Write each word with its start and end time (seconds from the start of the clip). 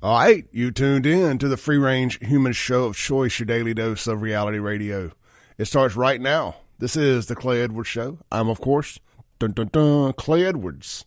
All 0.00 0.16
right, 0.16 0.46
you 0.52 0.70
tuned 0.70 1.06
in 1.06 1.38
to 1.38 1.48
the 1.48 1.56
free 1.56 1.76
range 1.76 2.24
human 2.24 2.52
show 2.52 2.84
of 2.84 2.96
choice, 2.96 3.40
your 3.40 3.46
daily 3.46 3.74
dose 3.74 4.06
of 4.06 4.22
reality 4.22 4.60
radio. 4.60 5.10
It 5.58 5.64
starts 5.64 5.96
right 5.96 6.20
now. 6.20 6.54
This 6.78 6.94
is 6.94 7.26
the 7.26 7.34
Clay 7.34 7.62
Edwards 7.62 7.88
Show. 7.88 8.18
I'm, 8.30 8.48
of 8.48 8.60
course, 8.60 9.00
dun, 9.40 9.50
dun, 9.50 9.70
dun, 9.72 10.12
Clay 10.12 10.44
Edwards. 10.44 11.04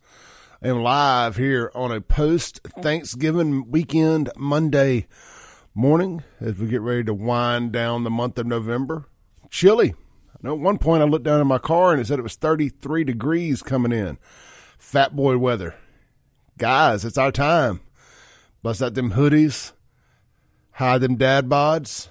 I 0.62 0.68
am 0.68 0.84
live 0.84 1.38
here 1.38 1.72
on 1.74 1.94
a 1.94 2.02
post 2.02 2.60
Thanksgiving 2.82 3.72
weekend 3.72 4.30
Monday 4.36 5.08
morning 5.74 6.26
as 6.42 6.58
we 6.58 6.68
get 6.68 6.82
ready 6.82 7.06
to 7.06 7.14
wind 7.14 7.72
down 7.72 8.04
the 8.04 8.10
month 8.10 8.38
of 8.38 8.46
November. 8.46 9.06
Chilly. 9.50 9.96
I 10.34 10.40
know 10.42 10.56
at 10.56 10.60
one 10.60 10.80
point 10.80 11.02
I 11.02 11.06
looked 11.06 11.24
down 11.24 11.40
in 11.40 11.48
my 11.48 11.60
car 11.60 11.94
and 11.94 12.02
it 12.02 12.08
said 12.08 12.20
it 12.20 12.24
was 12.24 12.36
33 12.36 13.06
degrees 13.06 13.62
coming 13.62 13.94
in. 13.94 14.18
Fat 14.78 15.16
boy 15.16 15.38
weather. 15.38 15.76
Guys, 16.58 17.06
it's 17.06 17.18
our 17.18 17.32
time. 17.32 17.80
Bust 18.64 18.82
out 18.82 18.94
them 18.94 19.12
hoodies, 19.14 19.72
hide 20.72 21.02
them 21.02 21.16
dad 21.16 21.50
bods. 21.50 22.10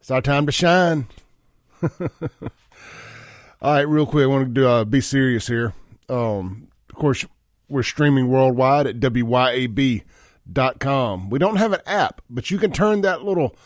It's 0.00 0.10
our 0.10 0.20
time 0.20 0.46
to 0.46 0.52
shine. 0.52 1.08
All 3.60 3.72
right, 3.74 3.88
real 3.88 4.06
quick, 4.06 4.22
I 4.22 4.26
want 4.26 4.46
to 4.46 4.52
do, 4.52 4.66
uh, 4.66 4.84
be 4.84 5.00
serious 5.00 5.48
here. 5.48 5.74
Um, 6.08 6.68
of 6.88 6.94
course, 6.96 7.24
we're 7.68 7.82
streaming 7.82 8.28
worldwide 8.28 8.86
at 8.86 9.00
wyab.com. 9.00 10.00
We 11.30 11.38
don't 11.38 11.56
have 11.56 11.72
an 11.72 11.80
app, 11.86 12.22
but 12.30 12.50
you 12.50 12.58
can 12.58 12.72
turn 12.72 13.00
that 13.02 13.24
little, 13.24 13.56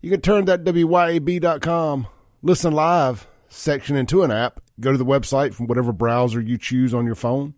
you 0.00 0.10
can 0.10 0.20
turn 0.20 0.46
that 0.46 0.64
wyab.com 0.64 2.08
listen 2.46 2.72
live 2.72 3.26
section 3.48 3.96
into 3.96 4.22
an 4.22 4.30
app. 4.30 4.60
Go 4.78 4.92
to 4.92 4.98
the 4.98 5.04
website 5.04 5.52
from 5.52 5.66
whatever 5.66 5.92
browser 5.92 6.40
you 6.40 6.56
choose 6.56 6.94
on 6.94 7.06
your 7.06 7.14
phone. 7.14 7.54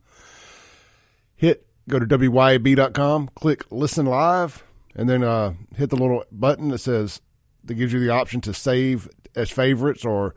Hit 1.36 1.66
go 1.88 1.98
to 1.98 2.06
wyab.com, 2.06 3.30
click 3.34 3.64
listen 3.70 4.06
live, 4.06 4.62
and 4.94 5.08
then 5.08 5.24
uh, 5.24 5.54
hit 5.76 5.90
the 5.90 5.96
little 5.96 6.24
button 6.30 6.68
that 6.68 6.78
says 6.78 7.20
that 7.64 7.74
gives 7.74 7.92
you 7.92 8.00
the 8.00 8.10
option 8.10 8.40
to 8.42 8.54
save 8.54 9.08
as 9.34 9.50
favorites 9.50 10.04
or 10.04 10.34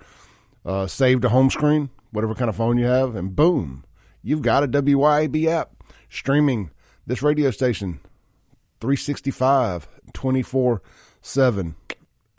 uh, 0.66 0.88
save 0.88 1.22
to 1.22 1.30
home 1.30 1.50
screen, 1.50 1.90
whatever 2.12 2.34
kind 2.34 2.50
of 2.50 2.56
phone 2.56 2.78
you 2.78 2.86
have, 2.86 3.16
and 3.16 3.36
boom, 3.36 3.84
you've 4.24 4.42
got 4.42 4.64
a 4.64 4.68
WYAB 4.68 5.46
app 5.48 5.72
streaming 6.10 6.72
this 7.06 7.22
radio 7.22 7.52
station 7.52 8.00
365, 8.80 9.88
24 10.14 10.82
7 11.22 11.76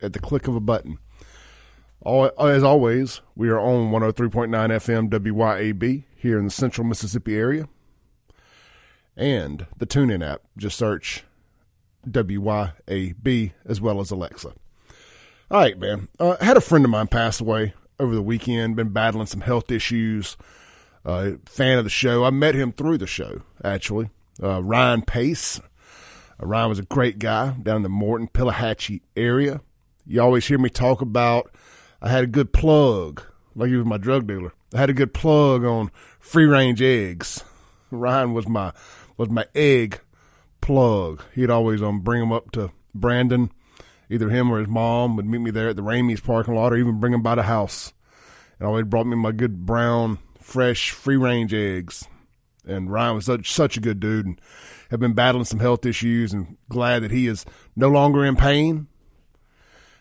at 0.01 0.13
the 0.13 0.19
click 0.19 0.49
of 0.49 0.57
a 0.57 0.61
button. 0.61 0.99
As 2.05 2.65
always, 2.65 3.21
we 3.37 3.49
are 3.49 3.61
on 3.61 3.93
103.9 3.93 4.49
FM 4.51 5.09
WYAB 5.09 6.05
here 6.17 6.39
in 6.39 6.47
the 6.47 6.51
central 6.51 6.85
Mississippi 6.87 7.37
area 7.37 7.69
and 9.17 9.67
the 9.77 9.87
TuneIn 9.87 10.27
app. 10.27 10.43
Just 10.57 10.79
search 10.79 11.25
WYAB 12.09 13.53
as 13.65 13.81
well 13.81 14.01
as 14.01 14.11
Alexa. 14.11 14.53
All 15.51 15.61
right, 15.61 15.79
man. 15.79 16.09
Uh, 16.19 16.37
I 16.41 16.45
had 16.45 16.57
a 16.57 16.63
friend 16.63 16.85
of 16.85 16.91
mine 16.91 17.09
pass 17.09 17.41
away 17.41 17.75
over 17.99 18.15
the 18.15 18.23
weekend, 18.23 18.77
been 18.77 18.89
battling 18.89 19.27
some 19.27 19.43
health 19.43 19.71
issues. 19.71 20.37
Uh, 21.05 21.33
fan 21.47 21.79
of 21.79 21.85
the 21.85 21.91
show. 21.91 22.25
I 22.25 22.31
met 22.31 22.55
him 22.55 22.73
through 22.73 22.99
the 22.99 23.07
show, 23.07 23.43
actually. 23.65 24.11
Uh, 24.43 24.63
Ryan 24.63 25.03
Pace. 25.03 25.61
Uh, 26.41 26.47
Ryan 26.47 26.69
was 26.69 26.79
a 26.79 26.85
great 26.85 27.19
guy 27.19 27.51
down 27.63 27.77
in 27.77 27.83
the 27.83 27.89
Morton, 27.89 28.29
Pelahatchie 28.29 29.03
area. 29.17 29.61
You 30.07 30.23
always 30.23 30.47
hear 30.47 30.59
me 30.59 30.69
talk 30.69 31.01
about 31.01 31.53
I 32.01 32.09
had 32.09 32.25
a 32.25 32.29
good 32.29 32.53
plug, 32.53 33.23
like 33.55 33.69
he 33.69 33.77
was 33.77 33.87
my 33.87 33.99
drug 33.99 34.27
dealer. 34.27 34.53
I 34.75 34.79
had 34.79 34.91
a 34.91 34.95
good 34.95 35.15
plug 35.15 35.65
on 35.65 35.91
free 36.19 36.47
range 36.47 36.83
eggs. 36.83 37.45
Ryan 37.91 38.33
was 38.33 38.49
my 38.49 38.73
was 39.17 39.31
my 39.31 39.47
egg 39.55 40.01
plug. 40.61 41.23
He'd 41.35 41.51
always 41.51 41.83
um 41.83 42.01
bring 42.01 42.23
him 42.23 42.33
up 42.33 42.51
to 42.53 42.71
Brandon. 42.95 43.51
Either 44.09 44.29
him 44.29 44.51
or 44.51 44.59
his 44.59 44.69
mom 44.69 45.17
would 45.17 45.27
meet 45.27 45.41
me 45.41 45.51
there 45.51 45.71
at 45.71 45.77
the 45.77 45.83
Ramey's 45.83 46.21
parking 46.21 46.55
lot, 46.55 46.73
or 46.73 46.77
even 46.77 47.01
bring 47.01 47.15
him 47.15 47.23
by 47.23 47.35
the 47.35 47.45
house. 47.45 47.92
And 48.59 48.69
always 48.69 48.85
brought 48.85 49.07
me 49.07 49.17
my 49.17 49.33
good 49.33 49.64
brown, 49.64 50.19
fresh, 50.39 50.91
free 50.91 51.17
range 51.17 51.55
eggs. 51.55 52.07
And 52.67 52.92
Ryan 52.92 53.17
was 53.17 53.25
such 53.25 53.51
such 53.51 53.77
a 53.77 53.81
good 53.81 54.01
dude, 54.01 54.27
and 54.27 54.41
had 54.91 55.01
been 55.01 55.15
battling 55.15 55.47
some 55.47 55.61
health 55.61 55.86
issues, 55.86 56.33
and 56.33 56.59
glad 56.69 57.03
that 57.03 57.11
he 57.11 57.27
is 57.27 57.45
no 57.75 57.89
longer 57.89 58.25
in 58.25 58.36
pain. 58.36 58.86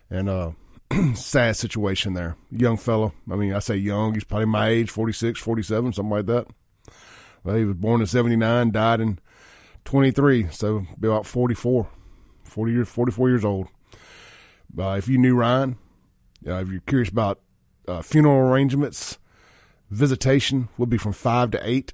And 0.09 0.29
uh, 0.29 0.51
sad 1.15 1.55
situation 1.55 2.13
there. 2.13 2.35
Young 2.51 2.77
fellow. 2.77 3.13
I 3.31 3.35
mean, 3.35 3.53
I 3.53 3.59
say 3.59 3.77
young. 3.77 4.13
He's 4.13 4.25
probably 4.25 4.45
my 4.45 4.67
age, 4.67 4.89
46, 4.91 5.39
47, 5.39 5.93
something 5.93 6.11
like 6.11 6.25
that. 6.25 6.47
Well, 7.43 7.55
he 7.55 7.65
was 7.65 7.75
born 7.75 8.01
in 8.01 8.07
79, 8.07 8.71
died 8.71 9.01
in 9.01 9.19
23, 9.85 10.49
so 10.51 10.85
be 10.99 11.07
about 11.07 11.25
44, 11.25 11.87
40 12.43 12.71
years, 12.71 12.89
44 12.89 13.29
years 13.29 13.45
old. 13.45 13.67
Uh, 14.77 14.91
if 14.91 15.07
you 15.07 15.17
knew 15.17 15.35
Ryan, 15.35 15.77
uh, 16.47 16.55
if 16.55 16.69
you're 16.69 16.81
curious 16.81 17.09
about 17.09 17.39
uh, 17.87 18.01
funeral 18.01 18.37
arrangements, 18.37 19.17
visitation 19.89 20.69
will 20.77 20.85
be 20.85 20.97
from 20.97 21.13
5 21.13 21.51
to 21.51 21.67
8, 21.67 21.93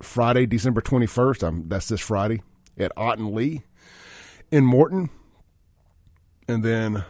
Friday, 0.00 0.46
December 0.46 0.80
21st. 0.80 1.42
Um, 1.42 1.64
that's 1.68 1.88
this 1.88 2.00
Friday 2.00 2.42
at 2.78 2.92
Ott 2.96 3.18
& 3.18 3.20
Lee 3.20 3.62
in 4.50 4.64
Morton. 4.64 5.10
And 6.46 6.62
then 6.62 7.04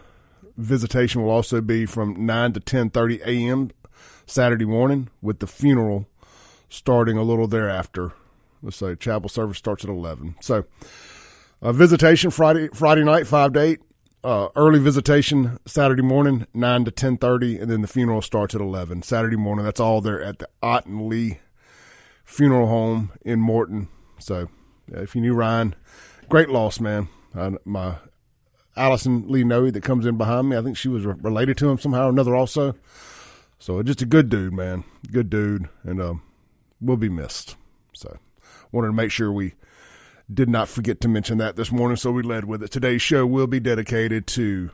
visitation 0.56 1.22
will 1.22 1.31
also 1.31 1.61
be 1.61 1.87
from 1.87 2.25
9 2.25 2.53
to 2.55 2.61
10.30 2.61 3.21
a.m. 3.27 3.71
Saturday 4.27 4.65
morning 4.65 5.11
with 5.21 5.41
the 5.41 5.47
funeral 5.47 6.06
starting 6.75 7.17
a 7.17 7.23
little 7.23 7.47
thereafter. 7.47 8.12
Let's 8.62 8.77
say 8.77 8.97
chapel 8.97 9.29
service 9.29 9.59
starts 9.59 9.85
at 9.85 9.91
eleven. 9.91 10.35
So, 10.41 10.65
uh, 11.62 11.73
visitation 11.73 12.31
Friday 12.31 12.69
Friday 12.75 13.05
night 13.05 13.27
five 13.27 13.53
to 13.53 13.61
eight. 13.61 13.81
Uh, 14.23 14.49
early 14.57 14.79
visitation 14.79 15.59
Saturday 15.67 16.01
morning 16.01 16.47
nine 16.55 16.83
to 16.87 16.91
ten 16.91 17.19
thirty, 17.19 17.59
and 17.59 17.71
then 17.71 17.83
the 17.83 17.87
funeral 17.87 18.23
starts 18.23 18.55
at 18.55 18.61
eleven 18.61 19.03
Saturday 19.03 19.37
morning. 19.37 19.67
That's 19.67 19.81
all 19.81 20.01
there 20.01 20.23
at 20.23 20.39
the 20.39 20.49
Ott 20.63 20.84
& 20.87 20.89
Lee 20.89 21.41
Funeral 22.25 22.67
Home 22.69 23.13
in 23.23 23.41
Morton. 23.41 23.89
So, 24.19 24.49
if 24.89 25.15
you 25.15 25.21
knew 25.21 25.34
Ryan, 25.34 25.75
great 26.31 26.49
loss, 26.49 26.81
man. 26.81 27.09
My 27.67 27.97
Allison 28.77 29.29
Lee 29.29 29.45
Noe 29.45 29.71
that 29.71 29.83
comes 29.83 30.07
in 30.07 30.17
behind 30.17 30.49
me, 30.49 30.57
I 30.57 30.63
think 30.63 30.79
she 30.79 30.89
was 30.89 31.05
re- 31.05 31.17
related 31.21 31.59
to 31.59 31.69
him 31.69 31.79
somehow 31.79 32.07
or 32.07 32.11
another, 32.11 32.34
also. 32.34 32.75
So, 33.59 33.83
just 33.83 34.01
a 34.01 34.07
good 34.07 34.31
dude, 34.31 34.55
man. 34.55 34.84
Good 35.13 35.29
dude, 35.29 35.69
and 35.83 36.01
um, 36.01 36.23
will 36.81 36.97
be 36.97 37.09
missed. 37.09 37.57
So, 37.93 38.19
wanted 38.73 38.89
to 38.89 38.95
make 38.95 39.11
sure 39.11 39.33
we 39.33 39.55
did 40.33 40.49
not 40.49 40.69
forget 40.69 41.01
to 41.01 41.09
mention 41.09 41.39
that 41.39 41.57
this 41.57 41.71
morning, 41.71 41.97
so 41.97 42.11
we 42.11 42.23
led 42.23 42.45
with 42.45 42.62
it. 42.62 42.71
Today's 42.71 43.03
show 43.03 43.27
will 43.27 43.47
be 43.47 43.61
dedicated 43.61 44.27
to 44.29 44.71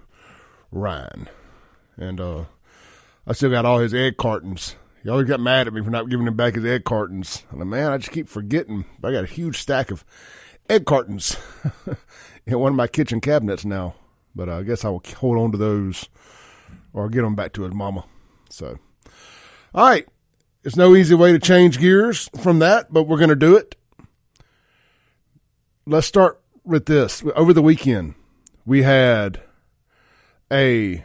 Ryan. 0.71 1.29
And 1.97 2.21
uh, 2.21 2.45
I 3.27 3.33
still 3.33 3.51
got 3.51 3.65
all 3.65 3.79
his 3.79 3.95
egg 3.95 4.17
cartons. 4.17 4.77
He 5.03 5.09
always 5.09 5.29
got 5.29 5.41
mad 5.41 5.67
at 5.67 5.73
me 5.73 5.83
for 5.83 5.91
not 5.91 6.09
giving 6.09 6.27
him 6.27 6.37
back 6.37 6.55
his 6.55 6.65
egg 6.65 6.85
cartons. 6.85 7.45
And 7.51 7.69
man, 7.69 7.93
I 7.93 7.99
just 7.99 8.13
keep 8.13 8.29
forgetting. 8.29 8.85
I 9.03 9.13
got 9.13 9.25
a 9.25 9.29
huge 9.29 9.59
stack 9.59 9.91
of 9.91 10.05
egg 10.69 10.85
cartons 10.85 11.37
in 12.47 12.59
one 12.59 12.73
of 12.73 12.77
my 12.77 12.87
kitchen 12.87 13.21
cabinets 13.21 13.65
now. 13.65 13.95
But 14.35 14.49
uh, 14.49 14.59
I 14.59 14.63
guess 14.63 14.85
I 14.85 14.91
will 14.91 15.03
hold 15.17 15.39
on 15.39 15.53
to 15.53 15.59
those 15.59 16.09
or 16.93 17.09
get 17.09 17.23
them 17.23 17.35
back 17.35 17.53
to 17.55 17.63
his 17.63 17.75
mama. 17.75 18.05
So, 18.51 18.79
all 19.75 19.89
right. 19.89 20.07
It's 20.63 20.77
no 20.77 20.95
easy 20.95 21.15
way 21.15 21.33
to 21.33 21.39
change 21.39 21.79
gears 21.79 22.29
from 22.41 22.59
that, 22.59 22.93
but 22.93 23.05
we're 23.05 23.17
going 23.17 23.31
to 23.31 23.37
do 23.37 23.57
it. 23.57 23.77
Let's 25.87 26.07
start 26.07 26.41
with 26.65 26.87
this. 26.87 27.25
Over 27.35 27.53
the 27.53 27.63
weekend, 27.63 28.15
we 28.67 28.83
had 28.83 29.41
a 30.53 31.05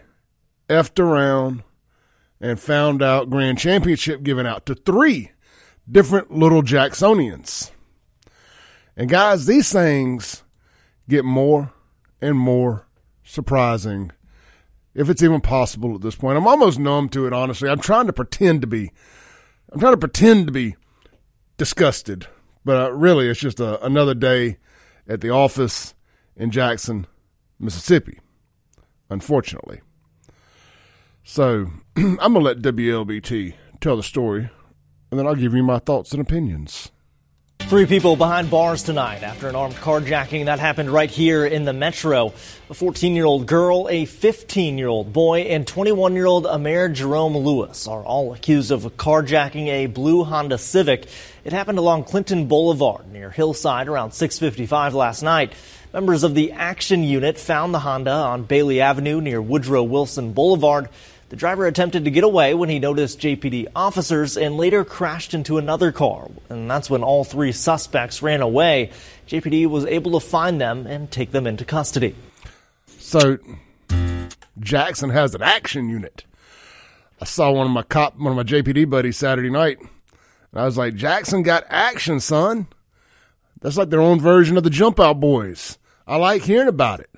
effed 0.68 1.00
around 1.00 1.64
and 2.42 2.60
found 2.60 3.02
out 3.02 3.30
grand 3.30 3.58
championship 3.58 4.24
given 4.24 4.46
out 4.46 4.66
to 4.66 4.76
three 4.76 5.32
different 5.90 6.32
little 6.32 6.62
Jacksonians. 6.62 7.72
And 8.98 9.10
guys, 9.10 9.46
these 9.46 9.72
things 9.72 10.44
get 11.08 11.24
more 11.24 11.72
and 12.22 12.38
more 12.38 12.88
surprising 13.24 14.12
if 14.94 15.10
it's 15.10 15.24
even 15.24 15.42
possible 15.42 15.96
at 15.96 16.02
this 16.02 16.16
point. 16.16 16.38
I'm 16.38 16.48
almost 16.48 16.80
numb 16.80 17.10
to 17.10 17.26
it, 17.26 17.34
honestly. 17.34 17.70
I'm 17.70 17.80
trying 17.80 18.08
to 18.08 18.14
pretend 18.14 18.62
to 18.62 18.68
be 18.68 18.92
I'm 19.76 19.82
trying 19.82 19.92
to 19.92 19.98
pretend 19.98 20.48
to 20.48 20.54
be 20.54 20.78
disgusted, 21.58 22.28
but 22.64 22.82
uh, 22.82 22.92
really 22.94 23.28
it's 23.28 23.42
just 23.42 23.60
a, 23.60 23.84
another 23.86 24.14
day 24.14 24.56
at 25.06 25.20
the 25.20 25.32
office 25.32 25.94
in 26.38 26.50
Jackson, 26.50 27.08
Mississippi, 27.60 28.22
unfortunately. 29.10 29.82
So 31.26 31.72
I'm 31.98 32.16
going 32.16 32.34
to 32.36 32.40
let 32.40 32.62
WLBT 32.62 33.56
tell 33.82 33.98
the 33.98 34.04
story, 34.04 34.50
and 35.12 35.20
then 35.20 35.28
I'll 35.28 35.36
give 35.36 35.54
you 35.54 35.62
my 35.62 35.80
thoughts 35.80 36.14
and 36.14 36.22
opinions. 36.22 36.94
Three 37.68 37.88
people 37.88 38.16
behind 38.16 38.52
bars 38.52 38.84
tonight 38.84 39.24
after 39.24 39.50
an 39.50 39.56
armed 39.56 39.74
carjacking 39.74 40.46
that 40.46 40.60
happened 40.60 40.92
right 40.92 41.10
here 41.10 41.48
in 41.48 41.66
the 41.66 41.74
metro. 41.74 42.32
A 42.70 42.76
14 42.76 43.16
year 43.16 43.26
old 43.26 43.48
girl, 43.48 43.88
a 43.90 44.06
15 44.06 44.78
year 44.78 44.88
old 44.88 45.12
boy, 45.12 45.42
and 45.42 45.66
21 45.66 46.14
year 46.14 46.28
old 46.28 46.46
Amer 46.46 46.90
Jerome 46.90 47.36
Lewis 47.36 47.88
are 47.88 48.04
all 48.04 48.36
accused 48.36 48.70
of 48.70 48.84
carjacking 48.98 49.66
a 49.66 49.88
blue 49.88 50.24
Honda 50.24 50.60
Civic. 50.60 51.08
It 51.44 51.54
happened 51.54 51.80
along 51.80 52.04
Clinton 52.04 52.46
Boulevard 52.46 53.12
near 53.12 53.32
Hillside 53.32 53.88
around 53.88 54.12
655 54.12 54.94
last 54.94 55.24
night. 55.24 55.54
Members 55.92 56.24
of 56.24 56.36
the 56.36 56.52
action 56.52 57.04
unit 57.04 57.40
found 57.40 57.74
the 57.74 57.80
Honda 57.80 58.12
on 58.12 58.44
Bailey 58.44 58.80
Avenue 58.80 59.22
near 59.22 59.42
Woodrow 59.42 59.82
Wilson 59.82 60.34
Boulevard. 60.34 60.88
The 61.30 61.36
driver 61.36 61.66
attempted 61.66 62.06
to 62.06 62.12
get 62.12 62.24
away 62.24 62.54
when 62.54 62.70
he 62.70 62.78
noticed 62.78 63.20
JPD 63.20 63.68
officers 63.76 64.38
and 64.38 64.58
later 64.58 64.86
crashed 64.86 65.34
into 65.34 65.58
another 65.58 65.92
car. 65.92 66.30
And 66.50 66.70
that's 66.70 66.90
when 66.90 67.04
all 67.04 67.24
three 67.24 67.52
suspects 67.52 68.22
ran 68.22 68.42
away. 68.42 68.92
JPD 69.28 69.68
was 69.68 69.86
able 69.86 70.20
to 70.20 70.26
find 70.26 70.62
them 70.62 70.86
and 70.86 71.10
take 71.10 71.32
them 71.32 71.48
into 71.48 71.66
custody. 71.66 72.16
So 73.00 73.40
Jackson 74.60 75.10
has 75.10 75.34
an 75.34 75.42
action 75.42 75.90
unit. 75.90 76.26
I 77.20 77.26
saw 77.26 77.52
one 77.52 77.66
of 77.66 77.74
my 77.74 77.84
cop, 77.84 78.18
one 78.18 78.32
of 78.32 78.38
my 78.38 78.44
JPD 78.44 78.90
buddies 78.90 79.18
Saturday 79.18 79.50
night, 79.50 79.80
and 79.80 80.62
I 80.62 80.66
was 80.66 80.78
like, 80.78 80.96
Jackson 80.96 81.44
got 81.44 81.66
action, 81.70 82.20
son. 82.20 82.68
That's 83.62 83.78
like 83.78 83.90
their 83.90 84.02
own 84.02 84.20
version 84.20 84.58
of 84.58 84.64
the 84.64 84.70
Jump 84.70 85.00
Out 85.00 85.20
Boys. 85.20 85.78
I 86.06 86.18
like 86.18 86.44
hearing 86.44 86.68
about 86.68 87.00
it. 87.00 87.10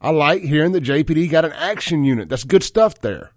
I 0.00 0.10
like 0.10 0.42
hearing 0.42 0.72
that 0.72 0.84
JPD 0.84 1.30
got 1.30 1.44
an 1.44 1.52
action 1.52 2.04
unit. 2.04 2.28
That's 2.28 2.44
good 2.44 2.62
stuff 2.62 3.00
there. 3.00 3.30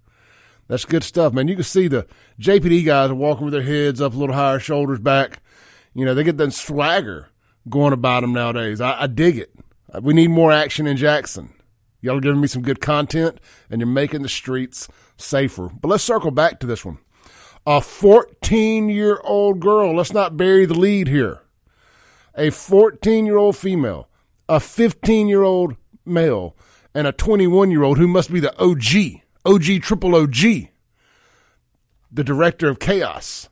That's 0.70 0.86
good 0.86 1.04
stuff, 1.04 1.34
man. 1.34 1.48
You 1.48 1.56
can 1.56 1.64
see 1.64 1.88
the 1.88 2.06
JPD 2.40 2.86
guys 2.86 3.10
are 3.10 3.16
walking 3.16 3.46
with 3.46 3.54
their 3.54 3.64
heads 3.64 4.00
up 4.00 4.14
a 4.14 4.18
little 4.18 4.36
higher, 4.36 4.60
shoulders 4.60 5.00
back. 5.00 5.42
You 5.96 6.06
know, 6.06 6.14
they 6.14 6.24
get 6.24 6.38
that 6.38 6.54
swagger 6.54 7.30
going 7.68 7.92
about 7.92 8.22
them 8.22 8.34
nowadays. 8.34 8.80
I, 8.80 9.02
I 9.02 9.08
dig 9.08 9.40
it. 9.40 9.52
Uh, 9.92 10.00
we 10.04 10.14
need 10.14 10.30
more 10.30 10.52
action 10.52 10.86
in 10.86 10.96
Jackson. 10.96 11.56
Y'all 12.02 12.18
are 12.18 12.22
giving 12.22 12.40
me 12.40 12.48
some 12.48 12.62
good 12.62 12.80
content, 12.82 13.40
and 13.72 13.82
you're 13.82 13.88
making 13.88 14.22
the 14.22 14.30
streets 14.30 14.88
safer. 15.18 15.70
But 15.70 15.88
let's 15.88 16.04
circle 16.04 16.30
back 16.30 16.60
to 16.60 16.68
this 16.68 16.86
one. 16.86 17.00
A 17.66 17.82
14 17.82 18.90
year 18.90 19.20
old 19.24 19.60
girl, 19.60 19.96
let's 19.96 20.14
not 20.14 20.38
bury 20.38 20.68
the 20.68 20.76
lead 20.76 21.08
here. 21.08 21.42
A 22.36 22.52
14 22.52 23.26
year 23.26 23.38
old 23.38 23.58
female, 23.58 24.08
a 24.48 24.60
15 24.60 25.28
year 25.28 25.42
old 25.42 25.76
male, 26.06 26.56
and 26.94 27.08
a 27.08 27.12
21 27.12 27.72
year 27.72 27.82
old 27.82 27.98
who 27.98 28.08
must 28.08 28.32
be 28.32 28.40
the 28.40 28.58
OG 28.64 29.24
OG 29.46 29.82
Triple 29.82 30.16
OG, 30.16 30.36
the 32.12 32.24
director 32.24 32.70
of 32.70 32.80
Chaos. 32.80 33.50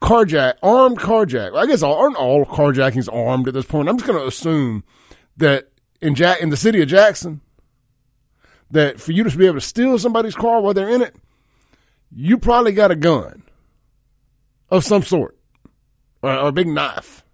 Carjack, 0.00 0.54
armed 0.62 0.98
carjack. 0.98 1.56
I 1.56 1.66
guess 1.66 1.82
aren't 1.82 2.16
all 2.16 2.44
carjackings 2.44 3.12
armed 3.12 3.48
at 3.48 3.54
this 3.54 3.66
point? 3.66 3.88
I'm 3.88 3.96
just 3.98 4.06
going 4.06 4.18
to 4.18 4.26
assume 4.26 4.84
that 5.36 5.70
in 6.00 6.14
Jack 6.14 6.40
in 6.40 6.50
the 6.50 6.56
city 6.56 6.80
of 6.80 6.88
Jackson, 6.88 7.40
that 8.70 9.00
for 9.00 9.10
you 9.12 9.24
to 9.24 9.36
be 9.36 9.46
able 9.46 9.56
to 9.56 9.60
steal 9.60 9.98
somebody's 9.98 10.36
car 10.36 10.60
while 10.60 10.72
they're 10.74 10.88
in 10.88 11.02
it, 11.02 11.16
you 12.14 12.38
probably 12.38 12.72
got 12.72 12.92
a 12.92 12.96
gun 12.96 13.42
of 14.70 14.84
some 14.84 15.02
sort 15.02 15.36
or, 16.22 16.32
or 16.32 16.48
a 16.48 16.52
big 16.52 16.68
knife. 16.68 17.24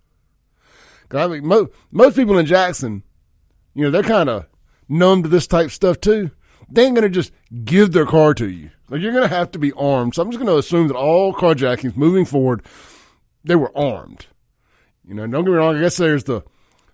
Cause 1.10 1.20
I 1.20 1.26
mean, 1.32 1.46
mo- 1.46 1.70
most 1.90 2.16
people 2.16 2.38
in 2.38 2.46
Jackson, 2.46 3.02
you 3.74 3.84
know, 3.84 3.90
they're 3.90 4.02
kind 4.02 4.30
of 4.30 4.46
numb 4.88 5.22
to 5.22 5.28
this 5.28 5.46
type 5.46 5.70
stuff 5.70 6.00
too 6.00 6.30
they 6.74 6.84
ain't 6.84 6.94
going 6.94 7.02
to 7.02 7.08
just 7.08 7.32
give 7.64 7.92
their 7.92 8.06
car 8.06 8.34
to 8.34 8.48
you. 8.48 8.70
Like 8.88 9.00
you're 9.00 9.12
going 9.12 9.28
to 9.28 9.34
have 9.34 9.50
to 9.52 9.58
be 9.58 9.72
armed. 9.72 10.14
So 10.14 10.22
I'm 10.22 10.30
just 10.30 10.38
going 10.38 10.52
to 10.52 10.58
assume 10.58 10.88
that 10.88 10.96
all 10.96 11.32
carjackings 11.32 11.96
moving 11.96 12.24
forward, 12.24 12.62
they 13.42 13.56
were 13.56 13.76
armed. 13.76 14.26
You 15.06 15.14
know, 15.14 15.26
don't 15.26 15.44
get 15.44 15.50
me 15.50 15.56
wrong. 15.56 15.76
I 15.76 15.80
guess 15.80 15.96
there's 15.96 16.24
the, 16.24 16.42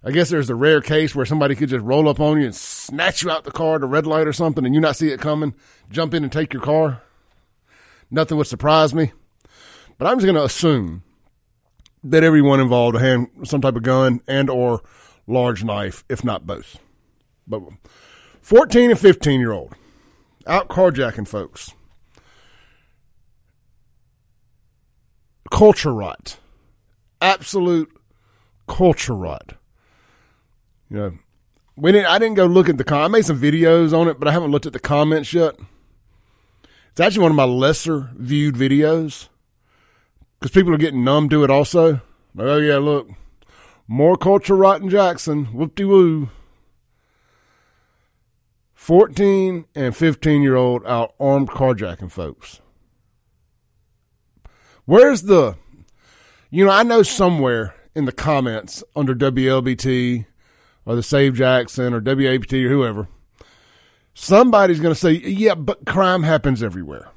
I 0.03 0.11
guess 0.11 0.31
there's 0.31 0.49
the 0.49 0.55
rare 0.55 0.81
case 0.81 1.15
where 1.15 1.27
somebody 1.27 1.55
could 1.55 1.69
just 1.69 1.85
roll 1.85 2.09
up 2.09 2.21
on 2.21 2.39
you 2.41 2.47
and 2.47 2.55
snatch 2.55 3.23
you 3.23 3.31
out 3.31 3.45
the 3.45 3.53
car 3.53 3.77
at 3.77 3.83
a 3.83 3.87
red 3.87 4.07
light 4.07 4.27
or 4.27 4.33
something, 4.33 4.65
and 4.65 4.75
you 4.75 4.81
not 4.81 4.97
see 4.97 5.11
it 5.11 5.21
coming, 5.21 5.55
jump 5.91 6.15
in 6.15 6.23
and 6.23 6.33
take 6.33 6.53
your 6.53 6.63
car. 6.63 7.03
Nothing 8.11 8.39
would 8.39 8.47
surprise 8.47 8.95
me. 8.95 9.13
But 9.99 10.07
I'm 10.07 10.17
just 10.17 10.27
going 10.27 10.37
to 10.37 10.45
assume 10.45 11.03
that 12.03 12.25
everyone 12.25 12.61
involved 12.61 12.99
had 12.99 13.27
some 13.45 13.61
type 13.61 13.77
of 13.77 13.83
gun 13.83 14.21
and 14.27 14.49
or 14.49 14.81
large 15.27 15.63
knife, 15.63 16.05
if 16.09 16.25
not 16.25 16.47
both. 16.47 16.79
But 17.47 17.63
14 18.51 18.91
and 18.91 18.99
15 18.99 19.39
year 19.39 19.53
old 19.53 19.77
out 20.45 20.67
carjacking 20.67 21.29
folks. 21.29 21.73
Culture 25.53 25.95
rot. 25.95 26.37
Absolute 27.21 27.97
culture 28.67 29.15
rot. 29.15 29.55
You 30.91 30.97
know, 30.97 31.13
we 31.77 31.93
didn't, 31.93 32.09
I 32.09 32.19
didn't 32.19 32.35
go 32.35 32.47
look 32.47 32.69
at 32.69 32.77
the 32.77 32.83
com- 32.83 33.03
I 33.03 33.07
made 33.07 33.25
some 33.25 33.41
videos 33.41 33.97
on 33.97 34.09
it, 34.09 34.19
but 34.19 34.27
I 34.27 34.33
haven't 34.33 34.51
looked 34.51 34.67
at 34.67 34.73
the 34.73 34.81
comments 34.81 35.33
yet. 35.33 35.55
It's 36.91 36.99
actually 36.99 37.23
one 37.23 37.31
of 37.31 37.37
my 37.37 37.45
lesser 37.45 38.11
viewed 38.17 38.57
videos 38.57 39.29
because 40.41 40.51
people 40.51 40.75
are 40.75 40.77
getting 40.77 41.05
numb 41.05 41.29
to 41.29 41.45
it 41.45 41.51
also. 41.51 42.01
Like, 42.35 42.49
oh 42.49 42.57
yeah, 42.57 42.79
look, 42.79 43.11
more 43.87 44.17
culture 44.17 44.57
rot 44.57 44.83
in 44.83 44.91
Jackson. 44.91 45.45
Whoop 45.53 45.77
de 45.77 45.85
woo. 45.85 46.31
14 48.91 49.67
and 49.77 49.97
15 49.97 50.43
year 50.43 50.57
old 50.57 50.85
out 50.85 51.15
armed 51.21 51.49
carjacking 51.49 52.11
folks. 52.11 52.61
Where's 54.85 55.23
the, 55.23 55.55
you 56.51 56.65
know, 56.65 56.73
I 56.73 56.83
know 56.83 57.05
somewhere 57.05 57.77
in 57.95 58.07
the 58.07 58.11
comments 58.11 58.83
under 58.97 59.15
WLBT 59.15 60.27
or 60.85 60.97
the 60.97 61.05
Save 61.05 61.37
Jackson 61.37 61.95
or 61.95 62.01
WAPT 62.01 62.53
or 62.53 62.69
whoever, 62.69 63.07
somebody's 64.13 64.81
going 64.81 64.93
to 64.93 65.01
say, 65.01 65.13
yeah, 65.13 65.55
but 65.55 65.87
crime 65.87 66.25
happens 66.25 66.61
everywhere. 66.61 67.13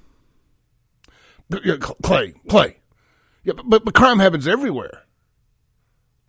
Clay, 2.04 2.36
Clay. 2.50 2.78
Yeah, 3.44 3.54
but, 3.66 3.84
but 3.84 3.96
crime 3.96 4.20
happens 4.20 4.48
everywhere. 4.48 5.06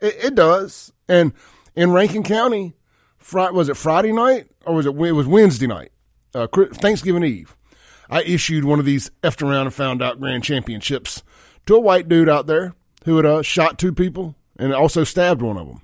It, 0.00 0.17
it 0.25 0.35
does. 0.35 0.91
And 1.06 1.35
in 1.76 1.93
Rankin 1.93 2.23
County, 2.23 2.76
Friday, 3.19 3.52
was 3.52 3.69
it 3.69 3.76
Friday 3.76 4.11
night 4.12 4.49
or 4.66 4.75
was 4.75 4.87
it, 4.87 4.94
it 4.94 5.12
was 5.12 5.26
Wednesday 5.26 5.66
night, 5.66 5.93
uh, 6.34 6.46
Thanksgiving 6.46 7.25
Eve. 7.25 7.56
I 8.11 8.22
issued 8.22 8.64
one 8.64 8.78
of 8.78 8.84
these 8.84 9.11
effed 9.22 9.43
around 9.43 9.66
and 9.66 9.75
found 9.75 10.02
out 10.02 10.20
grand 10.20 10.44
championships 10.44 11.22
to 11.66 11.75
a 11.75 11.81
white 11.81 12.08
dude 12.08 12.28
out 12.28 12.46
there 12.46 12.75
who 13.05 13.16
had 13.16 13.26
uh, 13.26 13.43
shot 13.43 13.78
two 13.78 13.93
people 13.93 14.34
and 14.58 14.75
also 14.75 15.05
stabbed 15.05 15.43
one 15.43 15.56
of 15.56 15.66
them. 15.66 15.82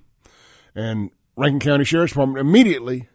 And 0.75 1.11
Rankin 1.37 1.61
County 1.61 1.85
Sheriff's 1.85 2.13
Department 2.13 2.39
immediately 2.39 3.09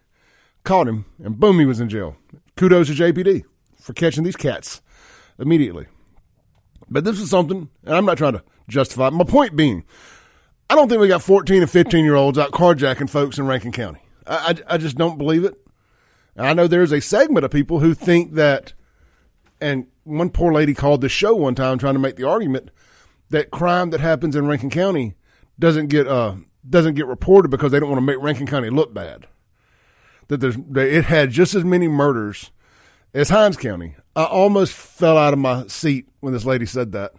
caught 0.64 0.88
him 0.88 1.06
and 1.22 1.38
boom, 1.38 1.58
he 1.58 1.66
was 1.66 1.80
in 1.80 1.88
jail. 1.88 2.16
Kudos 2.56 2.88
to 2.88 2.94
JPD 2.94 3.44
for 3.80 3.92
catching 3.92 4.24
these 4.24 4.36
cats 4.36 4.80
immediately. 5.38 5.86
But 6.88 7.04
this 7.04 7.20
is 7.20 7.30
something, 7.30 7.68
and 7.84 7.94
I'm 7.94 8.04
not 8.04 8.18
trying 8.18 8.34
to 8.34 8.42
justify. 8.68 9.10
My 9.10 9.24
point 9.24 9.56
being, 9.56 9.84
I 10.70 10.74
don't 10.74 10.88
think 10.88 11.00
we 11.00 11.08
got 11.08 11.22
14 11.22 11.62
and 11.62 11.70
15 11.70 12.04
year 12.04 12.14
olds 12.14 12.38
out 12.38 12.52
carjacking 12.52 13.10
folks 13.10 13.38
in 13.38 13.46
Rankin 13.46 13.72
County. 13.72 14.00
I, 14.26 14.56
I 14.66 14.78
just 14.78 14.96
don't 14.96 15.18
believe 15.18 15.44
it. 15.44 15.54
I 16.36 16.52
know 16.52 16.66
there's 16.66 16.92
a 16.92 17.00
segment 17.00 17.44
of 17.44 17.50
people 17.50 17.80
who 17.80 17.94
think 17.94 18.34
that, 18.34 18.74
and 19.60 19.86
one 20.04 20.30
poor 20.30 20.52
lady 20.52 20.74
called 20.74 21.00
the 21.00 21.08
show 21.08 21.34
one 21.34 21.54
time 21.54 21.78
trying 21.78 21.94
to 21.94 22.00
make 22.00 22.16
the 22.16 22.28
argument 22.28 22.70
that 23.30 23.50
crime 23.50 23.90
that 23.90 24.00
happens 24.00 24.36
in 24.36 24.46
Rankin 24.46 24.70
County 24.70 25.14
doesn't 25.58 25.88
get 25.88 26.06
uh 26.06 26.36
doesn't 26.68 26.94
get 26.94 27.06
reported 27.06 27.48
because 27.48 27.72
they 27.72 27.80
don't 27.80 27.88
want 27.88 27.98
to 27.98 28.06
make 28.06 28.22
Rankin 28.22 28.46
County 28.46 28.70
look 28.70 28.92
bad. 28.92 29.26
That 30.28 30.40
there's 30.40 30.56
that 30.56 30.86
it 30.86 31.04
had 31.04 31.30
just 31.30 31.54
as 31.54 31.64
many 31.64 31.88
murders 31.88 32.50
as 33.14 33.30
Hinds 33.30 33.56
County. 33.56 33.96
I 34.14 34.24
almost 34.24 34.72
fell 34.72 35.16
out 35.16 35.32
of 35.32 35.38
my 35.38 35.66
seat 35.66 36.08
when 36.20 36.32
this 36.32 36.44
lady 36.44 36.66
said 36.66 36.92
that. 36.92 37.12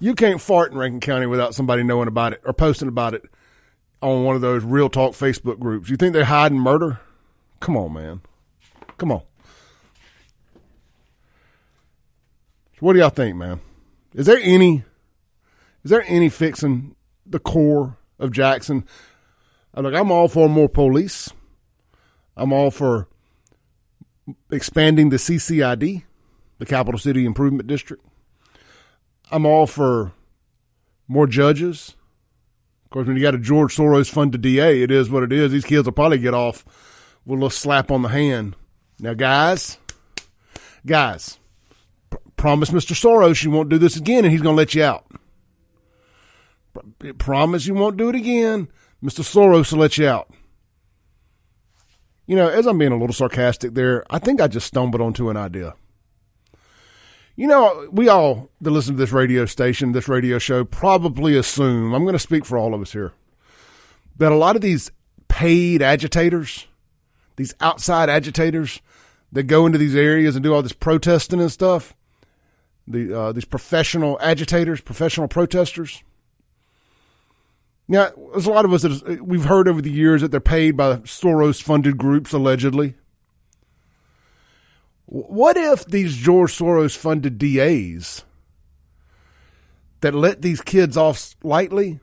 You 0.00 0.14
can't 0.14 0.40
fart 0.40 0.72
in 0.72 0.78
Rankin 0.78 1.00
County 1.00 1.26
without 1.26 1.54
somebody 1.54 1.82
knowing 1.82 2.08
about 2.08 2.32
it 2.32 2.42
or 2.44 2.52
posting 2.52 2.88
about 2.88 3.14
it 3.14 3.22
on 4.04 4.22
one 4.22 4.36
of 4.36 4.42
those 4.42 4.62
real 4.62 4.90
talk 4.90 5.12
Facebook 5.12 5.58
groups. 5.58 5.88
You 5.88 5.96
think 5.96 6.12
they're 6.12 6.26
hiding 6.26 6.58
murder? 6.58 7.00
Come 7.60 7.74
on, 7.74 7.94
man. 7.94 8.20
Come 8.98 9.10
on. 9.10 9.22
What 12.80 12.92
do 12.92 12.98
y'all 12.98 13.08
think, 13.08 13.34
man? 13.36 13.60
Is 14.12 14.26
there 14.26 14.38
any 14.42 14.84
is 15.82 15.90
there 15.90 16.04
any 16.06 16.28
fixing 16.28 16.96
the 17.24 17.38
core 17.38 17.96
of 18.18 18.30
Jackson? 18.30 18.84
Look, 19.74 19.94
I'm 19.94 20.12
all 20.12 20.28
for 20.28 20.50
more 20.50 20.68
police. 20.68 21.30
I'm 22.36 22.52
all 22.52 22.70
for 22.70 23.08
expanding 24.50 25.08
the 25.08 25.16
CCID, 25.16 26.02
the 26.58 26.66
Capital 26.66 26.98
City 26.98 27.24
Improvement 27.24 27.66
District. 27.66 28.04
I'm 29.30 29.46
all 29.46 29.66
for 29.66 30.12
more 31.08 31.26
judges 31.26 31.96
course, 32.94 33.08
when 33.08 33.16
you 33.16 33.22
got 33.22 33.34
a 33.34 33.38
George 33.38 33.76
Soros 33.76 34.08
funded 34.08 34.40
DA, 34.40 34.82
it 34.82 34.90
is 34.90 35.10
what 35.10 35.24
it 35.24 35.32
is. 35.32 35.50
These 35.50 35.64
kids 35.64 35.84
will 35.84 35.92
probably 35.92 36.18
get 36.18 36.32
off 36.32 36.64
with 37.26 37.32
a 37.32 37.40
little 37.40 37.50
slap 37.50 37.90
on 37.90 38.02
the 38.02 38.08
hand. 38.08 38.54
Now, 39.00 39.14
guys, 39.14 39.78
guys, 40.86 41.40
pr- 42.08 42.18
promise 42.36 42.70
Mr. 42.70 42.92
Soros 42.92 43.42
you 43.42 43.50
won't 43.50 43.68
do 43.68 43.78
this 43.78 43.96
again 43.96 44.24
and 44.24 44.30
he's 44.32 44.42
going 44.42 44.54
to 44.54 44.56
let 44.56 44.76
you 44.76 44.84
out. 44.84 45.04
Promise 47.18 47.66
you 47.66 47.74
won't 47.74 47.96
do 47.96 48.08
it 48.08 48.14
again. 48.14 48.68
Mr. 49.02 49.22
Soros 49.22 49.72
will 49.72 49.80
let 49.80 49.98
you 49.98 50.06
out. 50.06 50.32
You 52.26 52.36
know, 52.36 52.48
as 52.48 52.66
I'm 52.66 52.78
being 52.78 52.92
a 52.92 52.96
little 52.96 53.12
sarcastic 53.12 53.74
there, 53.74 54.04
I 54.08 54.20
think 54.20 54.40
I 54.40 54.46
just 54.46 54.68
stumbled 54.68 55.02
onto 55.02 55.30
an 55.30 55.36
idea. 55.36 55.74
You 57.36 57.48
know, 57.48 57.88
we 57.90 58.08
all 58.08 58.48
that 58.60 58.70
listen 58.70 58.94
to 58.94 58.98
this 58.98 59.10
radio 59.10 59.44
station, 59.44 59.90
this 59.90 60.08
radio 60.08 60.38
show, 60.38 60.64
probably 60.64 61.36
assume, 61.36 61.92
I'm 61.92 62.04
going 62.04 62.12
to 62.12 62.18
speak 62.20 62.44
for 62.44 62.56
all 62.56 62.74
of 62.74 62.80
us 62.80 62.92
here, 62.92 63.12
that 64.18 64.30
a 64.30 64.36
lot 64.36 64.54
of 64.54 64.62
these 64.62 64.92
paid 65.26 65.82
agitators, 65.82 66.68
these 67.34 67.52
outside 67.60 68.08
agitators 68.08 68.80
that 69.32 69.44
go 69.44 69.66
into 69.66 69.78
these 69.78 69.96
areas 69.96 70.36
and 70.36 70.44
do 70.44 70.54
all 70.54 70.62
this 70.62 70.72
protesting 70.72 71.40
and 71.40 71.50
stuff, 71.50 71.96
the 72.86 73.12
uh, 73.12 73.32
these 73.32 73.44
professional 73.44 74.16
agitators, 74.20 74.80
professional 74.80 75.26
protesters. 75.26 76.04
Now, 77.88 78.10
there's 78.32 78.46
a 78.46 78.52
lot 78.52 78.64
of 78.64 78.72
us 78.72 78.82
that 78.82 79.26
we've 79.26 79.44
heard 79.44 79.66
over 79.66 79.82
the 79.82 79.90
years 79.90 80.22
that 80.22 80.30
they're 80.30 80.40
paid 80.40 80.76
by 80.76 80.98
Soros-funded 80.98 81.98
groups, 81.98 82.32
allegedly. 82.32 82.94
What 85.06 85.56
if 85.56 85.84
these 85.84 86.16
George 86.16 86.56
Soros-funded 86.56 87.38
DAs 87.38 88.24
that 90.00 90.14
let 90.14 90.42
these 90.42 90.60
kids 90.60 90.96
off 90.96 91.36
lightly, 91.42 92.00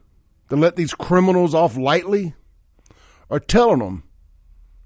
that 0.50 0.58
let 0.58 0.76
these 0.76 0.94
criminals 0.94 1.54
off 1.54 1.76
lightly, 1.76 2.36
are 3.30 3.40
telling 3.40 3.80
them, 3.80 4.04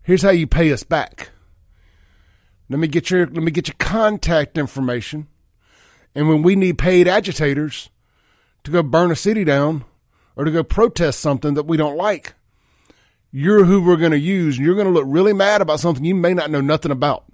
"Here's 0.02 0.22
how 0.22 0.30
you 0.30 0.48
pay 0.48 0.72
us 0.72 0.84
back. 0.84 1.32
Let 2.70 2.80
me 2.80 2.88
get 2.88 3.10
your 3.10 3.26
let 3.26 3.44
me 3.44 3.52
get 3.52 3.68
your 3.68 3.76
contact 3.80 4.58
information." 4.58 5.28
And 6.14 6.30
when 6.30 6.42
we 6.42 6.56
need 6.56 6.78
paid 6.78 7.08
agitators 7.08 7.90
to 8.64 8.72
go 8.72 8.82
burn 8.82 9.12
a 9.12 9.16
city 9.16 9.44
down 9.44 9.84
or 10.36 10.46
to 10.46 10.52
go 10.52 10.64
protest 10.64 11.20
something 11.20 11.54
that 11.56 11.68
we 11.68 11.76
don't 11.76 11.98
like, 11.98 12.34
you're 13.32 13.66
who 13.66 13.82
we're 13.82 13.98
going 13.98 14.12
to 14.12 14.18
use. 14.18 14.58
And 14.58 14.66
you're 14.66 14.76
going 14.76 14.88
to 14.88 14.94
look 14.94 15.06
really 15.08 15.34
mad 15.34 15.62
about 15.62 15.82
something 15.82 16.06
you 16.06 16.16
may 16.16 16.34
not 16.34 16.50
know 16.50 16.62
nothing 16.62 16.92
about. 16.92 17.25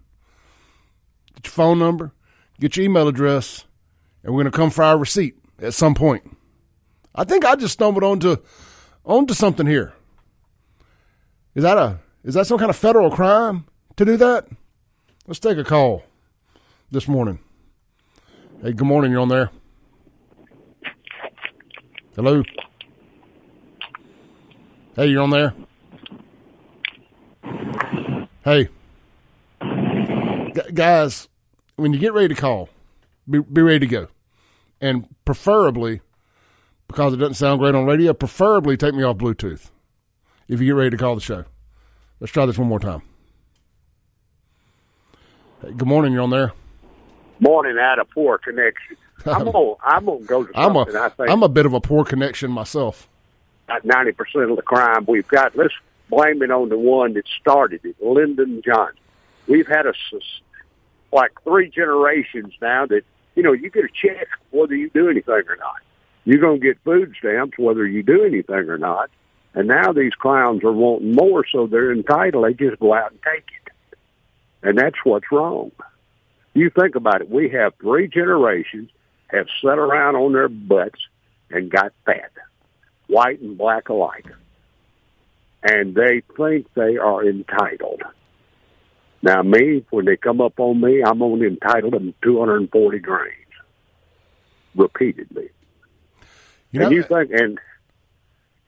Get 1.35 1.45
your 1.45 1.51
phone 1.51 1.79
number, 1.79 2.11
get 2.59 2.77
your 2.77 2.85
email 2.85 3.07
address, 3.07 3.65
and 4.23 4.33
we're 4.33 4.43
going 4.43 4.51
to 4.51 4.57
come 4.57 4.69
for 4.69 4.83
our 4.83 4.97
receipt 4.97 5.35
at 5.61 5.73
some 5.73 5.95
point. 5.95 6.37
I 7.13 7.23
think 7.23 7.45
I 7.45 7.55
just 7.55 7.73
stumbled 7.73 8.03
onto 8.03 8.37
onto 9.05 9.33
something 9.33 9.67
here. 9.67 9.93
Is 11.55 11.63
that 11.63 11.77
a 11.77 11.99
is 12.23 12.35
that 12.35 12.47
some 12.47 12.57
kind 12.57 12.69
of 12.69 12.75
federal 12.75 13.11
crime 13.11 13.65
to 13.97 14.05
do 14.05 14.17
that? 14.17 14.47
Let's 15.27 15.39
take 15.39 15.57
a 15.57 15.63
call 15.63 16.03
this 16.91 17.07
morning. 17.07 17.39
Hey, 18.61 18.73
good 18.73 18.87
morning. 18.87 19.11
You're 19.11 19.21
on 19.21 19.29
there. 19.29 19.49
Hello. 22.15 22.43
Hey, 24.95 25.07
you're 25.07 25.23
on 25.23 25.29
there. 25.29 25.53
Hey, 28.43 28.69
G- 30.53 30.71
guys, 30.73 31.27
when 31.75 31.93
you 31.93 31.99
get 31.99 32.13
ready 32.13 32.27
to 32.33 32.39
call, 32.39 32.69
be, 33.29 33.39
be 33.39 33.61
ready 33.61 33.79
to 33.79 33.87
go, 33.87 34.07
and 34.79 35.07
preferably, 35.25 36.01
because 36.87 37.13
it 37.13 37.17
doesn't 37.17 37.35
sound 37.35 37.59
great 37.59 37.75
on 37.75 37.85
radio, 37.85 38.13
preferably 38.13 38.77
take 38.77 38.93
me 38.93 39.03
off 39.03 39.17
Bluetooth 39.17 39.69
if 40.47 40.59
you 40.59 40.67
get 40.67 40.71
ready 40.75 40.89
to 40.91 40.97
call 40.97 41.15
the 41.15 41.21
show. 41.21 41.45
Let's 42.19 42.33
try 42.33 42.45
this 42.45 42.57
one 42.57 42.67
more 42.67 42.79
time. 42.79 43.01
Hey, 45.61 45.73
good 45.73 45.87
morning. 45.87 46.13
You're 46.13 46.23
on 46.23 46.29
there 46.29 46.53
morning 47.41 47.77
I 47.77 47.89
had 47.89 47.99
a 47.99 48.05
poor 48.05 48.37
connection. 48.37 48.95
I'm 49.25 49.45
gonna 49.51 49.73
I'm 49.83 50.05
gonna 50.05 50.19
go 50.23 50.45
to 50.45 50.57
I'm 50.57 50.75
something 50.75 50.95
a, 50.95 51.01
I 51.01 51.09
think 51.09 51.29
I'm 51.29 51.43
a 51.43 51.49
bit 51.49 51.65
of 51.65 51.73
a 51.73 51.81
poor 51.81 52.05
connection 52.05 52.51
myself. 52.51 53.09
about 53.65 53.83
ninety 53.83 54.13
percent 54.13 54.49
of 54.49 54.55
the 54.55 54.61
crime 54.61 55.05
we've 55.07 55.27
got. 55.27 55.55
Let's 55.55 55.73
blame 56.09 56.41
it 56.43 56.51
on 56.51 56.69
the 56.69 56.77
one 56.77 57.13
that 57.15 57.23
started 57.39 57.81
it, 57.83 57.95
Lyndon 58.01 58.61
Johnson. 58.63 58.97
We've 59.47 59.67
had 59.67 59.85
a 59.85 59.93
like 61.11 61.31
three 61.43 61.69
generations 61.69 62.53
now 62.61 62.85
that 62.85 63.01
you 63.35 63.43
know 63.43 63.53
you 63.53 63.69
get 63.69 63.85
a 63.85 63.89
check 63.89 64.27
whether 64.51 64.75
you 64.75 64.89
do 64.89 65.09
anything 65.09 65.43
or 65.47 65.57
not. 65.57 65.77
You're 66.25 66.39
gonna 66.39 66.59
get 66.59 66.79
food 66.83 67.13
stamps 67.19 67.57
whether 67.57 67.85
you 67.85 68.03
do 68.03 68.23
anything 68.23 68.69
or 68.69 68.77
not. 68.77 69.09
And 69.53 69.67
now 69.67 69.91
these 69.91 70.13
clowns 70.13 70.63
are 70.63 70.71
wanting 70.71 71.13
more, 71.13 71.45
so 71.51 71.67
they're 71.67 71.91
entitled. 71.91 72.45
They 72.45 72.53
just 72.53 72.79
go 72.79 72.93
out 72.93 73.11
and 73.11 73.19
take 73.21 73.43
it, 73.65 73.97
and 74.63 74.77
that's 74.77 74.95
what's 75.03 75.29
wrong. 75.31 75.71
You 76.53 76.69
think 76.69 76.95
about 76.95 77.21
it. 77.21 77.29
We 77.29 77.49
have 77.49 77.73
three 77.81 78.07
generations 78.07 78.89
have 79.27 79.47
sat 79.61 79.77
around 79.77 80.15
on 80.15 80.33
their 80.33 80.49
butts 80.49 80.99
and 81.49 81.69
got 81.69 81.93
fat, 82.05 82.31
white 83.07 83.41
and 83.41 83.57
black 83.57 83.89
alike. 83.89 84.25
And 85.63 85.95
they 85.95 86.23
think 86.35 86.73
they 86.73 86.97
are 86.97 87.25
entitled. 87.25 88.01
Now, 89.23 89.43
me, 89.43 89.85
when 89.91 90.05
they 90.05 90.17
come 90.17 90.41
up 90.41 90.59
on 90.59 90.81
me, 90.81 91.03
I'm 91.03 91.21
only 91.21 91.47
entitled 91.47 91.93
them 91.93 92.13
240 92.23 92.99
grains 92.99 93.35
repeatedly. 94.75 95.49
You 96.71 96.79
know, 96.79 96.87
and 96.87 96.95
you 96.95 97.03
think, 97.03 97.31
and 97.31 97.59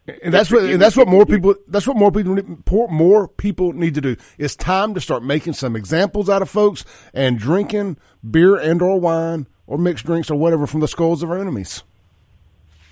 and 0.06 0.34
that's 0.34 0.52
what 0.52 0.66
and 0.66 0.82
that's 0.82 0.98
what 0.98 1.08
more 1.08 1.26
people 1.26 1.56
that's 1.68 1.88
what 1.88 1.96
more 1.96 2.12
people 2.12 2.36
need, 2.36 2.70
more 2.70 3.28
people 3.30 3.72
need 3.72 3.96
to 3.96 4.02
do. 4.02 4.18
It's 4.38 4.56
time 4.56 4.94
to 4.96 5.02
start 5.02 5.24
making 5.24 5.54
some 5.54 5.76
examples 5.76 6.30
out 6.30 6.42
of 6.42 6.50
folks 6.50 6.84
and 7.14 7.40
drinking 7.40 7.98
beer 8.30 8.58
and 8.58 8.82
or 8.82 9.00
wine 9.00 9.48
or 9.66 9.78
mixed 9.78 10.06
drinks 10.06 10.30
or 10.30 10.36
whatever 10.36 10.68
from 10.68 10.82
the 10.82 10.90
skulls 10.90 11.24
of 11.24 11.32
our 11.32 11.40
enemies. 11.40 11.84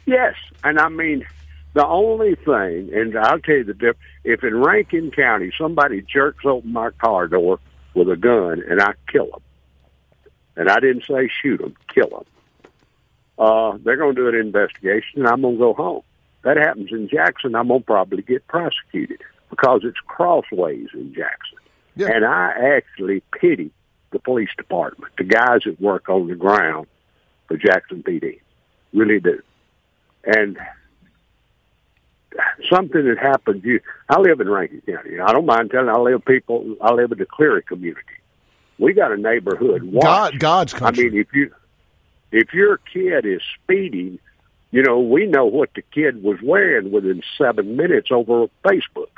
Yes, 0.05 0.35
and 0.63 0.79
I 0.79 0.87
mean 0.87 1.25
the 1.73 1.85
only 1.85 2.35
thing, 2.35 2.93
and 2.93 3.17
I'll 3.17 3.39
tell 3.39 3.55
you 3.55 3.63
the 3.63 3.73
difference. 3.73 3.99
If 4.23 4.43
in 4.43 4.55
Rankin 4.55 5.11
County 5.11 5.51
somebody 5.57 6.01
jerks 6.01 6.45
open 6.45 6.71
my 6.71 6.91
car 6.91 7.27
door 7.27 7.59
with 7.93 8.09
a 8.09 8.17
gun 8.17 8.63
and 8.67 8.81
I 8.81 8.93
kill 9.11 9.27
them, 9.27 9.41
and 10.55 10.69
I 10.69 10.79
didn't 10.79 11.05
say 11.05 11.29
shoot 11.41 11.61
them, 11.61 11.75
kill 11.93 12.09
them, 12.09 12.25
uh, 13.37 13.77
they're 13.83 13.97
going 13.97 14.15
to 14.15 14.21
do 14.21 14.27
an 14.27 14.35
investigation, 14.35 15.21
and 15.21 15.27
I'm 15.27 15.41
going 15.41 15.55
to 15.55 15.59
go 15.59 15.73
home. 15.73 16.03
That 16.43 16.57
happens 16.57 16.89
in 16.91 17.07
Jackson, 17.07 17.55
I'm 17.55 17.67
going 17.67 17.81
to 17.81 17.85
probably 17.85 18.21
get 18.21 18.47
prosecuted 18.47 19.21
because 19.49 19.81
it's 19.83 19.99
crossways 20.05 20.87
in 20.93 21.13
Jackson. 21.13 21.57
Yeah. 21.95 22.07
And 22.07 22.25
I 22.25 22.75
actually 22.77 23.23
pity 23.39 23.71
the 24.11 24.19
police 24.19 24.49
department, 24.57 25.13
the 25.17 25.23
guys 25.23 25.61
that 25.65 25.79
work 25.79 26.09
on 26.09 26.27
the 26.27 26.35
ground 26.35 26.87
for 27.47 27.57
Jackson 27.57 28.03
PD. 28.03 28.39
Really 28.93 29.19
do. 29.19 29.41
And 30.25 30.57
something 32.71 33.05
that 33.05 33.17
happened, 33.17 33.63
you, 33.63 33.79
I 34.09 34.19
live 34.19 34.39
in 34.39 34.49
Rankin 34.49 34.81
County. 34.81 35.19
I 35.19 35.31
don't 35.31 35.45
mind 35.45 35.71
telling 35.71 35.87
you, 35.87 35.93
I 35.93 35.99
live 35.99 36.25
people, 36.25 36.75
I 36.81 36.93
live 36.93 37.11
in 37.11 37.17
the 37.17 37.25
Cleary 37.25 37.63
community. 37.63 38.01
We 38.77 38.93
got 38.93 39.11
a 39.11 39.17
neighborhood 39.17 39.83
watch. 39.83 40.03
God, 40.03 40.39
God's 40.39 40.73
country. 40.73 41.07
I 41.07 41.09
mean, 41.09 41.19
if 41.19 41.27
you, 41.33 41.53
if 42.31 42.53
your 42.53 42.77
kid 42.77 43.25
is 43.25 43.41
speeding, 43.61 44.19
you 44.71 44.81
know, 44.83 44.99
we 44.99 45.27
know 45.27 45.45
what 45.45 45.69
the 45.75 45.81
kid 45.81 46.23
was 46.23 46.39
wearing 46.41 46.91
within 46.91 47.21
seven 47.37 47.75
minutes 47.75 48.09
over 48.11 48.47
Facebook. 48.65 49.09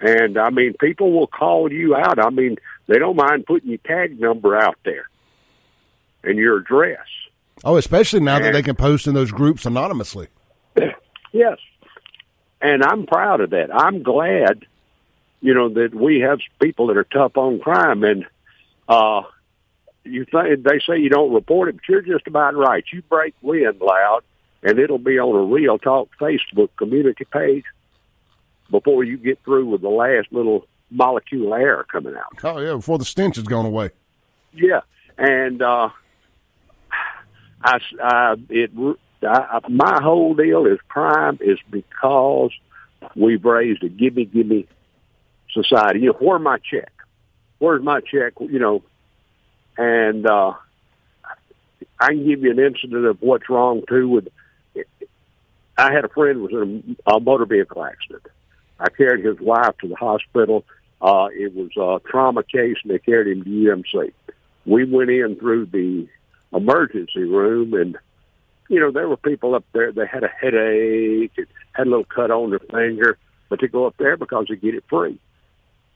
And 0.00 0.38
I 0.38 0.50
mean, 0.50 0.74
people 0.78 1.12
will 1.12 1.26
call 1.26 1.72
you 1.72 1.96
out. 1.96 2.24
I 2.24 2.30
mean, 2.30 2.56
they 2.86 2.98
don't 2.98 3.16
mind 3.16 3.46
putting 3.46 3.70
your 3.70 3.78
tag 3.78 4.20
number 4.20 4.56
out 4.56 4.76
there 4.84 5.08
and 6.22 6.38
your 6.38 6.58
address. 6.58 7.06
oh, 7.64 7.76
especially 7.76 8.20
now 8.20 8.38
that 8.38 8.52
they 8.52 8.62
can 8.62 8.76
post 8.76 9.06
in 9.06 9.14
those 9.14 9.32
groups 9.32 9.66
anonymously. 9.66 10.28
Yes. 11.32 11.58
And 12.60 12.82
I'm 12.82 13.06
proud 13.06 13.40
of 13.40 13.50
that. 13.50 13.74
I'm 13.74 14.02
glad, 14.02 14.64
you 15.40 15.54
know, 15.54 15.68
that 15.68 15.94
we 15.94 16.20
have 16.20 16.40
people 16.60 16.88
that 16.88 16.96
are 16.96 17.04
tough 17.04 17.36
on 17.36 17.60
crime. 17.60 18.02
And 18.02 18.26
uh, 18.88 19.22
you 20.04 20.24
think 20.24 20.64
they 20.64 20.80
say 20.80 20.98
you 20.98 21.10
don't 21.10 21.32
report 21.32 21.68
it, 21.68 21.76
but 21.76 21.88
you're 21.88 22.02
just 22.02 22.26
about 22.26 22.56
right. 22.56 22.84
You 22.92 23.02
break 23.02 23.34
wind 23.42 23.80
loud, 23.80 24.22
and 24.62 24.78
it'll 24.78 24.98
be 24.98 25.18
on 25.18 25.34
a 25.36 25.52
Real 25.54 25.78
Talk 25.78 26.08
Facebook 26.20 26.70
community 26.76 27.24
page 27.24 27.64
before 28.70 29.04
you 29.04 29.16
get 29.16 29.42
through 29.44 29.66
with 29.66 29.82
the 29.82 29.88
last 29.88 30.28
little 30.32 30.66
molecule 30.90 31.52
of 31.52 31.60
air 31.60 31.84
coming 31.84 32.14
out. 32.16 32.38
Oh 32.42 32.58
yeah, 32.58 32.74
before 32.74 32.98
the 32.98 33.04
stench 33.04 33.36
has 33.36 33.44
gone 33.44 33.66
away. 33.66 33.90
Yeah, 34.52 34.80
and 35.16 35.62
uh, 35.62 35.90
I, 37.62 37.80
I, 38.02 38.34
it, 38.48 38.70
I, 39.22 39.60
my 39.68 40.00
whole 40.02 40.34
deal 40.34 40.66
is 40.66 40.78
crime 40.88 41.38
is 41.40 41.58
because 41.70 42.50
we've 43.14 43.44
raised 43.44 43.82
a 43.82 43.88
gimme 43.88 44.24
gimme 44.24 44.66
society. 45.52 46.00
You 46.00 46.12
know, 46.12 46.18
where's 46.20 46.42
my 46.42 46.58
check? 46.58 46.92
Where's 47.58 47.82
my 47.82 48.00
check? 48.00 48.34
You 48.40 48.58
know, 48.58 48.82
and 49.76 50.26
uh, 50.26 50.52
I 52.00 52.06
can 52.08 52.26
give 52.26 52.42
you 52.42 52.50
an 52.50 52.58
incident 52.58 53.06
of 53.06 53.20
what's 53.20 53.48
wrong 53.48 53.82
too. 53.88 54.08
With 54.08 54.28
I 55.76 55.92
had 55.92 56.04
a 56.04 56.08
friend 56.08 56.42
was 56.42 56.52
in 56.52 56.96
a, 57.06 57.16
a 57.16 57.20
motor 57.20 57.46
vehicle 57.46 57.84
accident. 57.84 58.26
I 58.80 58.88
carried 58.90 59.24
his 59.24 59.38
wife 59.40 59.76
to 59.80 59.88
the 59.88 59.96
hospital. 59.96 60.64
Uh, 61.00 61.28
it 61.32 61.54
was 61.54 61.70
a 61.76 62.00
trauma 62.08 62.42
case, 62.42 62.76
and 62.82 62.92
they 62.92 62.98
carried 62.98 63.36
him 63.36 63.44
to 63.44 63.50
UMC. 63.50 64.12
We 64.66 64.84
went 64.84 65.10
in 65.10 65.36
through 65.36 65.66
the 65.66 66.08
emergency 66.52 67.22
room, 67.22 67.74
and 67.74 67.96
you 68.68 68.80
know, 68.80 68.90
there 68.90 69.08
were 69.08 69.16
people 69.16 69.54
up 69.54 69.64
there 69.72 69.92
that 69.92 70.08
had 70.08 70.24
a 70.24 70.28
headache 70.28 71.32
and 71.36 71.46
had 71.72 71.86
a 71.86 71.90
little 71.90 72.04
cut 72.04 72.30
on 72.30 72.50
their 72.50 72.58
finger, 72.58 73.18
but 73.48 73.60
they 73.60 73.68
go 73.68 73.86
up 73.86 73.96
there 73.98 74.16
because 74.16 74.46
they 74.48 74.56
get 74.56 74.74
it 74.74 74.84
free. 74.88 75.18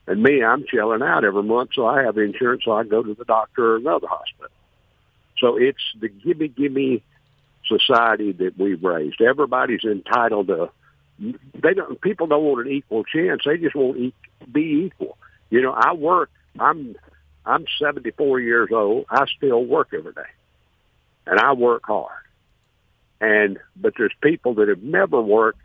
And 0.06 0.22
me, 0.22 0.42
I'm 0.42 0.64
chilling 0.66 1.02
out 1.02 1.24
every 1.24 1.42
month, 1.42 1.70
so 1.74 1.86
I 1.86 2.02
have 2.02 2.18
insurance, 2.18 2.62
so 2.64 2.72
I 2.72 2.84
go 2.84 3.02
to 3.02 3.14
the 3.14 3.24
doctor 3.24 3.74
or 3.74 3.76
another 3.76 4.08
hospital. 4.08 4.50
So 5.38 5.56
it's 5.56 5.82
the 6.00 6.08
gimme 6.08 6.48
gimme 6.48 7.02
society 7.66 8.32
that 8.32 8.58
we've 8.58 8.82
raised. 8.82 9.20
Everybody's 9.20 9.84
entitled 9.84 10.48
to. 10.48 10.70
They 11.18 11.74
don't. 11.74 12.00
People 12.00 12.26
don't 12.26 12.42
want 12.42 12.66
an 12.66 12.72
equal 12.72 13.04
chance. 13.04 13.42
They 13.44 13.58
just 13.58 13.76
want 13.76 13.96
to 13.98 14.46
be 14.46 14.86
equal. 14.86 15.18
You 15.50 15.62
know, 15.62 15.72
I 15.72 15.92
work. 15.92 16.30
I'm 16.58 16.96
I'm 17.44 17.66
74 17.80 18.40
years 18.40 18.70
old. 18.72 19.06
I 19.10 19.26
still 19.36 19.64
work 19.64 19.88
every 19.92 20.12
day, 20.12 20.20
and 21.26 21.38
I 21.38 21.52
work 21.52 21.82
hard. 21.84 22.21
And 23.22 23.60
but 23.76 23.94
there's 23.96 24.12
people 24.20 24.54
that 24.54 24.68
have 24.68 24.82
never 24.82 25.22
worked, 25.22 25.60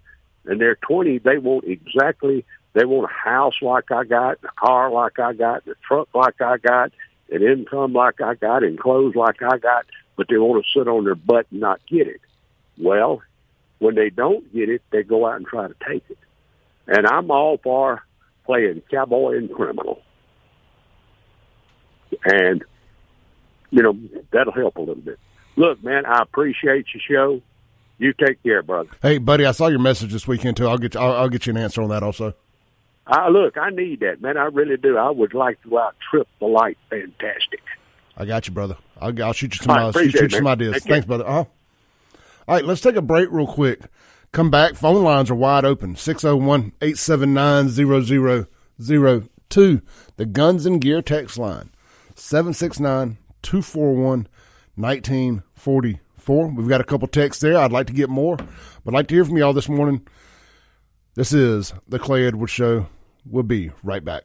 and 0.45 0.61
they're 0.61 0.75
20. 0.75 1.17
They 1.17 1.39
want 1.39 1.65
exactly. 1.65 2.45
They 2.73 2.85
want 2.85 3.09
a 3.09 3.29
house 3.29 3.55
like 3.63 3.91
I 3.91 4.03
got, 4.03 4.37
a 4.43 4.49
car 4.55 4.91
like 4.91 5.17
I 5.17 5.33
got, 5.33 5.67
a 5.67 5.73
truck 5.87 6.07
like 6.13 6.39
I 6.39 6.57
got, 6.57 6.91
an 7.31 7.41
income 7.41 7.93
like 7.93 8.21
I 8.21 8.35
got, 8.35 8.63
and 8.63 8.79
clothes 8.79 9.15
like 9.15 9.41
I 9.41 9.57
got. 9.57 9.87
But 10.15 10.27
they 10.29 10.37
want 10.37 10.63
to 10.63 10.79
sit 10.79 10.87
on 10.87 11.03
their 11.03 11.15
butt 11.15 11.47
and 11.49 11.61
not 11.61 11.81
get 11.87 12.07
it. 12.07 12.21
Well, 12.77 13.23
when 13.79 13.95
they 13.95 14.11
don't 14.11 14.53
get 14.53 14.69
it, 14.69 14.83
they 14.91 15.01
go 15.01 15.25
out 15.25 15.37
and 15.37 15.47
try 15.47 15.67
to 15.67 15.75
take 15.87 16.03
it. 16.09 16.19
And 16.85 17.07
I'm 17.07 17.31
all 17.31 17.57
for 17.57 18.03
playing 18.45 18.83
cowboy 18.91 19.37
and 19.37 19.51
criminal. 19.51 20.03
And, 22.23 22.63
you 23.71 23.81
know, 23.81 23.97
that'll 24.31 24.53
help 24.53 24.77
a 24.77 24.81
little 24.81 24.95
bit. 24.95 25.19
Look, 25.55 25.83
man, 25.83 26.05
I 26.05 26.21
appreciate 26.21 26.85
your 26.93 27.01
show. 27.01 27.41
You 27.99 28.13
take 28.13 28.41
care, 28.43 28.61
brother. 28.61 28.89
Hey, 29.01 29.17
buddy, 29.17 29.45
I 29.45 29.51
saw 29.51 29.67
your 29.67 29.79
message 29.79 30.11
this 30.13 30.27
weekend 30.27 30.57
too. 30.57 30.67
I'll 30.67 30.77
get 30.77 30.93
you, 30.93 30.99
I'll, 30.99 31.13
I'll 31.13 31.29
get 31.29 31.47
you 31.47 31.51
an 31.51 31.57
answer 31.57 31.81
on 31.81 31.89
that 31.89 32.03
also. 32.03 32.33
I 33.07 33.29
look, 33.29 33.57
I 33.57 33.69
need 33.69 34.01
that, 34.01 34.21
man. 34.21 34.37
I 34.37 34.45
really 34.45 34.77
do. 34.77 34.97
I 34.97 35.09
would 35.09 35.33
like 35.33 35.61
to 35.63 35.79
out 35.79 35.95
trip 36.09 36.27
the 36.39 36.45
light. 36.45 36.77
Fantastic. 36.89 37.61
I 38.17 38.25
got 38.25 38.47
you, 38.47 38.53
brother. 38.53 38.77
I'll, 38.99 39.23
I'll 39.23 39.33
shoot 39.33 39.55
you 39.55 39.63
some, 39.63 39.77
uh, 39.77 39.91
shoot, 39.91 40.13
you 40.13 40.29
some 40.29 40.47
ideas. 40.47 40.73
Thank 40.73 40.85
you. 40.85 40.91
Thanks, 40.91 41.07
brother. 41.07 41.27
Uh-huh. 41.27 41.45
All 42.47 42.55
right, 42.55 42.65
let's 42.65 42.81
take 42.81 42.95
a 42.95 43.01
break 43.01 43.29
real 43.31 43.47
quick. 43.47 43.81
Come 44.31 44.51
back. 44.51 44.75
Phone 44.75 45.03
lines 45.03 45.29
are 45.29 45.35
wide 45.35 45.65
open. 45.65 45.95
601 45.95 46.73
879 46.81 47.69
0002. 49.49 49.81
The 50.17 50.25
Guns 50.25 50.65
and 50.65 50.81
Gear 50.81 51.01
text 51.01 51.37
line. 51.37 51.71
769 52.15 53.17
241 53.41 54.27
1944. 56.27 56.57
We've 56.57 56.69
got 56.69 56.81
a 56.81 56.83
couple 56.83 57.07
texts 57.07 57.41
there. 57.41 57.57
I'd 57.57 57.71
like 57.71 57.87
to 57.87 57.93
get 57.93 58.09
more, 58.09 58.35
but 58.37 58.47
I'd 58.87 58.93
like 58.93 59.07
to 59.07 59.15
hear 59.15 59.25
from 59.25 59.37
y'all 59.37 59.53
this 59.53 59.69
morning. 59.69 60.05
This 61.15 61.33
is 61.33 61.73
The 61.87 61.99
Clay 61.99 62.25
Edwards 62.25 62.51
Show. 62.51 62.87
We'll 63.25 63.43
be 63.43 63.71
right 63.83 64.03
back. 64.03 64.23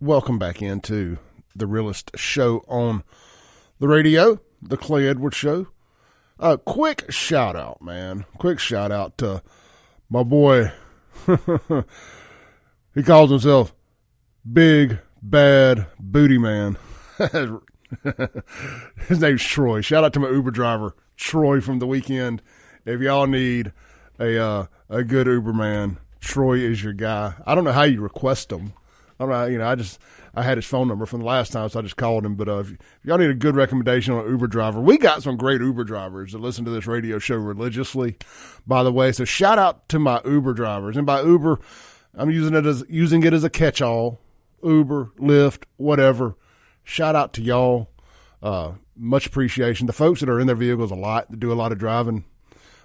Welcome 0.00 0.38
back 0.38 0.60
into 0.60 1.18
the 1.54 1.66
realest 1.66 2.10
show 2.16 2.64
on 2.68 3.02
the 3.78 3.88
radio, 3.88 4.40
The 4.60 4.76
Clay 4.76 5.08
Edwards 5.08 5.36
Show. 5.36 5.68
A 6.38 6.58
quick 6.58 7.10
shout 7.10 7.56
out, 7.56 7.80
man. 7.80 8.26
Quick 8.38 8.58
shout 8.58 8.92
out 8.92 9.16
to 9.18 9.42
my 10.10 10.22
boy. 10.22 10.70
he 12.94 13.02
calls 13.02 13.30
himself 13.30 13.74
Big 14.50 14.98
Bad 15.22 15.86
Booty 15.98 16.36
Man. 16.36 16.76
His 19.08 19.20
name's 19.20 19.42
Troy. 19.42 19.80
Shout 19.80 20.04
out 20.04 20.12
to 20.14 20.20
my 20.20 20.28
Uber 20.28 20.50
driver, 20.50 20.96
Troy 21.16 21.60
from 21.60 21.78
the 21.78 21.86
weekend. 21.86 22.42
If 22.84 23.00
y'all 23.00 23.26
need 23.26 23.72
a 24.18 24.38
uh, 24.42 24.66
a 24.88 25.04
good 25.04 25.26
Uber 25.26 25.52
man, 25.52 25.98
Troy 26.20 26.58
is 26.58 26.82
your 26.82 26.92
guy. 26.92 27.34
I 27.46 27.54
don't 27.54 27.64
know 27.64 27.72
how 27.72 27.82
you 27.82 28.00
request 28.00 28.52
him. 28.52 28.72
I 29.18 29.24
don't 29.24 29.30
know. 29.30 29.46
You 29.46 29.58
know, 29.58 29.68
I 29.68 29.74
just 29.74 29.98
I 30.34 30.42
had 30.42 30.58
his 30.58 30.66
phone 30.66 30.88
number 30.88 31.06
from 31.06 31.20
the 31.20 31.26
last 31.26 31.52
time, 31.52 31.68
so 31.68 31.78
I 31.78 31.82
just 31.82 31.96
called 31.96 32.24
him. 32.24 32.34
But 32.34 32.48
uh, 32.48 32.58
if, 32.58 32.76
y'all 33.04 33.18
need 33.18 33.30
a 33.30 33.34
good 33.34 33.56
recommendation 33.56 34.14
on 34.14 34.24
an 34.24 34.30
Uber 34.30 34.46
driver, 34.48 34.80
we 34.80 34.98
got 34.98 35.22
some 35.22 35.36
great 35.36 35.60
Uber 35.60 35.84
drivers 35.84 36.32
that 36.32 36.40
listen 36.40 36.64
to 36.66 36.70
this 36.70 36.86
radio 36.86 37.18
show 37.18 37.36
religiously. 37.36 38.16
By 38.66 38.82
the 38.82 38.92
way, 38.92 39.12
so 39.12 39.24
shout 39.24 39.58
out 39.58 39.88
to 39.90 39.98
my 39.98 40.20
Uber 40.24 40.52
drivers, 40.52 40.96
and 40.96 41.06
by 41.06 41.22
Uber, 41.22 41.60
I'm 42.14 42.30
using 42.30 42.54
it 42.54 42.66
as 42.66 42.84
using 42.88 43.22
it 43.22 43.32
as 43.32 43.44
a 43.44 43.50
catch-all. 43.50 44.20
Uber, 44.62 45.12
Lyft, 45.18 45.64
whatever. 45.76 46.36
Shout 46.86 47.16
out 47.16 47.32
to 47.32 47.42
y'all. 47.42 47.90
Uh, 48.40 48.74
much 48.96 49.26
appreciation. 49.26 49.88
The 49.88 49.92
folks 49.92 50.20
that 50.20 50.28
are 50.28 50.38
in 50.38 50.46
their 50.46 50.54
vehicles 50.54 50.92
a 50.92 50.94
lot, 50.94 51.28
that 51.30 51.40
do 51.40 51.52
a 51.52 51.54
lot 51.54 51.72
of 51.72 51.78
driving, 51.78 52.24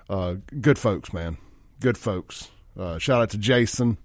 uh, 0.10 0.36
good 0.60 0.80
folks, 0.80 1.14
man. 1.14 1.38
Good 1.80 2.00
folks. 2.00 2.50
Uh, 2.78 2.98
shout 2.98 3.22
out 3.22 3.30
to 3.30 3.38
Jason, 3.38 4.00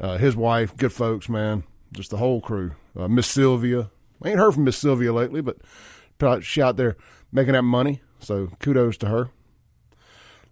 uh, 0.00 0.18
his 0.18 0.34
wife, 0.34 0.76
good 0.76 0.92
folks, 0.92 1.28
man. 1.28 1.62
Just 1.92 2.10
the 2.10 2.16
whole 2.16 2.40
crew. 2.40 2.72
Uh, 2.98 3.06
Miss 3.06 3.28
Sylvia. 3.28 3.90
I 4.22 4.30
ain't 4.30 4.38
heard 4.38 4.54
from 4.54 4.64
Miss 4.64 4.76
Sylvia 4.76 5.12
lately, 5.12 5.40
but 5.40 5.58
she 6.42 6.60
out 6.60 6.76
there 6.76 6.96
making 7.30 7.52
that 7.52 7.62
money. 7.62 8.00
So 8.18 8.48
kudos 8.58 8.96
to 8.98 9.06
her. 9.06 9.30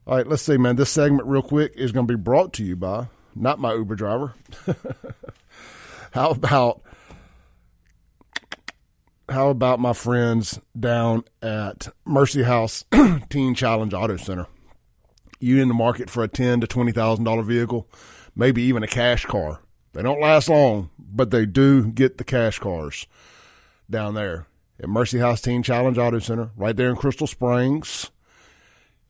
All 0.06 0.16
right, 0.16 0.26
let's 0.26 0.42
see, 0.42 0.58
man. 0.58 0.76
This 0.76 0.90
segment, 0.90 1.26
real 1.26 1.42
quick, 1.42 1.72
is 1.74 1.90
going 1.90 2.06
to 2.06 2.16
be 2.16 2.22
brought 2.22 2.52
to 2.54 2.64
you 2.64 2.76
by 2.76 3.08
not 3.34 3.58
my 3.58 3.74
Uber 3.74 3.96
driver. 3.96 4.34
How 6.12 6.30
about 6.30 6.82
how 9.28 9.50
about 9.50 9.80
my 9.80 9.92
friends 9.92 10.58
down 10.78 11.24
at 11.42 11.88
Mercy 12.04 12.42
House 12.42 12.84
Teen 13.28 13.54
Challenge 13.54 13.92
Auto 13.94 14.16
Center? 14.16 14.46
You 15.40 15.60
in 15.60 15.68
the 15.68 15.74
market 15.74 16.10
for 16.10 16.22
a 16.22 16.28
ten 16.28 16.60
to 16.60 16.66
twenty 16.66 16.92
thousand 16.92 17.24
dollar 17.24 17.42
vehicle, 17.42 17.88
maybe 18.34 18.62
even 18.62 18.82
a 18.82 18.88
cash 18.88 19.26
car. 19.26 19.60
They 19.92 20.02
don't 20.02 20.20
last 20.20 20.48
long, 20.48 20.90
but 20.98 21.30
they 21.30 21.46
do 21.46 21.87
get 21.87 22.18
the 22.18 22.24
cash 22.24 22.58
cars 22.58 23.06
down 23.88 24.14
there 24.14 24.46
at 24.80 24.88
Mercy 24.88 25.18
House 25.18 25.40
Teen 25.40 25.62
Challenge 25.62 25.98
Auto 25.98 26.18
Center, 26.18 26.50
right 26.56 26.76
there 26.76 26.90
in 26.90 26.96
Crystal 26.96 27.26
Springs. 27.26 28.10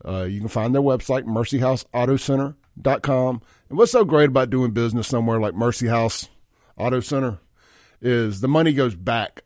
Uh, 0.04 0.24
you 0.24 0.40
can 0.40 0.48
find 0.48 0.74
their 0.74 0.82
website, 0.82 1.24
mercyhouseautocenter.com. 1.24 3.42
And 3.70 3.78
what's 3.78 3.92
so 3.92 4.04
great 4.04 4.28
about 4.28 4.50
doing 4.50 4.72
business 4.72 5.08
somewhere 5.08 5.40
like 5.40 5.54
Mercy 5.54 5.86
House 5.86 6.28
Auto 6.76 7.00
Center 7.00 7.38
is 8.02 8.42
the 8.42 8.48
money 8.48 8.74
goes 8.74 8.94
back 8.94 9.44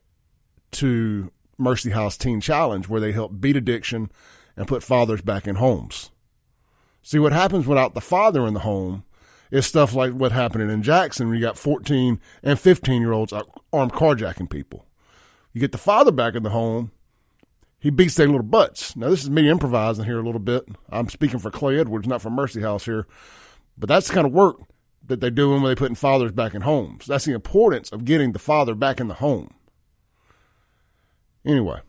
to 0.73 1.31
Mercy 1.57 1.91
House 1.91 2.17
Teen 2.17 2.41
Challenge, 2.41 2.89
where 2.89 3.01
they 3.01 3.13
help 3.13 3.41
beat 3.41 3.57
addiction 3.57 4.11
and 4.57 4.69
put 4.69 4.83
fathers 4.83 5.23
back 5.23 5.47
in 5.47 5.57
homes. 5.57 6.11
See, 7.03 7.19
what 7.19 7.33
happens 7.33 7.67
without 7.67 7.95
the 7.95 8.01
father 8.01 8.47
in 8.47 8.55
the 8.55 8.61
home 8.61 9.05
is 9.51 9.67
stuff 9.67 9.95
like 9.95 10.13
what 10.13 10.33
happened 10.33 10.71
in 10.71 10.83
Jackson 10.83 11.29
when 11.29 11.37
you 11.37 11.43
got 11.43 11.57
14 11.57 12.21
and 12.43 12.59
15 12.59 13.01
year 13.01 13.13
olds 13.13 13.33
armed 13.73 13.93
carjacking 13.93 14.51
people. 14.51 14.85
You 15.53 15.61
get 15.61 15.73
the 15.73 15.79
father 15.79 16.13
back 16.13 16.35
in 16.35 16.43
the 16.43 16.51
home, 16.51 16.93
he 17.79 17.91
beats 17.91 18.15
their 18.17 18.27
little 18.27 18.43
butts. 18.43 18.97
Now, 18.97 19.09
this 19.09 19.23
is 19.23 19.31
me 19.31 19.49
improvising 19.49 20.05
here 20.05 20.19
a 20.19 20.23
little 20.23 20.41
bit. 20.41 20.69
I'm 20.91 21.09
speaking 21.09 21.39
for 21.39 21.51
Clay 21.51 21.79
Edwards, 21.79 22.09
not 22.09 22.21
for 22.21 22.31
Mercy 22.31 22.61
House 22.61 22.85
here. 22.85 23.07
But 23.77 23.89
that's 23.89 24.09
the 24.09 24.15
kind 24.15 24.27
of 24.27 24.33
work 24.33 24.57
that 25.07 25.21
they're 25.21 25.31
doing 25.31 25.63
when 25.63 25.65
they're 25.65 25.77
putting 25.77 25.95
fathers 25.95 26.33
back 26.33 26.55
in 26.55 26.63
homes. 26.63 27.07
That's 27.07 27.25
the 27.25 27.35
importance 27.35 27.91
of 27.91 28.05
getting 28.05 28.33
the 28.33 28.39
father 28.39 28.75
back 28.75 29.01
in 29.01 29.09
the 29.09 29.15
home. 29.15 29.55
Anyway, 31.45 31.81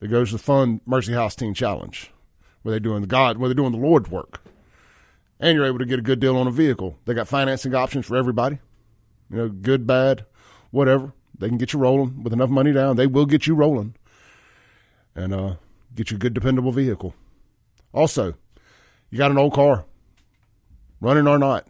it 0.00 0.08
goes 0.08 0.30
to 0.30 0.38
fund 0.38 0.80
Mercy 0.86 1.12
House 1.12 1.34
Teen 1.34 1.54
Challenge, 1.54 2.10
where 2.62 2.72
they're 2.72 2.80
doing 2.80 3.00
the 3.00 3.06
God, 3.06 3.38
where 3.38 3.48
they're 3.48 3.54
doing 3.54 3.72
the 3.72 3.78
Lord's 3.78 4.10
work. 4.10 4.42
And 5.40 5.56
you're 5.56 5.66
able 5.66 5.80
to 5.80 5.86
get 5.86 5.98
a 5.98 6.02
good 6.02 6.20
deal 6.20 6.36
on 6.36 6.46
a 6.46 6.52
vehicle. 6.52 6.98
They 7.04 7.14
got 7.14 7.28
financing 7.28 7.74
options 7.74 8.06
for 8.06 8.16
everybody. 8.16 8.58
You 9.30 9.36
know, 9.36 9.48
good, 9.48 9.86
bad, 9.86 10.26
whatever. 10.70 11.12
They 11.36 11.48
can 11.48 11.58
get 11.58 11.72
you 11.72 11.78
rolling 11.78 12.22
with 12.22 12.32
enough 12.32 12.50
money 12.50 12.72
down. 12.72 12.96
They 12.96 13.06
will 13.06 13.26
get 13.26 13.46
you 13.46 13.54
rolling 13.54 13.94
and 15.16 15.34
uh, 15.34 15.54
get 15.94 16.10
you 16.10 16.16
a 16.16 16.20
good, 16.20 16.34
dependable 16.34 16.72
vehicle. 16.72 17.14
Also, 17.92 18.34
you 19.10 19.18
got 19.18 19.30
an 19.30 19.38
old 19.38 19.52
car, 19.52 19.84
running 21.00 21.26
or 21.26 21.38
not, 21.38 21.66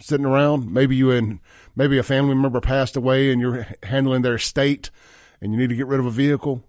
sitting 0.00 0.26
around. 0.26 0.72
Maybe 0.72 0.96
you 0.96 1.10
and 1.10 1.40
maybe 1.74 1.98
a 1.98 2.02
family 2.02 2.34
member 2.34 2.60
passed 2.60 2.96
away, 2.96 3.32
and 3.32 3.40
you're 3.40 3.66
handling 3.82 4.22
their 4.22 4.36
estate, 4.36 4.90
and 5.40 5.52
you 5.52 5.58
need 5.58 5.70
to 5.70 5.76
get 5.76 5.86
rid 5.86 6.00
of 6.00 6.06
a 6.06 6.10
vehicle. 6.10 6.64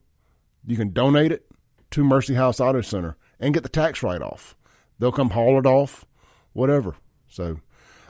You 0.65 0.77
can 0.77 0.91
donate 0.91 1.31
it 1.31 1.47
to 1.91 2.03
Mercy 2.03 2.33
House 2.33 2.59
Auto 2.59 2.81
Center 2.81 3.17
and 3.39 3.53
get 3.53 3.63
the 3.63 3.69
tax 3.69 4.03
write 4.03 4.21
off. 4.21 4.55
They'll 4.99 5.11
come 5.11 5.31
haul 5.31 5.59
it 5.59 5.65
off, 5.65 6.05
whatever. 6.53 6.95
So, 7.27 7.59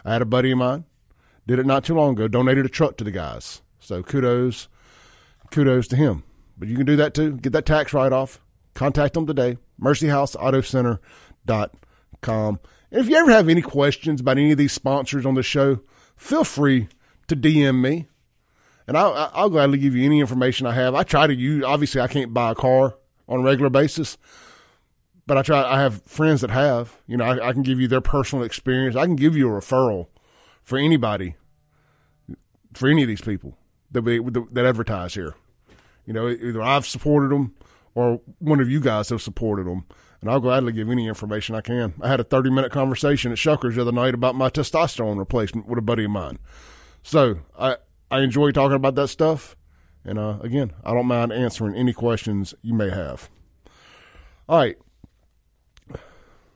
I 0.06 0.14
had 0.14 0.22
a 0.22 0.26
buddy 0.26 0.52
of 0.52 0.58
mine 0.58 0.86
did 1.48 1.60
it 1.60 1.66
not 1.66 1.84
too 1.86 1.96
long 1.96 2.14
ago. 2.14 2.28
Donated 2.28 2.66
a 2.66 2.70
truck 2.70 2.98
to 2.98 3.06
the 3.06 3.12
guys. 3.12 3.62
So 3.80 4.04
kudos, 4.04 4.68
kudos 5.50 5.88
to 5.88 5.96
him. 5.96 6.24
But 6.58 6.68
you 6.68 6.76
can 6.76 6.86
do 6.86 6.98
that 6.98 7.14
too. 7.14 7.38
Get 7.38 7.54
that 7.54 7.66
tax 7.66 7.94
write 7.94 8.12
off. 8.12 8.42
Contact 8.74 9.14
them 9.14 9.26
today. 9.26 9.58
MercyHouseAutoCenter.com. 9.82 12.60
And 12.90 13.02
if 13.02 13.10
you 13.10 13.16
ever 13.16 13.32
have 13.32 13.50
any 13.50 13.62
questions 13.62 14.22
about 14.22 14.38
any 14.38 14.52
of 14.52 14.58
these 14.58 14.74
sponsors 14.74 15.26
on 15.26 15.36
the 15.36 15.44
show, 15.44 15.82
feel 16.16 16.44
free 16.44 16.90
to 17.28 17.36
DM 17.36 17.82
me 17.82 18.08
and 18.88 18.98
I'll, 18.98 19.32
I'll 19.34 19.50
gladly 19.50 19.78
give 19.78 19.96
you 19.96 20.06
any 20.06 20.20
information 20.20 20.66
I 20.66 20.74
have. 20.74 20.96
I 20.96 21.04
try 21.04 21.28
to 21.28 21.36
use. 21.36 21.64
Obviously, 21.64 22.02
I 22.02 22.08
can't 22.08 22.34
buy 22.34 22.52
a 22.52 22.56
car 22.56 22.96
on 23.28 23.42
a 23.42 23.44
regular 23.44 23.70
basis, 23.70 24.18
but 25.26 25.38
I 25.38 25.42
try. 25.42 25.64
I 25.64 25.82
have 25.82 26.02
friends 26.04 26.42
that 26.42 26.52
have. 26.52 26.98
You 27.06 27.18
know, 27.18 27.26
I, 27.26 27.50
I 27.50 27.54
can 27.54 27.64
give 27.64 27.80
you 27.80 27.88
their 27.88 28.02
personal 28.02 28.46
experience. 28.46 28.96
I 28.96 29.06
can 29.06 29.18
give 29.18 29.36
you 29.36 29.50
a 29.50 29.60
referral 29.60 30.08
for 30.64 30.78
anybody, 30.78 31.36
for 32.74 32.88
any 32.88 33.04
of 33.04 33.08
these 33.08 33.22
people 33.22 33.58
that 33.92 34.04
we, 34.04 34.20
that 34.20 34.66
advertise 34.66 35.14
here. 35.14 35.36
You 36.06 36.14
know, 36.14 36.30
either 36.30 36.64
I've 36.64 36.88
supported 36.88 37.32
them 37.32 37.54
or 37.94 38.22
one 38.40 38.60
of 38.60 38.70
you 38.70 38.80
guys 38.80 39.10
have 39.10 39.22
supported 39.22 39.68
them. 39.68 39.86
And 40.22 40.32
I'll 40.32 40.40
gladly 40.40 40.72
give 40.72 40.90
any 40.90 41.08
information 41.08 41.54
I 41.54 41.62
can. 41.62 41.94
I 42.02 42.08
had 42.08 42.20
a 42.20 42.24
30 42.24 42.50
minute 42.50 42.72
conversation 42.72 43.32
at 43.32 43.38
Shuckers 43.38 43.76
the 43.76 43.82
other 43.82 43.92
night 43.92 44.16
about 44.16 44.36
my 44.36 44.50
testosterone 44.50 45.20
replacement 45.20 45.68
with 45.68 45.78
a 45.78 45.82
buddy 45.82 46.06
of 46.06 46.12
mine. 46.12 46.40
So 47.04 47.40
I, 47.58 47.78
I 48.10 48.22
enjoy 48.22 48.52
talking 48.52 48.76
about 48.76 48.96
that 48.96 49.10
stuff. 49.10 49.56
And 50.04 50.18
uh, 50.18 50.38
again, 50.42 50.74
I 50.84 50.94
don't 50.94 51.08
mind 51.08 51.34
answering 51.34 51.76
any 51.76 51.94
questions 51.94 52.54
you 52.62 52.74
may 52.74 52.90
have. 52.90 53.30
All 54.48 54.58
right. 54.58 54.78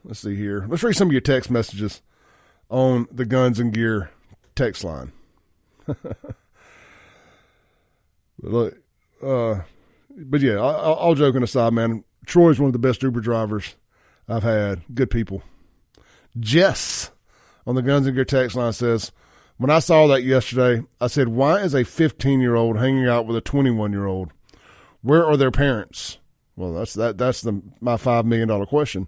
Let's 0.04 0.22
see 0.22 0.36
here. 0.36 0.66
Let's 0.68 0.84
read 0.84 0.96
some 0.96 1.10
of 1.10 1.12
your 1.12 1.22
text 1.22 1.52
messages 1.52 2.02
on 2.70 3.08
the 3.12 3.26
Guns 3.26 3.60
and 3.60 3.74
Gear 3.74 4.10
text 4.56 4.84
line. 4.84 5.12
Look, 8.42 8.78
uh, 9.22 9.62
but 10.10 10.42
yeah, 10.42 10.56
all, 10.56 10.96
all 10.96 11.16
joking 11.16 11.44
aside, 11.44 11.74
man, 11.74 12.04
Troy's 12.26 12.60
one 12.60 12.68
of 12.68 12.74
the 12.74 12.80
best 12.80 13.04
Uber 13.04 13.22
drivers 13.22 13.76
I've 14.28 14.44
had. 14.44 14.82
Good 14.94 15.12
people. 15.12 15.44
Jess 16.40 17.12
on 17.68 17.76
the 17.76 17.82
Guns 17.82 18.08
and 18.08 18.16
Gear 18.16 18.26
text 18.26 18.56
line 18.56 18.74
says, 18.74 19.12
when 19.62 19.70
I 19.70 19.78
saw 19.78 20.08
that 20.08 20.24
yesterday, 20.24 20.84
I 21.00 21.06
said, 21.06 21.28
why 21.28 21.60
is 21.60 21.76
a 21.76 21.84
15 21.84 22.42
year 22.42 22.56
old 22.56 22.80
hanging 22.80 23.08
out 23.08 23.28
with 23.28 23.38
a 23.38 23.42
21 23.42 23.92
year 23.92 24.08
old? 24.08 24.32
Where 25.04 25.24
are 25.24 25.38
their 25.38 25.52
parents? 25.52 26.18
Well, 26.56 26.74
that's 26.74 26.96
that. 26.96 27.20
That's 27.20 27.42
the 27.42 27.62
my 27.80 27.96
five 27.96 28.26
million 28.26 28.48
dollar 28.48 28.66
question. 28.66 29.08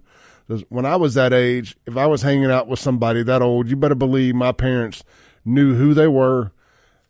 When 0.68 0.86
I 0.86 0.94
was 0.94 1.14
that 1.14 1.32
age, 1.32 1.76
if 1.86 1.96
I 1.96 2.06
was 2.06 2.22
hanging 2.22 2.52
out 2.52 2.68
with 2.68 2.78
somebody 2.78 3.24
that 3.24 3.42
old, 3.42 3.68
you 3.68 3.74
better 3.74 3.96
believe 3.96 4.36
my 4.36 4.52
parents 4.52 5.02
knew 5.44 5.74
who 5.74 5.92
they 5.92 6.06
were, 6.06 6.52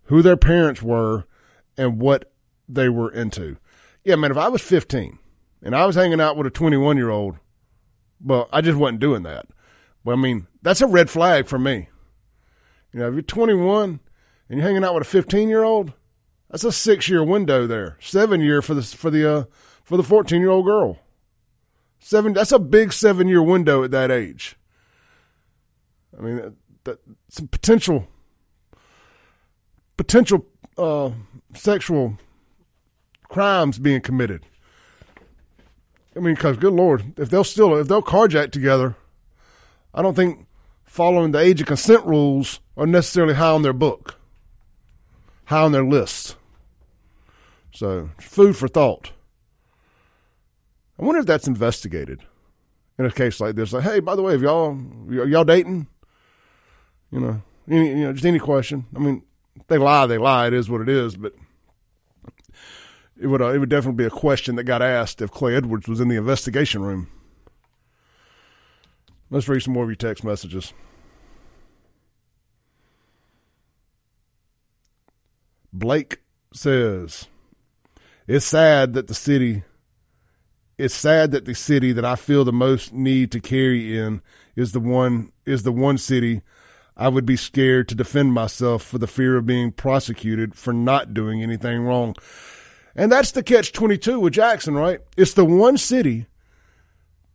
who 0.05 0.23
their 0.23 0.39
parents 0.39 0.83
were, 0.83 1.25
and 1.77 2.01
what 2.01 2.33
they 2.67 2.89
were 2.89 3.11
into. 3.11 3.59
Yeah, 4.05 4.17
man, 4.17 4.31
if 4.31 4.39
I 4.39 4.49
was 4.49 4.63
15 4.63 5.19
and 5.63 5.77
I 5.77 5.85
was 5.85 5.97
hanging 5.97 6.21
out 6.21 6.39
with 6.39 6.47
a 6.47 6.51
21 6.51 6.97
year 6.97 7.11
old, 7.11 7.37
well, 8.23 8.49
I 8.51 8.63
just 8.63 8.79
wasn't 8.79 9.01
doing 9.01 9.23
that. 9.25 9.47
Well, 10.03 10.17
I 10.17 10.21
mean, 10.21 10.47
that's 10.63 10.81
a 10.81 10.87
red 10.87 11.11
flag 11.11 11.47
for 11.47 11.59
me. 11.59 11.89
You 12.95 13.01
know, 13.01 13.09
if 13.09 13.15
you're 13.15 13.23
21 13.23 13.99
and 14.49 14.59
you're 14.59 14.67
hanging 14.67 14.85
out 14.85 14.95
with 14.95 15.03
a 15.03 15.11
15 15.11 15.49
year 15.49 15.65
old, 15.65 15.93
that's 16.49 16.63
a 16.63 16.71
six 16.71 17.09
year 17.09 17.25
window 17.25 17.67
there. 17.67 17.97
Seven 18.01 18.41
year 18.41 18.63
for 18.63 18.75
the 18.75 18.83
for 18.83 19.11
the 19.11 19.29
uh, 19.29 19.45
for 19.83 19.97
the 19.97 20.05
14 20.05 20.41
year 20.41 20.51
old 20.51 20.65
girl. 20.65 21.01
Seven. 21.99 22.33
That's 22.33 22.53
a 22.53 22.61
big 22.61 22.93
seven 22.93 23.27
year 23.27 23.43
window 23.43 23.83
at 23.83 23.91
that 23.91 24.13
age. 24.13 24.57
I 26.17 26.23
mean, 26.23 26.37
that, 26.37 26.55
that 26.85 26.99
some 27.29 27.49
potential 27.49 28.07
potential 29.97 30.47
uh, 30.79 31.11
sexual 31.57 32.17
crimes 33.29 33.81
being 33.81 34.03
committed. 34.03 34.47
I 36.15 36.21
mean, 36.21 36.37
because 36.37 36.59
good 36.59 36.73
lord, 36.73 37.19
if 37.19 37.29
they'll 37.29 37.43
still 37.43 37.75
if 37.75 37.89
they'll 37.89 38.03
carjack 38.03 38.53
together, 38.53 38.95
I 39.93 40.01
don't 40.01 40.15
think 40.15 40.47
following 40.95 41.33
the 41.33 41.41
age 41.41 41.61
of 41.61 41.67
consent 41.67 42.07
rules 42.07 42.61
are 42.77 42.87
necessarily 42.87 43.35
high 43.35 43.51
on 43.51 43.63
their 43.63 43.73
book, 43.73 44.15
high 45.47 45.63
on 45.63 45.73
their 45.73 45.85
list. 45.85 46.37
So, 47.73 48.11
food 48.21 48.57
for 48.57 48.69
thought. 48.69 49.11
I 50.97 51.05
wonder 51.05 51.19
if 51.19 51.27
that's 51.27 51.49
investigated 51.49 52.21
in 52.97 53.07
a 53.07 53.11
case 53.11 53.41
like 53.41 53.57
this. 53.57 53.73
Like, 53.73 53.83
hey, 53.83 53.99
by 53.99 54.15
the 54.15 54.23
way, 54.23 54.37
if 54.37 54.41
y'all 54.41 54.79
are 55.09 55.27
y'all 55.27 55.43
dating, 55.43 55.89
you 57.11 57.19
know, 57.19 57.43
any, 57.69 57.89
you 57.89 58.05
know, 58.05 58.13
just 58.13 58.25
any 58.25 58.39
question. 58.39 58.87
I 58.95 59.01
mean, 59.01 59.25
they 59.67 59.79
lie, 59.79 60.07
they 60.07 60.19
lie. 60.19 60.47
It 60.47 60.53
is 60.53 60.71
what 60.71 60.81
it 60.81 60.89
is. 60.89 61.17
But 61.17 61.35
it 63.21 63.27
would 63.27 63.43
uh, 63.43 63.53
it 63.53 63.59
would 63.59 63.69
definitely 63.69 64.05
be 64.05 64.07
a 64.07 64.11
question 64.11 64.55
that 64.55 64.63
got 64.63 64.81
asked 64.81 65.21
if 65.21 65.33
Clay 65.33 65.57
Edwards 65.57 65.89
was 65.89 65.99
in 65.99 66.07
the 66.07 66.17
investigation 66.17 66.83
room. 66.83 67.09
Let's 69.35 69.49
read 69.49 69.65
some 69.65 69.75
more 69.75 69.83
of 69.83 69.91
your 69.91 69.97
text 69.97 70.23
messages. 70.23 70.73
Blake 75.73 76.21
says, 76.53 77.27
"It's 78.29 78.47
sad 78.47 78.93
that 78.93 79.09
the 79.09 79.15
city. 79.15 79.65
It's 80.79 80.95
sad 80.95 81.33
that 81.33 81.47
the 81.47 81.55
city 81.57 81.91
that 81.91 82.05
I 82.05 82.15
feel 82.15 82.45
the 82.45 82.53
most 82.53 82.93
need 82.93 83.33
to 83.33 83.41
carry 83.41 83.99
in 83.99 84.23
is 84.55 84.71
the 84.71 84.79
one 84.79 85.33
is 85.45 85.65
the 85.65 85.73
one 85.73 85.99
city." 85.99 86.43
I 86.97 87.09
would 87.09 87.27
be 87.27 87.37
scared 87.37 87.89
to 87.89 87.97
defend 87.97 88.35
myself 88.35 88.85
for 88.85 88.99
the 88.99 89.09
fear 89.09 89.37
of 89.37 89.47
being 89.47 89.73
prosecuted 89.73 90.55
for 90.55 90.73
not 90.73 91.13
doing 91.13 91.43
anything 91.43 91.81
wrong. 91.81 92.15
And 92.95 93.11
that's 93.11 93.33
the 93.33 93.43
catch 93.43 93.73
22 93.73 94.21
with 94.21 94.35
Jackson, 94.35 94.75
right? 94.75 95.01
It's 95.17 95.35
the 95.35 95.45
one 95.45 95.77
city 95.77 96.29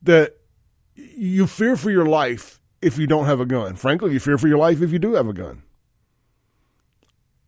that 0.01 0.38
you 1.15 1.47
fear 1.47 1.75
for 1.75 1.91
your 1.91 2.05
life 2.05 2.59
if 2.81 2.97
you 2.97 3.07
don't 3.07 3.25
have 3.25 3.39
a 3.39 3.45
gun. 3.45 3.75
Frankly, 3.75 4.13
you 4.13 4.19
fear 4.19 4.37
for 4.37 4.47
your 4.47 4.57
life 4.57 4.81
if 4.81 4.91
you 4.91 4.99
do 4.99 5.13
have 5.13 5.27
a 5.27 5.33
gun. 5.33 5.63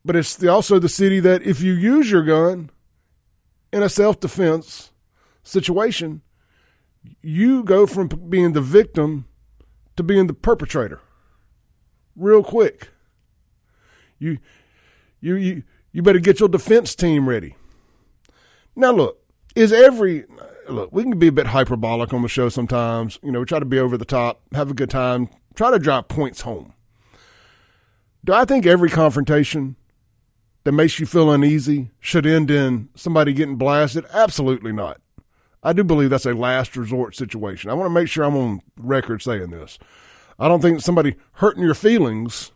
But 0.03 0.15
it's 0.15 0.35
the, 0.35 0.47
also 0.47 0.79
the 0.79 0.89
city 0.89 1.19
that 1.19 1.43
if 1.43 1.61
you 1.61 1.73
use 1.73 2.09
your 2.09 2.23
gun 2.23 2.71
in 3.71 3.83
a 3.83 3.89
self 3.89 4.19
defense 4.19 4.91
situation, 5.43 6.21
you 7.21 7.63
go 7.63 7.85
from 7.85 8.07
being 8.07 8.53
the 8.53 8.61
victim 8.61 9.25
to 9.95 10.03
being 10.03 10.27
the 10.27 10.33
perpetrator 10.33 11.01
real 12.15 12.43
quick. 12.43 12.89
You, 14.19 14.37
you, 15.19 15.35
you, 15.35 15.63
you 15.91 16.01
better 16.01 16.19
get 16.19 16.39
your 16.39 16.49
defense 16.49 16.95
team 16.95 17.27
ready. 17.27 17.55
Now, 18.75 18.91
look, 18.91 19.19
is 19.55 19.73
every 19.73 20.25
look? 20.69 20.91
We 20.91 21.03
can 21.03 21.17
be 21.17 21.27
a 21.27 21.31
bit 21.31 21.47
hyperbolic 21.47 22.13
on 22.13 22.21
the 22.21 22.27
show 22.27 22.49
sometimes. 22.49 23.19
You 23.23 23.31
know, 23.31 23.39
we 23.39 23.45
try 23.45 23.59
to 23.59 23.65
be 23.65 23.79
over 23.79 23.97
the 23.97 24.05
top, 24.05 24.41
have 24.53 24.71
a 24.71 24.73
good 24.73 24.89
time, 24.89 25.29
try 25.55 25.71
to 25.71 25.79
drop 25.79 26.07
points 26.07 26.41
home. 26.41 26.73
Do 28.23 28.33
I 28.33 28.45
think 28.45 28.65
every 28.65 28.89
confrontation 28.89 29.75
that 30.63 30.73
makes 30.73 30.99
you 30.99 31.05
feel 31.05 31.31
uneasy 31.31 31.89
should 31.99 32.25
end 32.25 32.51
in 32.51 32.89
somebody 32.95 33.33
getting 33.33 33.55
blasted? 33.55 34.05
Absolutely 34.13 34.71
not. 34.71 35.01
I 35.63 35.73
do 35.73 35.83
believe 35.83 36.09
that's 36.09 36.25
a 36.25 36.33
last 36.33 36.75
resort 36.75 37.15
situation. 37.15 37.69
I 37.69 37.73
want 37.73 37.87
to 37.87 37.93
make 37.93 38.07
sure 38.07 38.23
I'm 38.23 38.35
on 38.35 38.61
record 38.77 39.21
saying 39.21 39.51
this. 39.51 39.77
I 40.39 40.47
don't 40.47 40.61
think 40.61 40.81
somebody 40.81 41.15
hurting 41.33 41.63
your 41.63 41.75
feelings 41.75 42.51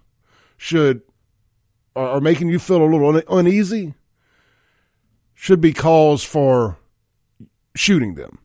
should 0.57 1.01
or, 1.95 2.19
making 2.19 2.49
you 2.49 2.59
feel 2.59 2.83
a 2.83 2.85
little 2.85 3.21
uneasy 3.29 3.93
should 5.33 5.61
be 5.61 5.71
cause 5.71 6.23
for 6.23 6.77
shooting 7.75 8.15
them 8.15 8.39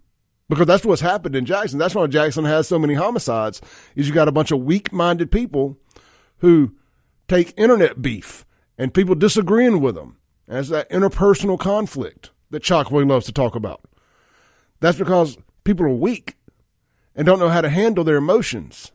because 0.49 0.67
that's 0.67 0.85
what's 0.85 1.01
happened 1.01 1.37
in 1.37 1.47
Jackson. 1.47 1.79
That's 1.79 1.95
why 1.95 2.07
Jackson 2.07 2.45
has 2.45 2.69
so 2.69 2.79
many 2.79 2.95
homicides. 2.95 3.61
Is 3.95 4.09
you 4.09 4.15
got 4.15 4.29
a 4.29 4.33
bunch 4.33 4.51
of 4.51 4.61
weak-minded 4.61 5.31
people 5.31 5.79
who 6.39 6.75
take 7.29 7.55
internet 7.57 8.03
beef 8.03 8.45
and 8.77 8.93
people 8.93 9.15
disagreeing 9.15 9.81
with 9.81 9.95
them 9.95 10.17
as 10.49 10.69
that 10.69 10.91
interpersonal 10.91 11.59
conflict 11.59 12.31
that 12.51 12.63
Chokwe 12.63 13.09
loves 13.09 13.27
to 13.27 13.33
talk 13.33 13.55
about. 13.55 13.83
That's 14.81 14.99
because 14.99 15.39
people 15.63 15.87
are 15.87 15.91
weak 15.91 16.37
and 17.15 17.25
don't 17.25 17.39
know 17.39 17.49
how 17.49 17.61
to 17.61 17.69
handle 17.69 18.03
their 18.03 18.17
emotions. 18.17 18.91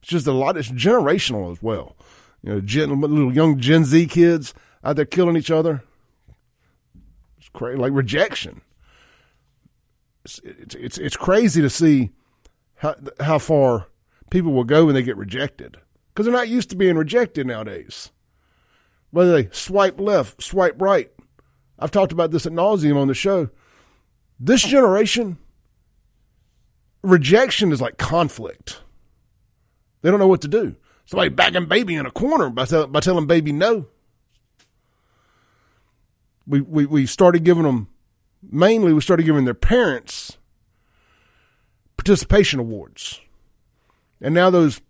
It's 0.00 0.10
just 0.10 0.26
a 0.26 0.32
lot. 0.32 0.56
It's 0.56 0.70
generational 0.70 1.52
as 1.52 1.62
well. 1.62 1.96
You 2.42 2.54
know, 2.54 2.60
gen, 2.60 3.00
little 3.00 3.32
young 3.32 3.58
Gen 3.60 3.84
Z 3.84 4.06
kids 4.06 4.54
out 4.82 4.96
there 4.96 5.04
killing 5.04 5.36
each 5.36 5.50
other. 5.50 5.82
It's 7.38 7.48
crazy, 7.50 7.78
like 7.78 7.92
rejection. 7.92 8.62
It's, 10.26 10.74
it's 10.74 10.98
it's 10.98 11.16
crazy 11.16 11.62
to 11.62 11.70
see 11.70 12.10
how 12.76 12.96
how 13.20 13.38
far 13.38 13.86
people 14.30 14.52
will 14.52 14.64
go 14.64 14.86
when 14.86 14.94
they 14.94 15.02
get 15.02 15.16
rejected 15.16 15.76
because 16.08 16.26
they're 16.26 16.34
not 16.34 16.48
used 16.48 16.70
to 16.70 16.76
being 16.76 16.96
rejected 16.96 17.46
nowadays. 17.46 18.10
Whether 19.10 19.32
they 19.42 19.48
swipe 19.52 20.00
left, 20.00 20.42
swipe 20.42 20.80
right. 20.80 21.10
I've 21.78 21.90
talked 21.90 22.12
about 22.12 22.30
this 22.30 22.46
at 22.46 22.52
nauseum 22.52 22.96
on 22.96 23.08
the 23.08 23.14
show. 23.14 23.50
This 24.40 24.62
generation, 24.62 25.38
rejection 27.02 27.70
is 27.70 27.80
like 27.80 27.98
conflict. 27.98 28.80
They 30.02 30.10
don't 30.10 30.20
know 30.20 30.28
what 30.28 30.42
to 30.42 30.48
do. 30.48 30.76
Somebody 31.04 31.30
backing 31.30 31.66
baby 31.66 31.94
in 31.94 32.04
a 32.04 32.10
corner 32.10 32.50
by, 32.50 32.64
by 32.64 33.00
telling 33.00 33.26
baby 33.26 33.52
no. 33.52 33.86
We, 36.46 36.60
we, 36.60 36.86
we 36.86 37.06
started 37.06 37.44
giving 37.44 37.62
them, 37.64 37.88
mainly, 38.42 38.92
we 38.92 39.00
started 39.00 39.24
giving 39.24 39.44
their 39.44 39.54
parents 39.54 40.38
participation 41.96 42.60
awards. 42.60 43.20
And 44.20 44.34
now 44.34 44.50
those, 44.50 44.80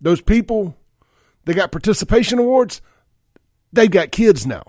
those 0.00 0.20
people, 0.20 0.76
they 1.44 1.54
got 1.54 1.72
participation 1.72 2.38
awards, 2.38 2.80
they've 3.72 3.90
got 3.90 4.10
kids 4.10 4.46
now. 4.46 4.62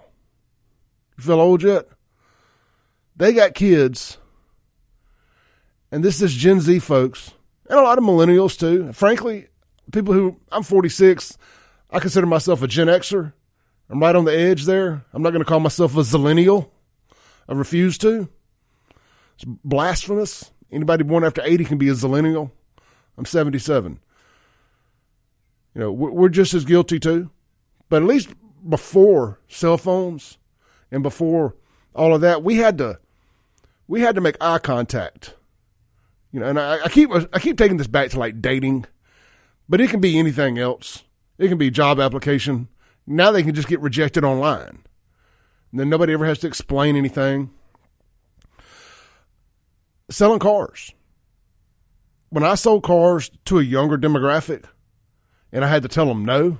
You 1.17 1.23
feel 1.23 1.39
old 1.39 1.63
yet? 1.63 1.87
They 3.15 3.33
got 3.33 3.53
kids. 3.53 4.17
And 5.91 6.03
this 6.03 6.21
is 6.21 6.33
Gen 6.33 6.59
Z 6.59 6.79
folks, 6.79 7.33
and 7.69 7.79
a 7.79 7.83
lot 7.83 7.99
of 7.99 8.03
millennials 8.03 8.59
too. 8.59 8.91
Frankly, 8.93 9.47
people 9.91 10.13
who 10.13 10.37
I'm 10.51 10.63
46, 10.63 11.37
I 11.91 11.99
consider 11.99 12.25
myself 12.25 12.63
a 12.63 12.67
Gen 12.67 12.87
Xer. 12.87 13.33
I'm 13.89 14.01
right 14.01 14.15
on 14.15 14.25
the 14.25 14.35
edge 14.35 14.65
there. 14.65 15.05
I'm 15.13 15.21
not 15.21 15.29
going 15.29 15.43
to 15.43 15.47
call 15.47 15.59
myself 15.59 15.95
a 15.95 15.99
Zillennial. 15.99 16.69
I 17.47 17.53
refuse 17.53 17.97
to. 17.99 18.29
It's 19.35 19.45
blasphemous. 19.45 20.51
Anybody 20.71 21.03
born 21.03 21.23
after 21.23 21.41
80 21.43 21.65
can 21.65 21.77
be 21.77 21.89
a 21.89 21.93
Zillennial. 21.93 22.51
I'm 23.17 23.25
77. 23.25 23.99
You 25.75 25.81
know, 25.81 25.91
we're 25.91 26.29
just 26.29 26.53
as 26.53 26.65
guilty 26.65 26.99
too. 26.99 27.29
But 27.89 28.01
at 28.01 28.07
least 28.07 28.29
before 28.67 29.39
cell 29.47 29.77
phones 29.77 30.37
and 30.91 31.03
before 31.03 31.55
all 31.95 32.13
of 32.15 32.21
that, 32.21 32.43
we 32.43 32.55
had 32.57 32.77
to 32.79 32.99
we 33.87 34.01
had 34.01 34.15
to 34.15 34.21
make 34.21 34.37
eye 34.41 34.59
contact. 34.59 35.35
You 36.31 36.39
know, 36.39 36.47
and 36.47 36.59
I, 36.59 36.83
I 36.85 36.89
keep 36.89 37.11
I 37.11 37.39
keep 37.39 37.57
taking 37.57 37.77
this 37.77 37.87
back 37.87 38.09
to 38.11 38.19
like 38.19 38.41
dating, 38.41 38.85
but 39.69 39.81
it 39.81 39.89
can 39.89 39.99
be 39.99 40.17
anything 40.17 40.57
else. 40.57 41.03
It 41.37 41.49
can 41.49 41.57
be 41.57 41.69
job 41.69 41.99
application. 41.99 42.67
Now 43.05 43.31
they 43.31 43.43
can 43.43 43.53
just 43.53 43.67
get 43.67 43.79
rejected 43.81 44.23
online. 44.23 44.83
Then 45.73 45.89
nobody 45.89 46.13
ever 46.13 46.25
has 46.25 46.37
to 46.39 46.47
explain 46.47 46.95
anything. 46.95 47.49
Selling 50.11 50.39
cars. 50.39 50.93
When 52.29 52.43
I 52.43 52.53
sold 52.55 52.83
cars 52.83 53.31
to 53.45 53.57
a 53.57 53.63
younger 53.63 53.97
demographic 53.97 54.65
and 55.51 55.65
I 55.65 55.67
had 55.67 55.81
to 55.81 55.89
tell 55.89 56.05
them 56.05 56.23
no, 56.23 56.59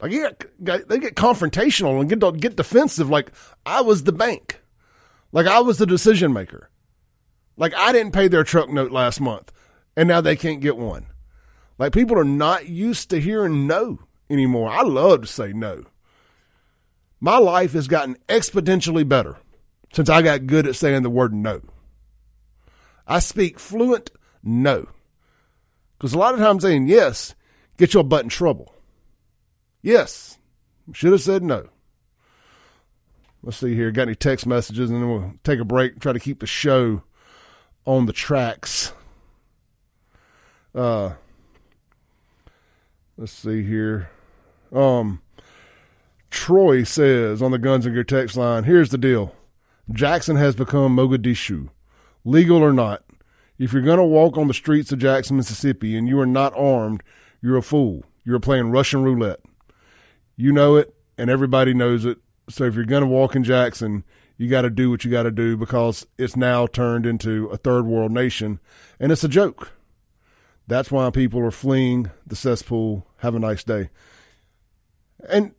like 0.00 0.10
get, 0.10 0.88
they 0.88 0.98
get 0.98 1.14
confrontational 1.14 2.00
and 2.00 2.08
get 2.08 2.40
get 2.40 2.56
defensive. 2.56 3.08
Like 3.08 3.32
I 3.64 3.80
was 3.80 4.04
the 4.04 4.12
bank, 4.12 4.60
like 5.32 5.46
I 5.46 5.60
was 5.60 5.78
the 5.78 5.86
decision 5.86 6.32
maker. 6.32 6.70
Like 7.56 7.74
I 7.74 7.92
didn't 7.92 8.12
pay 8.12 8.28
their 8.28 8.44
truck 8.44 8.68
note 8.68 8.90
last 8.90 9.20
month, 9.20 9.52
and 9.96 10.08
now 10.08 10.20
they 10.20 10.36
can't 10.36 10.60
get 10.60 10.76
one. 10.76 11.06
Like 11.78 11.92
people 11.92 12.18
are 12.18 12.24
not 12.24 12.68
used 12.68 13.10
to 13.10 13.20
hearing 13.20 13.66
no 13.66 14.00
anymore. 14.28 14.70
I 14.70 14.82
love 14.82 15.22
to 15.22 15.26
say 15.26 15.52
no. 15.52 15.84
My 17.24 17.38
life 17.38 17.72
has 17.72 17.88
gotten 17.88 18.18
exponentially 18.28 19.08
better 19.08 19.38
since 19.94 20.10
I 20.10 20.20
got 20.20 20.46
good 20.46 20.66
at 20.66 20.76
saying 20.76 21.04
the 21.04 21.08
word 21.08 21.32
no. 21.32 21.62
I 23.06 23.20
speak 23.20 23.58
fluent 23.58 24.10
no. 24.42 24.90
Because 25.96 26.12
a 26.12 26.18
lot 26.18 26.34
of 26.34 26.40
times 26.40 26.64
saying 26.64 26.86
yes 26.86 27.34
get 27.78 27.94
your 27.94 28.04
butt 28.04 28.24
in 28.24 28.28
trouble. 28.28 28.74
Yes. 29.80 30.36
Should 30.92 31.12
have 31.12 31.22
said 31.22 31.42
no. 31.42 31.70
Let's 33.42 33.56
see 33.56 33.74
here. 33.74 33.90
Got 33.90 34.02
any 34.02 34.16
text 34.16 34.46
messages? 34.46 34.90
And 34.90 35.00
then 35.00 35.08
we'll 35.08 35.32
take 35.44 35.60
a 35.60 35.64
break, 35.64 36.00
try 36.00 36.12
to 36.12 36.20
keep 36.20 36.40
the 36.40 36.46
show 36.46 37.04
on 37.86 38.04
the 38.04 38.12
tracks. 38.12 38.92
Uh, 40.74 41.14
let's 43.16 43.32
see 43.32 43.62
here. 43.62 44.10
Um, 44.70 45.22
Troy 46.34 46.82
says 46.82 47.40
on 47.40 47.52
the 47.52 47.58
Guns 47.58 47.86
and 47.86 47.94
Gear 47.94 48.02
text 48.02 48.36
line, 48.36 48.64
here's 48.64 48.90
the 48.90 48.98
deal. 48.98 49.36
Jackson 49.92 50.34
has 50.34 50.56
become 50.56 50.96
Mogadishu. 50.96 51.68
Legal 52.24 52.58
or 52.58 52.72
not, 52.72 53.04
if 53.56 53.72
you're 53.72 53.82
going 53.82 53.98
to 53.98 54.04
walk 54.04 54.36
on 54.36 54.48
the 54.48 54.52
streets 54.52 54.90
of 54.90 54.98
Jackson, 54.98 55.36
Mississippi, 55.36 55.96
and 55.96 56.08
you 56.08 56.18
are 56.18 56.26
not 56.26 56.52
armed, 56.56 57.04
you're 57.40 57.56
a 57.56 57.62
fool. 57.62 58.02
You're 58.24 58.40
playing 58.40 58.72
Russian 58.72 59.04
roulette. 59.04 59.40
You 60.36 60.52
know 60.52 60.74
it, 60.74 60.92
and 61.16 61.30
everybody 61.30 61.72
knows 61.72 62.04
it. 62.04 62.18
So 62.50 62.64
if 62.64 62.74
you're 62.74 62.84
going 62.84 63.04
to 63.04 63.06
walk 63.06 63.36
in 63.36 63.44
Jackson, 63.44 64.02
you 64.36 64.50
got 64.50 64.62
to 64.62 64.70
do 64.70 64.90
what 64.90 65.04
you 65.04 65.12
got 65.12 65.22
to 65.22 65.30
do 65.30 65.56
because 65.56 66.04
it's 66.18 66.36
now 66.36 66.66
turned 66.66 67.06
into 67.06 67.46
a 67.46 67.56
third 67.56 67.86
world 67.86 68.10
nation, 68.10 68.58
and 68.98 69.12
it's 69.12 69.24
a 69.24 69.28
joke. 69.28 69.70
That's 70.66 70.90
why 70.90 71.08
people 71.10 71.40
are 71.40 71.52
fleeing 71.52 72.10
the 72.26 72.34
cesspool. 72.34 73.06
Have 73.18 73.36
a 73.36 73.38
nice 73.38 73.62
day. 73.62 73.90
And 75.28 75.54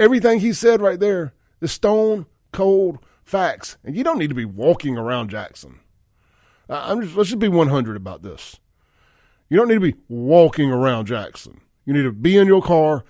everything 0.00 0.40
he 0.40 0.52
said 0.52 0.80
right 0.80 0.98
there 0.98 1.34
is 1.60 1.70
stone 1.70 2.26
cold 2.52 2.98
facts. 3.22 3.76
And 3.84 3.94
you 3.94 4.02
don't 4.02 4.18
need 4.18 4.30
to 4.30 4.34
be 4.34 4.44
walking 4.44 4.96
around 4.96 5.28
Jackson. 5.28 5.78
I'm 6.68 7.02
just, 7.02 7.16
let's 7.16 7.28
just 7.28 7.38
be 7.38 7.48
100 7.48 7.96
about 7.96 8.22
this. 8.22 8.58
You 9.48 9.56
don't 9.56 9.68
need 9.68 9.74
to 9.74 9.92
be 9.92 9.96
walking 10.08 10.70
around 10.70 11.06
Jackson. 11.06 11.60
You 11.84 11.92
need 11.92 12.02
to 12.02 12.12
be 12.12 12.36
in 12.36 12.46
your 12.46 12.62
car, 12.62 13.04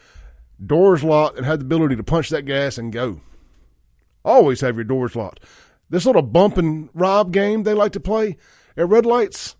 doors 0.64 1.04
locked, 1.04 1.36
and 1.36 1.46
have 1.46 1.58
the 1.60 1.64
ability 1.64 1.96
to 1.96 2.02
punch 2.02 2.30
that 2.30 2.46
gas 2.46 2.78
and 2.78 2.92
go. 2.92 3.20
Always 4.24 4.60
have 4.62 4.76
your 4.76 4.84
doors 4.84 5.14
locked. 5.14 5.40
This 5.88 6.06
little 6.06 6.22
bump 6.22 6.56
and 6.56 6.88
rob 6.94 7.32
game 7.32 7.62
they 7.62 7.74
like 7.74 7.92
to 7.92 8.00
play 8.00 8.36
at 8.76 8.88
red 8.88 9.04
lights. 9.04 9.56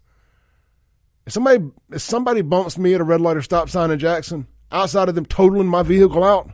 If 1.26 1.34
somebody 1.34 1.70
if 1.90 2.00
somebody 2.00 2.42
bumps 2.42 2.78
me 2.78 2.94
at 2.94 3.00
a 3.00 3.04
red 3.04 3.20
light 3.20 3.36
or 3.36 3.42
stop 3.42 3.68
sign 3.68 3.90
in 3.90 3.98
Jackson, 3.98 4.46
outside 4.72 5.08
of 5.08 5.14
them 5.14 5.26
totaling 5.26 5.66
my 5.66 5.82
vehicle 5.82 6.24
out, 6.24 6.50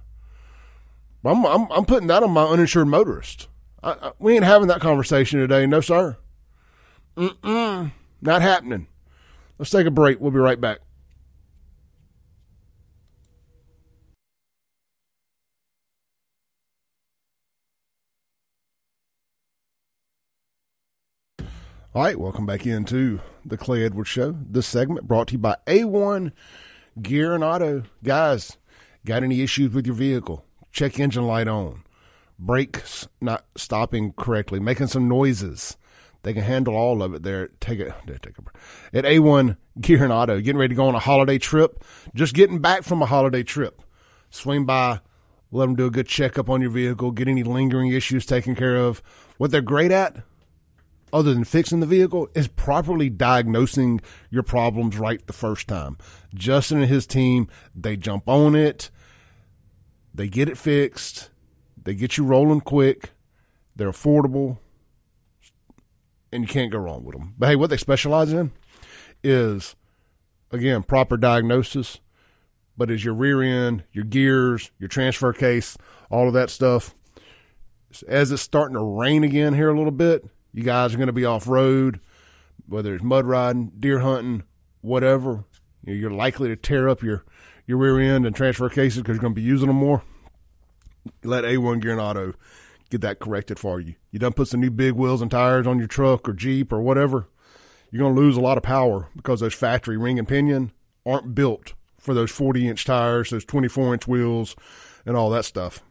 I'm 1.24 1.44
I'm, 1.44 1.70
I'm 1.72 1.84
putting 1.84 2.08
that 2.08 2.22
on 2.22 2.30
my 2.30 2.44
uninsured 2.44 2.88
motorist. 2.88 3.48
I, 3.82 3.92
I, 3.92 4.12
we 4.18 4.34
ain't 4.34 4.44
having 4.44 4.68
that 4.68 4.80
conversation 4.80 5.40
today, 5.40 5.66
no 5.66 5.80
sir. 5.80 6.16
Mm-mm, 7.16 7.92
not 8.20 8.42
happening. 8.42 8.88
Let's 9.58 9.70
take 9.70 9.86
a 9.86 9.90
break. 9.90 10.20
We'll 10.20 10.30
be 10.30 10.38
right 10.38 10.60
back. 10.60 10.80
All 21.96 22.02
right, 22.02 22.20
welcome 22.20 22.44
back 22.44 22.66
into 22.66 23.20
the 23.42 23.56
Clay 23.56 23.82
Edwards 23.82 24.10
Show. 24.10 24.36
This 24.50 24.66
segment 24.66 25.08
brought 25.08 25.28
to 25.28 25.32
you 25.32 25.38
by 25.38 25.56
A1 25.66 26.32
Gear 27.00 27.34
and 27.34 27.42
Auto. 27.42 27.84
Guys, 28.04 28.58
got 29.06 29.22
any 29.22 29.40
issues 29.40 29.72
with 29.72 29.86
your 29.86 29.94
vehicle? 29.94 30.45
Check 30.76 31.00
engine 31.00 31.26
light 31.26 31.48
on. 31.48 31.84
Brakes 32.38 33.08
not 33.18 33.46
stopping 33.56 34.12
correctly, 34.12 34.60
making 34.60 34.88
some 34.88 35.08
noises. 35.08 35.78
They 36.22 36.34
can 36.34 36.42
handle 36.42 36.76
all 36.76 37.02
of 37.02 37.14
it 37.14 37.22
there. 37.22 37.48
Take 37.60 37.80
it, 37.80 37.94
take 38.06 38.34
a. 38.36 38.94
At 38.98 39.04
A1 39.06 39.56
Gear 39.80 40.04
and 40.04 40.12
Auto, 40.12 40.38
getting 40.38 40.58
ready 40.58 40.74
to 40.74 40.74
go 40.74 40.86
on 40.86 40.94
a 40.94 40.98
holiday 40.98 41.38
trip, 41.38 41.82
just 42.14 42.34
getting 42.34 42.58
back 42.58 42.82
from 42.82 43.00
a 43.00 43.06
holiday 43.06 43.42
trip. 43.42 43.80
Swing 44.28 44.66
by, 44.66 45.00
let 45.50 45.64
them 45.64 45.76
do 45.76 45.86
a 45.86 45.90
good 45.90 46.08
checkup 46.08 46.50
on 46.50 46.60
your 46.60 46.68
vehicle, 46.68 47.10
get 47.10 47.26
any 47.26 47.42
lingering 47.42 47.90
issues 47.90 48.26
taken 48.26 48.54
care 48.54 48.76
of. 48.76 49.02
What 49.38 49.52
they're 49.52 49.62
great 49.62 49.92
at, 49.92 50.24
other 51.10 51.32
than 51.32 51.44
fixing 51.44 51.80
the 51.80 51.86
vehicle, 51.86 52.28
is 52.34 52.48
properly 52.48 53.08
diagnosing 53.08 54.02
your 54.28 54.42
problems 54.42 54.98
right 54.98 55.26
the 55.26 55.32
first 55.32 55.68
time. 55.68 55.96
Justin 56.34 56.82
and 56.82 56.90
his 56.90 57.06
team, 57.06 57.48
they 57.74 57.96
jump 57.96 58.28
on 58.28 58.54
it, 58.54 58.90
they 60.16 60.28
get 60.28 60.48
it 60.48 60.56
fixed, 60.56 61.30
they 61.80 61.94
get 61.94 62.16
you 62.16 62.24
rolling 62.24 62.62
quick, 62.62 63.10
they're 63.76 63.90
affordable, 63.90 64.58
and 66.32 66.42
you 66.42 66.48
can't 66.48 66.72
go 66.72 66.78
wrong 66.78 67.04
with 67.04 67.16
them. 67.16 67.34
But 67.38 67.50
hey, 67.50 67.56
what 67.56 67.70
they 67.70 67.76
specialize 67.76 68.32
in 68.32 68.50
is, 69.22 69.76
again, 70.50 70.82
proper 70.82 71.16
diagnosis, 71.16 72.00
but 72.78 72.90
as 72.90 73.04
your 73.04 73.14
rear 73.14 73.42
end, 73.42 73.84
your 73.92 74.04
gears, 74.04 74.70
your 74.78 74.88
transfer 74.88 75.32
case, 75.32 75.76
all 76.10 76.28
of 76.28 76.34
that 76.34 76.50
stuff. 76.50 76.94
As 78.08 78.32
it's 78.32 78.42
starting 78.42 78.76
to 78.76 78.82
rain 78.82 79.22
again 79.22 79.54
here 79.54 79.70
a 79.70 79.76
little 79.76 79.92
bit, 79.92 80.24
you 80.52 80.62
guys 80.62 80.94
are 80.94 80.98
going 80.98 81.06
to 81.06 81.12
be 81.12 81.24
off 81.24 81.46
road, 81.46 82.00
whether 82.66 82.94
it's 82.94 83.04
mud 83.04 83.26
riding, 83.26 83.72
deer 83.78 84.00
hunting, 84.00 84.44
whatever. 84.80 85.44
You're 85.84 86.10
likely 86.10 86.48
to 86.48 86.56
tear 86.56 86.88
up 86.88 87.02
your, 87.02 87.24
your 87.66 87.78
rear 87.78 87.98
end 87.98 88.26
and 88.26 88.34
transfer 88.34 88.68
cases 88.68 88.98
because 88.98 89.14
you're 89.16 89.22
going 89.22 89.34
to 89.34 89.40
be 89.40 89.46
using 89.46 89.68
them 89.68 89.76
more. 89.76 90.02
Let 91.22 91.44
A1 91.44 91.80
Gear 91.80 91.92
and 91.92 92.00
Auto 92.00 92.34
get 92.90 93.00
that 93.00 93.18
corrected 93.18 93.58
for 93.58 93.80
you. 93.80 93.94
You 94.10 94.18
done 94.18 94.32
put 94.32 94.48
some 94.48 94.60
new 94.60 94.70
big 94.70 94.94
wheels 94.94 95.22
and 95.22 95.30
tires 95.30 95.66
on 95.66 95.78
your 95.78 95.88
truck 95.88 96.28
or 96.28 96.32
Jeep 96.32 96.72
or 96.72 96.80
whatever. 96.80 97.28
You're 97.90 98.02
going 98.02 98.14
to 98.14 98.20
lose 98.20 98.36
a 98.36 98.40
lot 98.40 98.56
of 98.56 98.62
power 98.62 99.08
because 99.16 99.40
those 99.40 99.54
factory 99.54 99.96
ring 99.96 100.18
and 100.18 100.28
pinion 100.28 100.72
aren't 101.04 101.34
built 101.34 101.74
for 101.98 102.14
those 102.14 102.30
40 102.30 102.68
inch 102.68 102.84
tires, 102.84 103.30
those 103.30 103.44
24 103.44 103.94
inch 103.94 104.06
wheels, 104.08 104.56
and 105.04 105.16
all 105.16 105.30
that 105.30 105.44
stuff. 105.44 105.82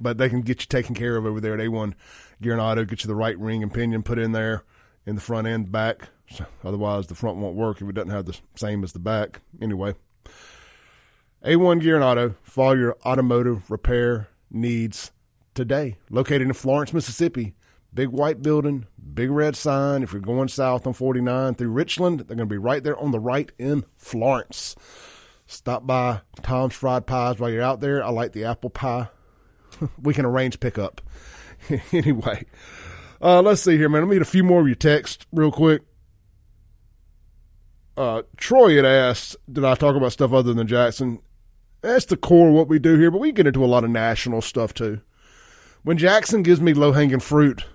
But 0.00 0.18
they 0.18 0.28
can 0.28 0.42
get 0.42 0.62
you 0.62 0.66
taken 0.66 0.94
care 0.94 1.16
of 1.16 1.26
over 1.26 1.40
there 1.40 1.54
at 1.54 1.60
A1 1.60 1.94
Gear 2.42 2.52
and 2.52 2.60
Auto, 2.60 2.84
get 2.84 3.04
you 3.04 3.08
the 3.08 3.14
right 3.14 3.38
ring 3.38 3.62
and 3.62 3.72
pinion 3.72 4.02
put 4.02 4.18
in 4.18 4.32
there 4.32 4.64
in 5.06 5.14
the 5.14 5.20
front 5.20 5.46
and 5.46 5.70
back. 5.70 6.08
So 6.30 6.46
otherwise, 6.64 7.06
the 7.06 7.14
front 7.14 7.38
won't 7.38 7.56
work 7.56 7.80
if 7.80 7.88
it 7.88 7.94
doesn't 7.94 8.10
have 8.10 8.26
the 8.26 8.38
same 8.56 8.82
as 8.82 8.92
the 8.92 8.98
back. 8.98 9.40
Anyway, 9.60 9.94
A1 11.44 11.82
Gear 11.82 11.96
and 11.96 12.04
Auto 12.04 12.36
for 12.42 12.64
all 12.64 12.78
your 12.78 12.96
automotive 13.04 13.70
repair 13.70 14.28
needs 14.50 15.12
today. 15.52 15.98
Located 16.08 16.42
in 16.42 16.52
Florence, 16.54 16.94
Mississippi. 16.94 17.54
Big 17.92 18.08
white 18.08 18.42
building, 18.42 18.86
big 19.12 19.30
red 19.30 19.54
sign. 19.54 20.02
If 20.02 20.12
you're 20.12 20.22
going 20.22 20.48
south 20.48 20.86
on 20.86 20.94
49 20.94 21.54
through 21.54 21.68
Richland, 21.68 22.20
they're 22.20 22.36
going 22.36 22.48
to 22.48 22.52
be 22.52 22.58
right 22.58 22.82
there 22.82 22.98
on 22.98 23.10
the 23.10 23.20
right 23.20 23.52
in 23.58 23.84
Florence. 23.96 24.74
Stop 25.46 25.86
by 25.86 26.22
Tom's 26.42 26.74
Fried 26.74 27.06
Pies 27.06 27.38
while 27.38 27.50
you're 27.50 27.62
out 27.62 27.80
there. 27.80 28.02
I 28.02 28.08
like 28.08 28.32
the 28.32 28.44
apple 28.44 28.70
pie 28.70 29.08
we 30.02 30.14
can 30.14 30.24
arrange 30.24 30.60
pickup. 30.60 31.02
anyway, 31.92 32.46
uh, 33.20 33.42
let's 33.42 33.60
see 33.60 33.76
here, 33.76 33.90
man. 33.90 34.02
Let 34.02 34.08
me 34.08 34.16
get 34.16 34.22
a 34.22 34.26
few 34.26 34.44
more 34.44 34.62
of 34.62 34.66
your 34.66 34.76
texts 34.76 35.26
real 35.30 35.52
quick. 35.52 35.82
Uh, 37.96 38.22
Troy 38.38 38.76
had 38.76 38.86
asked, 38.86 39.36
did 39.52 39.64
I 39.64 39.74
talk 39.74 39.94
about 39.94 40.12
stuff 40.12 40.32
other 40.32 40.54
than 40.54 40.66
Jackson? 40.66 41.20
That's 41.84 42.06
the 42.06 42.16
core 42.16 42.48
of 42.48 42.54
what 42.54 42.68
we 42.68 42.78
do 42.78 42.98
here, 42.98 43.10
but 43.10 43.20
we 43.20 43.30
get 43.30 43.46
into 43.46 43.62
a 43.62 43.66
lot 43.66 43.84
of 43.84 43.90
national 43.90 44.40
stuff 44.40 44.72
too. 44.72 45.02
When 45.82 45.98
Jackson 45.98 46.42
gives 46.42 46.58
me 46.58 46.72
low 46.72 46.92
hanging 46.92 47.20
fruit, 47.20 47.66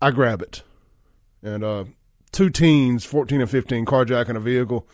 I 0.00 0.12
grab 0.12 0.40
it. 0.40 0.62
And 1.42 1.64
uh, 1.64 1.84
two 2.30 2.48
teens, 2.48 3.04
14 3.04 3.40
and 3.40 3.50
15, 3.50 3.86
carjacking 3.86 4.36
a 4.36 4.40
vehicle 4.40 4.86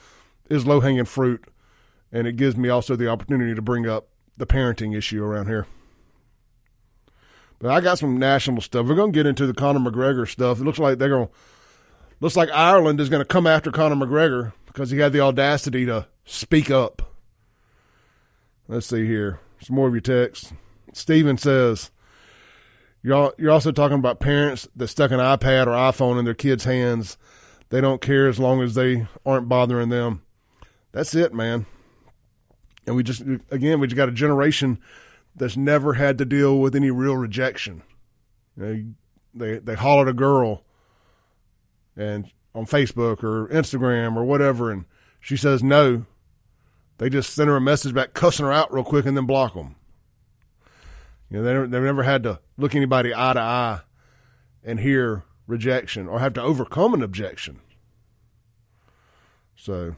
is 0.49 0.67
low 0.67 0.81
hanging 0.81 1.05
fruit. 1.05 1.45
And 2.11 2.27
it 2.27 2.37
gives 2.37 2.57
me 2.57 2.71
also 2.71 2.97
the 2.97 3.11
opportunity 3.11 3.55
to 3.55 3.61
bring 3.61 3.87
up 3.87 4.09
the 4.39 4.47
parenting 4.47 4.97
issue 4.97 5.23
around 5.23 5.49
here. 5.49 5.67
But 7.59 7.73
I 7.73 7.83
got 7.83 7.99
some 7.99 8.19
national 8.19 8.63
stuff. 8.63 8.87
We're 8.87 8.95
going 8.95 9.13
to 9.13 9.19
get 9.19 9.27
into 9.27 9.47
the 9.47 9.53
Conor 9.53 9.81
McGregor 9.81 10.27
stuff. 10.27 10.61
It 10.61 10.65
looks 10.65 10.79
like 10.79 10.97
they're 10.97 11.11
going 11.11 11.27
to, 11.27 11.33
looks 12.21 12.37
like 12.37 12.49
Ireland 12.53 13.01
is 13.01 13.11
going 13.11 13.21
to 13.21 13.29
come 13.29 13.47
after 13.47 13.71
Conor 13.71 13.97
McGregor 13.97 14.55
because 14.65 14.91
he 14.91 14.99
had 15.01 15.13
the 15.13 15.21
audacity 15.21 15.85
to 15.85 16.07
speak 16.25 16.71
up. 16.71 17.14
Let's 18.69 18.87
see 18.87 19.07
here. 19.07 19.41
Some 19.61 19.77
more 19.77 19.89
of 19.89 19.95
your 19.95 20.01
texts. 20.01 20.53
Steven 20.93 21.39
says, 21.39 21.91
you're, 23.03 23.35
you're 23.37 23.51
also 23.51 23.73
talking 23.73 23.99
about 23.99 24.21
parents 24.21 24.69
that 24.77 24.89
stuck 24.89 25.11
an 25.11 25.19
iPad 25.19 25.67
or 25.67 25.71
iPhone 25.71 26.19
in 26.19 26.25
their 26.25 26.35
kids' 26.35 26.65
hands. 26.65 27.19
They 27.71 27.81
don't 27.81 28.01
care 28.01 28.29
as 28.29 28.39
long 28.39 28.63
as 28.63 28.75
they 28.75 29.07
aren't 29.27 29.49
bothering 29.49 29.89
them. 29.89 30.23
That's 30.93 31.15
it, 31.15 31.35
man. 31.35 31.67
And 32.87 32.95
we 32.97 33.03
just, 33.03 33.23
again, 33.51 33.81
we 33.81 33.87
just 33.87 33.97
got 33.97 34.09
a 34.09 34.13
generation 34.13 34.79
that's 35.35 35.57
never 35.57 35.95
had 35.95 36.19
to 36.19 36.25
deal 36.25 36.59
with 36.59 36.77
any 36.77 36.91
real 36.91 37.17
rejection. 37.17 37.83
You 38.57 38.63
know, 38.63 38.85
they 39.35 39.59
they 39.59 39.75
hollered 39.75 40.09
a 40.09 40.13
girl, 40.13 40.63
and 41.97 42.31
on 42.55 42.67
Facebook 42.67 43.25
or 43.25 43.49
Instagram 43.49 44.17
or 44.17 44.25
whatever, 44.25 44.71
and 44.71 44.85
she 45.19 45.37
says 45.37 45.63
no. 45.63 46.07
They 46.99 47.11
just 47.11 47.35
send 47.35 47.49
her 47.49 47.57
a 47.57 47.61
message 47.61 47.95
back, 47.95 48.15
cussing 48.15 48.47
her 48.47 48.53
out 48.53 48.73
real 48.73 48.85
quick, 48.85 49.07
and 49.07 49.17
then 49.17 49.27
block 49.27 49.55
them. 49.55 49.77
You 51.31 51.43
know, 51.43 51.43
they 51.43 51.71
they've 51.71 51.83
never 51.83 52.05
had 52.05 52.23
to 52.25 52.41
look 52.57 52.75
anybody 52.75 53.13
eye 53.15 53.33
to 53.33 53.41
eye 53.41 53.81
and 54.63 54.81
hear 54.81 55.25
rejection 55.47 56.09
or 56.09 56.21
have 56.21 56.35
to 56.35 56.43
overcome 56.43 56.95
an 56.95 57.03
objection. 57.03 57.61
So 59.57 59.97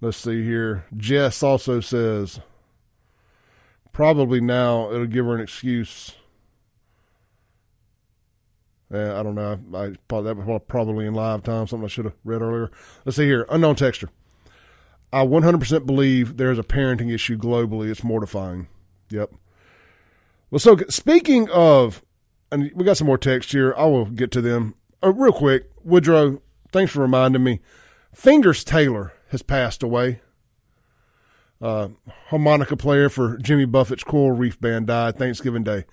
let's 0.00 0.16
see 0.16 0.44
here. 0.44 0.84
Jess 0.96 1.42
also 1.42 1.80
says 1.80 2.40
probably 3.92 4.40
now 4.40 4.92
it'll 4.92 5.06
give 5.06 5.26
her 5.26 5.34
an 5.34 5.40
excuse. 5.40 6.12
Uh, 8.92 9.18
I 9.18 9.22
don't 9.22 9.36
know. 9.36 9.58
I 9.74 9.94
probably 10.08 10.34
that 10.34 10.46
was 10.46 10.62
probably 10.66 11.06
in 11.06 11.14
live 11.14 11.42
time. 11.42 11.66
Something 11.66 11.86
I 11.86 11.88
should 11.88 12.06
have 12.06 12.16
read 12.24 12.42
earlier. 12.42 12.70
Let's 13.04 13.16
see 13.16 13.26
here. 13.26 13.46
Unknown 13.48 13.76
texture. 13.76 14.10
I 15.12 15.24
100% 15.24 15.86
believe 15.86 16.36
there's 16.36 16.58
a 16.58 16.62
parenting 16.62 17.12
issue 17.12 17.36
globally. 17.36 17.90
It's 17.90 18.04
mortifying. 18.04 18.68
Yep. 19.10 19.32
Well, 20.50 20.58
so 20.58 20.76
speaking 20.88 21.48
of, 21.50 22.02
and 22.52 22.70
we 22.74 22.84
got 22.84 22.96
some 22.96 23.06
more 23.06 23.18
text 23.18 23.52
here. 23.52 23.74
I 23.76 23.84
will 23.86 24.06
get 24.06 24.30
to 24.32 24.40
them 24.40 24.74
uh, 25.02 25.12
real 25.12 25.32
quick. 25.32 25.70
Woodrow, 25.82 26.42
thanks 26.72 26.92
for 26.92 27.00
reminding 27.00 27.42
me. 27.42 27.60
Fingers 28.14 28.64
Taylor 28.64 29.12
has 29.28 29.42
passed 29.42 29.82
away 29.82 30.20
uh, 31.60 31.88
harmonica 32.28 32.76
player 32.76 33.08
for 33.08 33.36
Jimmy 33.38 33.64
Buffett's 33.64 34.04
Coral 34.04 34.32
Reef 34.32 34.60
Band 34.60 34.86
died 34.86 35.16
Thanksgiving 35.16 35.62
Day. 35.62 35.84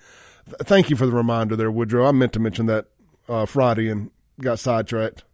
Th- 0.46 0.56
thank 0.62 0.90
you 0.90 0.96
for 0.96 1.06
the 1.06 1.12
reminder 1.12 1.56
there, 1.56 1.70
Woodrow. 1.70 2.06
I 2.06 2.12
meant 2.12 2.32
to 2.34 2.40
mention 2.40 2.66
that 2.66 2.86
uh, 3.28 3.46
Friday 3.46 3.88
and 3.88 4.10
got 4.40 4.58
sidetracked. 4.58 5.24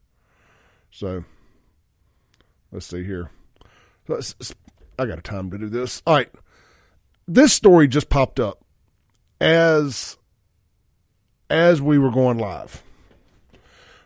So 0.90 1.24
let's 2.72 2.86
see 2.86 3.04
here. 3.04 3.30
I 4.08 5.06
got 5.06 5.18
a 5.18 5.22
time 5.22 5.50
to 5.50 5.58
do 5.58 5.68
this. 5.68 6.02
All 6.06 6.14
right. 6.14 6.30
This 7.26 7.52
story 7.52 7.88
just 7.88 8.10
popped 8.10 8.38
up 8.38 8.64
as 9.40 10.18
as 11.50 11.80
we 11.80 11.98
were 11.98 12.10
going 12.10 12.38
live. 12.38 12.82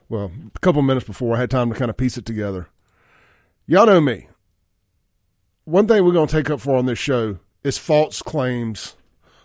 Well, 0.09 0.31
a 0.55 0.59
couple 0.61 0.83
minutes 0.83 1.07
before 1.07 1.37
I 1.37 1.41
had 1.41 1.51
time 1.51 1.71
to 1.71 1.79
kind 1.79 1.91
of 1.91 1.97
piece 1.97 2.17
it 2.17 2.25
together. 2.25 2.69
Y'all 3.67 3.87
know 3.87 4.01
me 4.01 4.29
one 5.69 5.87
thing 5.87 6.03
we're 6.03 6.13
going 6.13 6.27
to 6.27 6.35
take 6.35 6.49
up 6.49 6.61
for 6.61 6.77
on 6.77 6.87
this 6.87 6.99
show 6.99 7.39
is 7.63 7.77
false 7.77 8.23
claims 8.23 8.97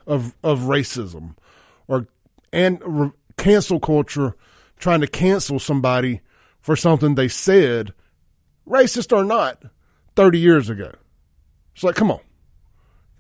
of 0.08 0.38
of 0.42 0.62
racism 0.62 1.36
or 1.86 2.08
and 2.54 2.80
re- 2.86 3.12
cancel 3.36 3.78
culture 3.78 4.34
trying 4.78 5.02
to 5.02 5.08
cancel 5.08 5.60
somebody 5.60 6.22
for 6.62 6.78
something 6.78 7.16
they 7.16 7.28
said 7.28 7.94
racist 8.66 9.16
or 9.16 9.26
not 9.26 9.64
30 10.16 10.40
years 10.40 10.70
ago. 10.70 10.94
It's 11.74 11.84
like 11.84 11.96
come 11.96 12.12
on. 12.12 12.20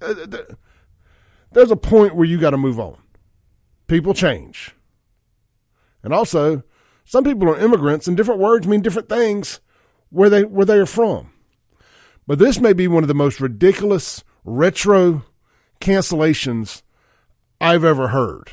Uh, 0.01 0.13
there's 1.51 1.71
a 1.71 1.75
point 1.75 2.15
where 2.15 2.25
you 2.25 2.39
got 2.39 2.51
to 2.51 2.57
move 2.57 2.79
on. 2.79 2.97
People 3.87 4.13
change. 4.13 4.75
And 6.01 6.13
also 6.13 6.63
some 7.05 7.23
people 7.23 7.49
are 7.49 7.59
immigrants 7.59 8.07
and 8.07 8.17
different 8.17 8.41
words 8.41 8.67
mean 8.67 8.81
different 8.81 9.09
things 9.09 9.59
where 10.09 10.29
they 10.29 10.43
where 10.43 10.65
they 10.65 10.77
are 10.77 10.85
from. 10.85 11.31
But 12.25 12.39
this 12.39 12.59
may 12.59 12.73
be 12.73 12.87
one 12.87 13.03
of 13.03 13.07
the 13.07 13.13
most 13.13 13.41
ridiculous 13.41 14.23
retro 14.45 15.23
cancellations 15.81 16.81
I've 17.59 17.83
ever 17.83 18.09
heard. 18.09 18.51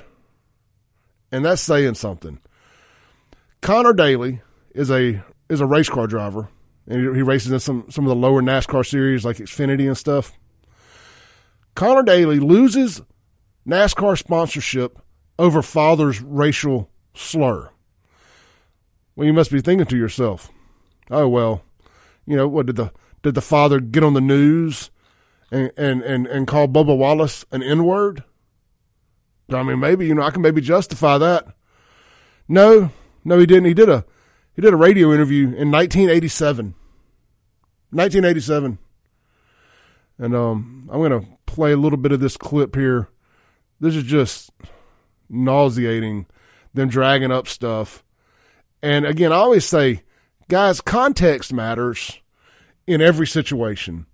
And 1.31 1.45
that's 1.45 1.63
saying 1.63 1.95
something. 1.95 2.41
Connor 3.61 3.93
Daly 3.93 4.41
is 4.75 4.91
a 4.91 5.23
is 5.49 5.61
a 5.61 5.67
race 5.67 5.89
car 5.89 6.07
driver, 6.07 6.49
and 6.87 7.17
he 7.17 7.23
races 7.23 7.53
in 7.53 7.61
some 7.61 7.87
some 7.91 8.05
of 8.05 8.09
the 8.09 8.17
lower 8.17 8.43
NASCAR 8.43 8.87
series 8.87 9.25
like 9.25 9.37
Xfinity 9.37 9.87
and 9.87 9.97
stuff. 9.97 10.33
Connor 11.75 12.03
Daly 12.03 12.41
loses 12.41 13.03
NASCAR 13.67 14.19
sponsorship 14.19 14.99
over 15.39 15.63
father's 15.63 16.21
racial 16.21 16.91
slur. 17.15 17.71
Well, 19.15 19.27
you 19.27 19.33
must 19.33 19.51
be 19.51 19.61
thinking 19.61 19.87
to 19.87 19.97
yourself, 19.97 20.51
"Oh 21.11 21.29
well, 21.29 21.63
you 22.27 22.37
know 22.37 22.49
what 22.49 22.67
did 22.67 22.77
the 22.77 22.93
did 23.23 23.35
the 23.35 23.41
father 23.41 23.81
get 23.81 24.03
on 24.03 24.15
the 24.15 24.21
news 24.21 24.91
and 25.51 25.71
and 25.77 26.03
and, 26.03 26.27
and 26.27 26.47
call 26.47 26.69
Bubba 26.69 26.97
Wallace 26.97 27.45
an 27.51 27.63
N 27.63 27.85
word? 27.85 28.25
I 29.51 29.63
mean, 29.63 29.81
maybe 29.81 30.07
you 30.07 30.15
know 30.15 30.23
I 30.23 30.31
can 30.31 30.43
maybe 30.43 30.61
justify 30.61 31.19
that. 31.19 31.47
No, 32.49 32.91
no, 33.25 33.39
he 33.39 33.47
didn't. 33.47 33.67
He 33.67 33.75
did 33.75 33.89
a 33.89 34.05
he 34.61 34.67
did 34.67 34.75
a 34.75 34.77
radio 34.77 35.11
interview 35.11 35.45
in 35.45 35.71
1987. 35.71 36.75
1987. 37.93 38.79
And 40.19 40.37
um, 40.37 40.91
I'm 40.93 40.99
going 40.99 41.19
to 41.19 41.27
play 41.47 41.73
a 41.73 41.79
little 41.79 41.97
bit 41.97 42.13
of 42.13 42.21
this 42.21 42.37
clip 42.37 42.75
here. 42.75 43.09
This 43.81 43.97
is 43.97 44.03
just 44.03 44.51
nauseating, 45.31 46.27
them 46.75 46.91
dragging 46.91 47.33
up 47.33 47.49
stuff. 47.49 48.05
And 48.83 49.07
again, 49.07 49.33
I 49.33 49.37
always 49.37 49.65
say, 49.65 50.03
guys, 50.51 50.83
context 50.83 51.55
matters 51.55 52.21
in 52.87 53.01
every 53.01 53.27
situation. 53.27 54.05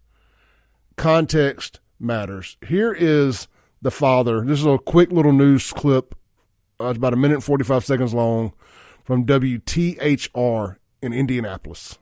Context 0.94 1.80
matters. 1.98 2.56
Here 2.68 2.92
is 2.92 3.48
the 3.82 3.90
father. 3.90 4.44
This 4.44 4.61
is 4.61 4.66
a 4.66 4.78
quick 4.78 5.11
little 5.11 5.32
news 5.32 5.72
clip. 5.72 6.14
Uh, 6.80 6.90
it's 6.90 6.98
about 6.98 7.14
a 7.14 7.16
minute 7.16 7.35
and 7.35 7.44
45 7.44 7.85
seconds 7.85 8.14
long 8.14 8.52
from 9.07 9.25
WTHR 9.25 10.77
in 11.01 11.12
Indianapolis. 11.12 11.97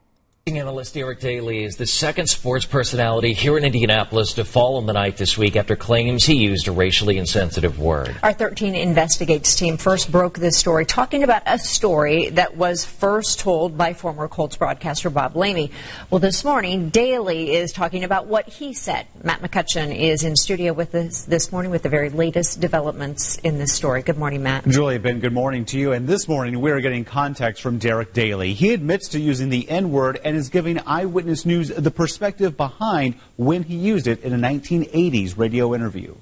Analyst 0.47 0.93
Derek 0.93 1.21
Daly 1.21 1.65
is 1.65 1.77
the 1.77 1.87
second 1.87 2.27
sports 2.27 2.67
personality 2.67 3.33
here 3.33 3.57
in 3.57 3.65
Indianapolis 3.65 4.35
to 4.35 4.45
fall 4.45 4.77
on 4.77 4.85
the 4.85 4.93
night 4.93 5.17
this 5.17 5.39
week 5.39 5.57
after 5.57 5.75
claims 5.75 6.27
he 6.27 6.35
used 6.35 6.69
a 6.69 6.73
racially 6.73 7.17
insensitive 7.17 7.79
word. 7.79 8.15
Our 8.23 8.35
13 8.35 8.75
Investigates 8.75 9.57
team 9.57 9.79
first 9.79 10.13
broke 10.13 10.39
this 10.39 10.59
story, 10.59 10.85
talking 10.85 11.23
about 11.23 11.45
a 11.47 11.59
story 11.59 12.29
that 12.29 12.59
was 12.59 12.85
first 12.85 13.41
told 13.41 13.79
by 13.79 13.95
former 13.95 14.29
Colts 14.29 14.59
broadcaster 14.59 15.09
Bob 15.09 15.33
Lamey. 15.33 15.71
Well, 16.11 16.19
this 16.19 16.45
morning, 16.45 16.91
Daly 16.91 17.55
is 17.55 17.73
talking 17.73 18.05
about 18.05 18.27
what 18.27 18.47
he 18.47 18.75
said. 18.75 19.07
Matt 19.23 19.41
McCutcheon 19.41 19.99
is 19.99 20.25
in 20.25 20.37
studio 20.37 20.75
with 20.75 20.95
us 20.95 21.23
this 21.23 21.53
morning 21.53 21.71
with 21.71 21.83
the 21.83 21.89
very 21.89 22.11
latest 22.11 22.61
developments 22.61 23.39
in 23.39 23.57
this 23.57 23.73
story. 23.73 24.03
Good 24.03 24.19
morning, 24.19 24.43
Matt. 24.43 24.69
Julia, 24.69 25.01
Ben, 25.01 25.21
good 25.21 25.33
morning 25.33 25.65
to 25.65 25.79
you. 25.79 25.93
And 25.93 26.07
this 26.07 26.29
morning, 26.29 26.61
we 26.61 26.71
are 26.71 26.83
getting 26.83 27.07
context 27.07 27.63
from 27.63 27.79
Derek 27.79 28.13
Daly. 28.13 28.53
He 28.53 28.75
admits 28.75 29.09
to 29.09 29.19
using 29.19 29.49
the 29.49 29.67
N 29.71 29.91
word 29.91 30.21
and 30.23 30.34
and 30.35 30.41
is 30.41 30.49
giving 30.49 30.81
Eyewitness 30.85 31.47
News 31.47 31.69
the 31.69 31.93
perspective 31.93 32.57
behind 32.57 33.15
when 33.37 33.63
he 33.63 33.77
used 33.77 34.09
it 34.09 34.25
in 34.25 34.33
a 34.33 34.37
1980s 34.37 35.39
radio 35.39 35.77
interview. 35.77 36.17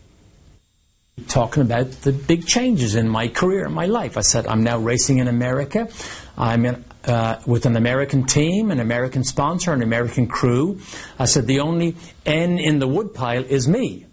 Talking 1.28 1.62
about 1.62 1.90
the 2.02 2.12
big 2.12 2.46
changes 2.46 2.94
in 2.94 3.08
my 3.08 3.28
career, 3.28 3.64
in 3.64 3.72
my 3.72 3.86
life. 3.86 4.18
I 4.18 4.20
said, 4.20 4.46
I'm 4.46 4.62
now 4.62 4.76
racing 4.76 5.16
in 5.16 5.28
America. 5.28 5.88
I'm 6.36 6.66
in, 6.66 6.84
uh, 7.06 7.40
with 7.46 7.64
an 7.64 7.74
American 7.74 8.26
team, 8.26 8.70
an 8.70 8.80
American 8.80 9.24
sponsor, 9.24 9.72
an 9.72 9.82
American 9.82 10.26
crew. 10.26 10.80
I 11.18 11.24
said, 11.24 11.46
the 11.46 11.60
only 11.60 11.96
N 12.26 12.58
in 12.58 12.80
the 12.80 12.88
woodpile 12.88 13.44
is 13.44 13.66
me. 13.66 14.04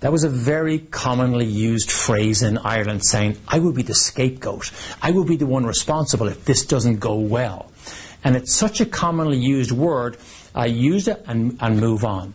That 0.00 0.12
was 0.12 0.24
a 0.24 0.28
very 0.28 0.78
commonly 0.78 1.46
used 1.46 1.90
phrase 1.90 2.42
in 2.42 2.58
Ireland 2.58 3.02
saying, 3.02 3.38
I 3.48 3.60
will 3.60 3.72
be 3.72 3.82
the 3.82 3.94
scapegoat. 3.94 4.70
I 5.00 5.10
will 5.10 5.24
be 5.24 5.36
the 5.36 5.46
one 5.46 5.64
responsible 5.64 6.28
if 6.28 6.44
this 6.44 6.66
doesn't 6.66 7.00
go 7.00 7.14
well. 7.14 7.72
And 8.26 8.34
it's 8.34 8.52
such 8.52 8.80
a 8.80 8.86
commonly 8.86 9.38
used 9.38 9.70
word, 9.70 10.16
I 10.52 10.66
use 10.66 11.06
it 11.06 11.22
and, 11.28 11.56
and 11.60 11.78
move 11.78 12.04
on. 12.04 12.34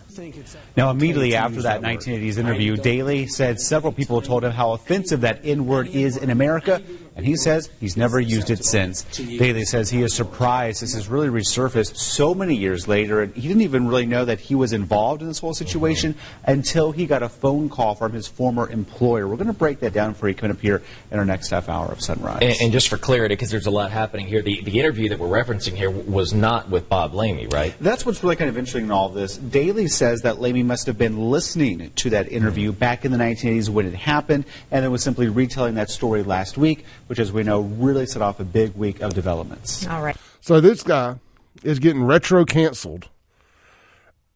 Now, 0.78 0.90
immediately 0.90 1.36
after 1.36 1.64
that 1.64 1.82
1980s 1.82 2.38
interview, 2.38 2.78
Daly 2.78 3.28
said 3.28 3.60
several 3.60 3.92
people 3.92 4.22
told 4.22 4.46
him 4.46 4.54
how 4.54 4.72
offensive 4.72 5.20
that 5.22 5.42
N 5.44 5.66
word 5.66 5.90
is 5.90 6.16
in 6.16 6.30
America, 6.30 6.82
and 7.22 7.28
he 7.28 7.36
says 7.36 7.70
he's 7.80 7.96
never 7.96 8.20
used 8.20 8.50
it 8.50 8.66
since. 8.66 9.04
Daly 9.04 9.64
says 9.64 9.92
he 9.92 10.02
is 10.02 10.12
surprised 10.12 10.82
this 10.82 10.96
has 10.96 11.08
really 11.08 11.28
resurfaced 11.28 11.96
so 11.96 12.34
many 12.34 12.56
years 12.56 12.88
later, 12.88 13.22
and 13.22 13.36
he 13.36 13.48
didn't 13.48 13.62
even 13.62 13.88
really 13.88 14.08
know 14.08 14.26
that 14.26 14.40
he 14.40 14.56
was 14.56 14.74
involved 14.74 15.22
in 15.22 15.28
this 15.28 15.38
whole 15.38 15.54
situation 15.54 16.16
until 16.46 16.92
he 16.92 17.06
got 17.06 17.22
a 17.22 17.30
phone 17.30 17.70
call 17.70 17.94
from 17.94 18.12
his 18.12 18.28
former 18.28 18.68
employer. 18.72 19.28
We're 19.28 19.36
going 19.36 19.46
to 19.46 19.54
break 19.54 19.82
that 19.82 19.94
down 19.94 20.16
for 20.16 20.28
you 20.28 20.34
coming 20.34 20.56
up 20.56 20.62
here 20.62 20.82
in 21.12 21.20
our 21.20 21.26
next 21.26 21.52
half 21.52 21.70
hour 21.70 21.92
of 21.92 22.02
Sunrise. 22.02 22.40
And, 22.42 22.56
and 22.60 22.72
just 22.72 22.90
for 22.90 22.98
clarity, 22.98 23.36
because 23.36 23.52
there's 23.52 23.68
a 23.68 23.72
lot 23.72 23.92
happening 23.92 24.26
here, 24.26 24.42
the, 24.42 24.60
the 24.64 24.80
interview 24.80 25.10
that 25.10 25.20
we're 25.20 25.28
referencing 25.28 25.76
here 25.76 25.92
was 25.92 26.34
not 26.34 26.72
with 26.72 26.90
Bob 26.90 27.14
Lamey, 27.14 27.54
right? 27.54 27.76
That's 27.80 28.04
what's 28.04 28.24
really 28.24 28.36
kind 28.36 28.50
of 28.50 28.58
interesting 28.58 28.86
in 28.86 28.92
all 28.92 29.10
this. 29.10 29.38
Daly 29.38 29.90
says 29.90 30.24
that 30.24 30.38
Lamey 30.38 30.66
must 30.66 30.88
have 30.88 30.98
been 30.98 31.30
listening 31.30 31.92
to 31.98 32.10
that 32.10 32.32
interview 32.32 32.72
back 32.72 33.06
in 33.06 33.12
the 33.12 33.20
1980s 33.20 33.70
when 33.70 33.86
it 33.86 33.94
happened, 33.94 34.46
and 34.72 34.84
then 34.84 34.92
was 34.92 35.04
simply 35.04 35.30
retelling 35.30 35.76
that 35.76 35.92
story 35.92 36.24
last 36.24 36.58
week, 36.58 36.86
which, 37.12 37.20
as 37.20 37.34
we 37.34 37.44
know, 37.44 37.60
really 37.60 38.06
set 38.06 38.22
off 38.22 38.40
a 38.40 38.46
big 38.46 38.74
week 38.74 39.02
of 39.02 39.14
developments. 39.14 39.86
All 39.86 40.02
right. 40.02 40.16
So 40.40 40.62
this 40.62 40.82
guy 40.82 41.20
is 41.62 41.78
getting 41.78 42.06
retro 42.06 42.46
canceled 42.46 43.10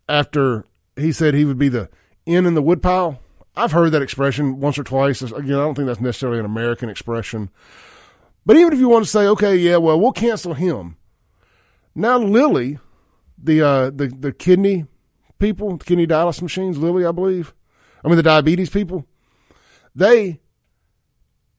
after 0.09 0.65
he 0.97 1.13
said 1.13 1.35
he 1.35 1.45
would 1.45 1.57
be 1.57 1.69
the 1.69 1.87
in 2.25 2.45
in 2.45 2.53
the 2.53 2.61
woodpile. 2.61 3.21
I've 3.55 3.71
heard 3.71 3.93
that 3.93 4.01
expression 4.01 4.59
once 4.59 4.77
or 4.77 4.83
twice. 4.83 5.21
Again, 5.21 5.55
I 5.55 5.63
don't 5.63 5.75
think 5.75 5.87
that's 5.87 6.01
necessarily 6.01 6.37
an 6.37 6.43
American 6.43 6.89
expression. 6.89 7.49
But 8.45 8.57
even 8.57 8.73
if 8.73 8.79
you 8.79 8.89
want 8.89 9.05
to 9.05 9.09
say, 9.09 9.25
okay, 9.25 9.55
yeah, 9.55 9.77
well, 9.77 9.97
we'll 9.97 10.11
cancel 10.11 10.53
him. 10.53 10.97
Now 11.95 12.17
Lilly, 12.17 12.79
the 13.41 13.61
uh, 13.61 13.89
the 13.89 14.07
the 14.07 14.33
kidney 14.33 14.85
people, 15.39 15.77
the 15.77 15.85
kidney 15.85 16.07
dialysis 16.07 16.41
machines, 16.41 16.77
Lilly, 16.77 17.05
I 17.05 17.13
believe. 17.13 17.53
I 18.03 18.09
mean 18.09 18.17
the 18.17 18.23
diabetes 18.23 18.69
people. 18.69 19.05
They 19.95 20.41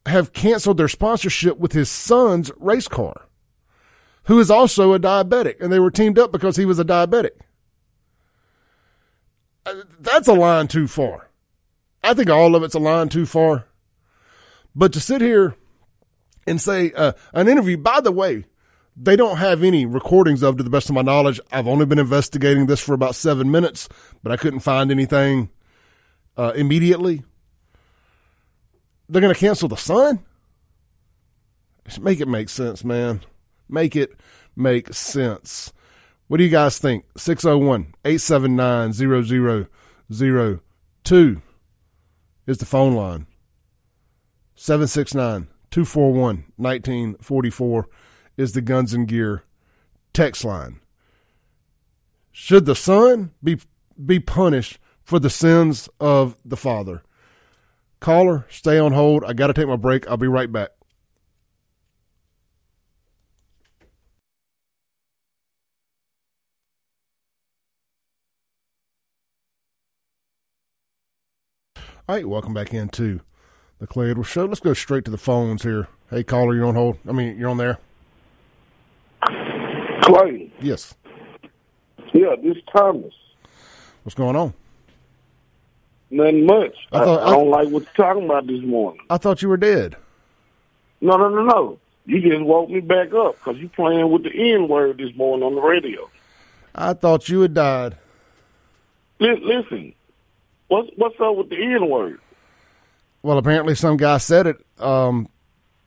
have 0.06 0.32
canceled 0.32 0.78
their 0.78 0.88
sponsorship 0.88 1.58
with 1.58 1.72
his 1.72 1.90
son's 1.90 2.50
race 2.58 2.88
car, 2.88 3.26
who 4.24 4.38
is 4.38 4.50
also 4.50 4.92
a 4.92 5.00
diabetic, 5.00 5.60
and 5.60 5.72
they 5.72 5.80
were 5.80 5.90
teamed 5.90 6.18
up 6.18 6.32
because 6.32 6.56
he 6.56 6.64
was 6.64 6.78
a 6.78 6.84
diabetic. 6.84 7.32
Uh, 9.64 9.82
That's 9.98 10.28
a 10.28 10.34
line 10.34 10.68
too 10.68 10.86
far. 10.86 11.30
I 12.02 12.14
think 12.14 12.30
all 12.30 12.54
of 12.54 12.62
it's 12.62 12.74
a 12.74 12.78
line 12.78 13.08
too 13.08 13.26
far. 13.26 13.66
But 14.74 14.92
to 14.92 15.00
sit 15.00 15.20
here 15.20 15.56
and 16.46 16.60
say 16.60 16.92
uh, 16.92 17.12
an 17.32 17.48
interview, 17.48 17.76
by 17.76 18.00
the 18.00 18.12
way, 18.12 18.44
they 18.96 19.16
don't 19.16 19.38
have 19.38 19.62
any 19.62 19.84
recordings 19.84 20.42
of, 20.42 20.56
to 20.56 20.62
the 20.62 20.70
best 20.70 20.88
of 20.88 20.94
my 20.94 21.02
knowledge. 21.02 21.40
I've 21.50 21.66
only 21.66 21.84
been 21.84 21.98
investigating 21.98 22.66
this 22.66 22.80
for 22.80 22.94
about 22.94 23.14
seven 23.14 23.50
minutes, 23.50 23.88
but 24.22 24.32
I 24.32 24.36
couldn't 24.36 24.60
find 24.60 24.90
anything 24.90 25.50
uh, 26.36 26.52
immediately. 26.54 27.24
They're 29.08 29.22
going 29.22 29.34
to 29.34 29.38
cancel 29.38 29.68
the 29.68 29.76
son? 29.76 30.24
Make 32.00 32.20
it 32.20 32.28
make 32.28 32.48
sense, 32.48 32.84
man. 32.84 33.20
Make 33.68 33.94
it 33.94 34.18
make 34.56 34.92
sense. 34.92 35.72
What 36.28 36.38
do 36.38 36.44
you 36.44 36.50
guys 36.50 36.78
think? 36.78 37.04
601 37.16 37.94
879 38.04 38.92
0002 40.12 41.42
is 42.46 42.58
the 42.58 42.66
phone 42.66 42.94
line. 42.94 43.26
769 44.56 45.48
241 45.70 46.44
1944 46.56 47.88
is 48.36 48.52
the 48.52 48.62
Guns 48.62 48.92
and 48.92 49.06
Gear 49.06 49.44
text 50.12 50.44
line. 50.44 50.80
Should 52.32 52.66
the 52.66 52.74
son 52.74 53.32
be 53.42 53.60
be 54.04 54.18
punished 54.18 54.78
for 55.02 55.18
the 55.18 55.30
sins 55.30 55.88
of 56.00 56.36
the 56.44 56.56
father? 56.56 57.02
Caller, 58.06 58.46
stay 58.48 58.78
on 58.78 58.92
hold. 58.92 59.24
I 59.24 59.32
got 59.32 59.48
to 59.48 59.52
take 59.52 59.66
my 59.66 59.74
break. 59.74 60.08
I'll 60.08 60.16
be 60.16 60.28
right 60.28 60.52
back. 60.52 60.68
All 72.08 72.14
right, 72.14 72.28
welcome 72.28 72.54
back 72.54 72.72
into 72.72 73.22
the 73.80 73.88
Clay 73.88 74.12
Edwards 74.12 74.28
Show. 74.28 74.44
Let's 74.44 74.60
go 74.60 74.72
straight 74.72 75.04
to 75.06 75.10
the 75.10 75.18
phones 75.18 75.64
here. 75.64 75.88
Hey, 76.08 76.22
caller, 76.22 76.54
you're 76.54 76.66
on 76.66 76.76
hold. 76.76 76.98
I 77.08 77.10
mean, 77.10 77.36
you're 77.36 77.50
on 77.50 77.56
there. 77.56 77.80
Clay, 80.02 80.52
Yes. 80.60 80.94
yeah, 82.14 82.36
this 82.40 82.56
is 82.56 82.62
Thomas. 82.72 83.12
What's 84.04 84.14
going 84.14 84.36
on? 84.36 84.54
Nothing 86.16 86.46
much. 86.46 86.74
I 86.92 86.98
I, 87.00 87.04
thought- 87.04 87.22
I 87.26 87.30
don't 87.30 87.50
like 87.50 87.68
what 87.68 87.82
you're 87.84 88.06
talking 88.06 88.24
about 88.24 88.46
this 88.46 88.62
morning. 88.62 89.00
I 89.10 89.18
thought 89.18 89.42
you 89.42 89.48
were 89.48 89.56
dead. 89.56 89.96
No, 91.00 91.16
no, 91.16 91.28
no, 91.28 91.42
no. 91.44 91.78
You 92.06 92.20
just 92.20 92.42
woke 92.42 92.70
me 92.70 92.80
back 92.80 93.12
up 93.12 93.34
because 93.34 93.58
you 93.58 93.68
playing 93.68 94.10
with 94.10 94.22
the 94.22 94.30
N 94.54 94.68
word 94.68 94.98
this 94.98 95.14
morning 95.16 95.44
on 95.44 95.54
the 95.54 95.60
radio. 95.60 96.08
I 96.74 96.94
thought 96.94 97.28
you 97.28 97.40
had 97.42 97.52
died. 97.54 97.96
Li- 99.18 99.40
listen, 99.42 99.92
what's 100.68 100.88
what's 100.96 101.16
up 101.20 101.36
with 101.36 101.50
the 101.50 101.56
N 101.62 101.88
word? 101.90 102.20
Well, 103.22 103.38
apparently 103.38 103.74
some 103.74 103.96
guy 103.96 104.18
said 104.18 104.46
it 104.46 104.56
um, 104.78 105.28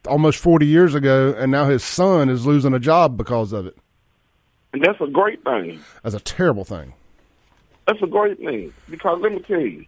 almost 0.07 0.39
40 0.39 0.65
years 0.67 0.93
ago, 0.93 1.33
and 1.37 1.51
now 1.51 1.65
his 1.69 1.83
son 1.83 2.29
is 2.29 2.45
losing 2.45 2.73
a 2.73 2.79
job 2.79 3.15
because 3.17 3.53
of 3.53 3.65
it. 3.65 3.77
And 4.73 4.83
that's 4.83 4.99
a 5.01 5.07
great 5.07 5.43
thing. 5.43 5.79
That's 6.03 6.15
a 6.15 6.19
terrible 6.19 6.65
thing. 6.65 6.93
That's 7.87 8.01
a 8.03 8.07
great 8.07 8.37
thing 8.39 8.73
because 8.89 9.19
let 9.21 9.31
me 9.31 9.39
tell 9.39 9.61
you, 9.61 9.85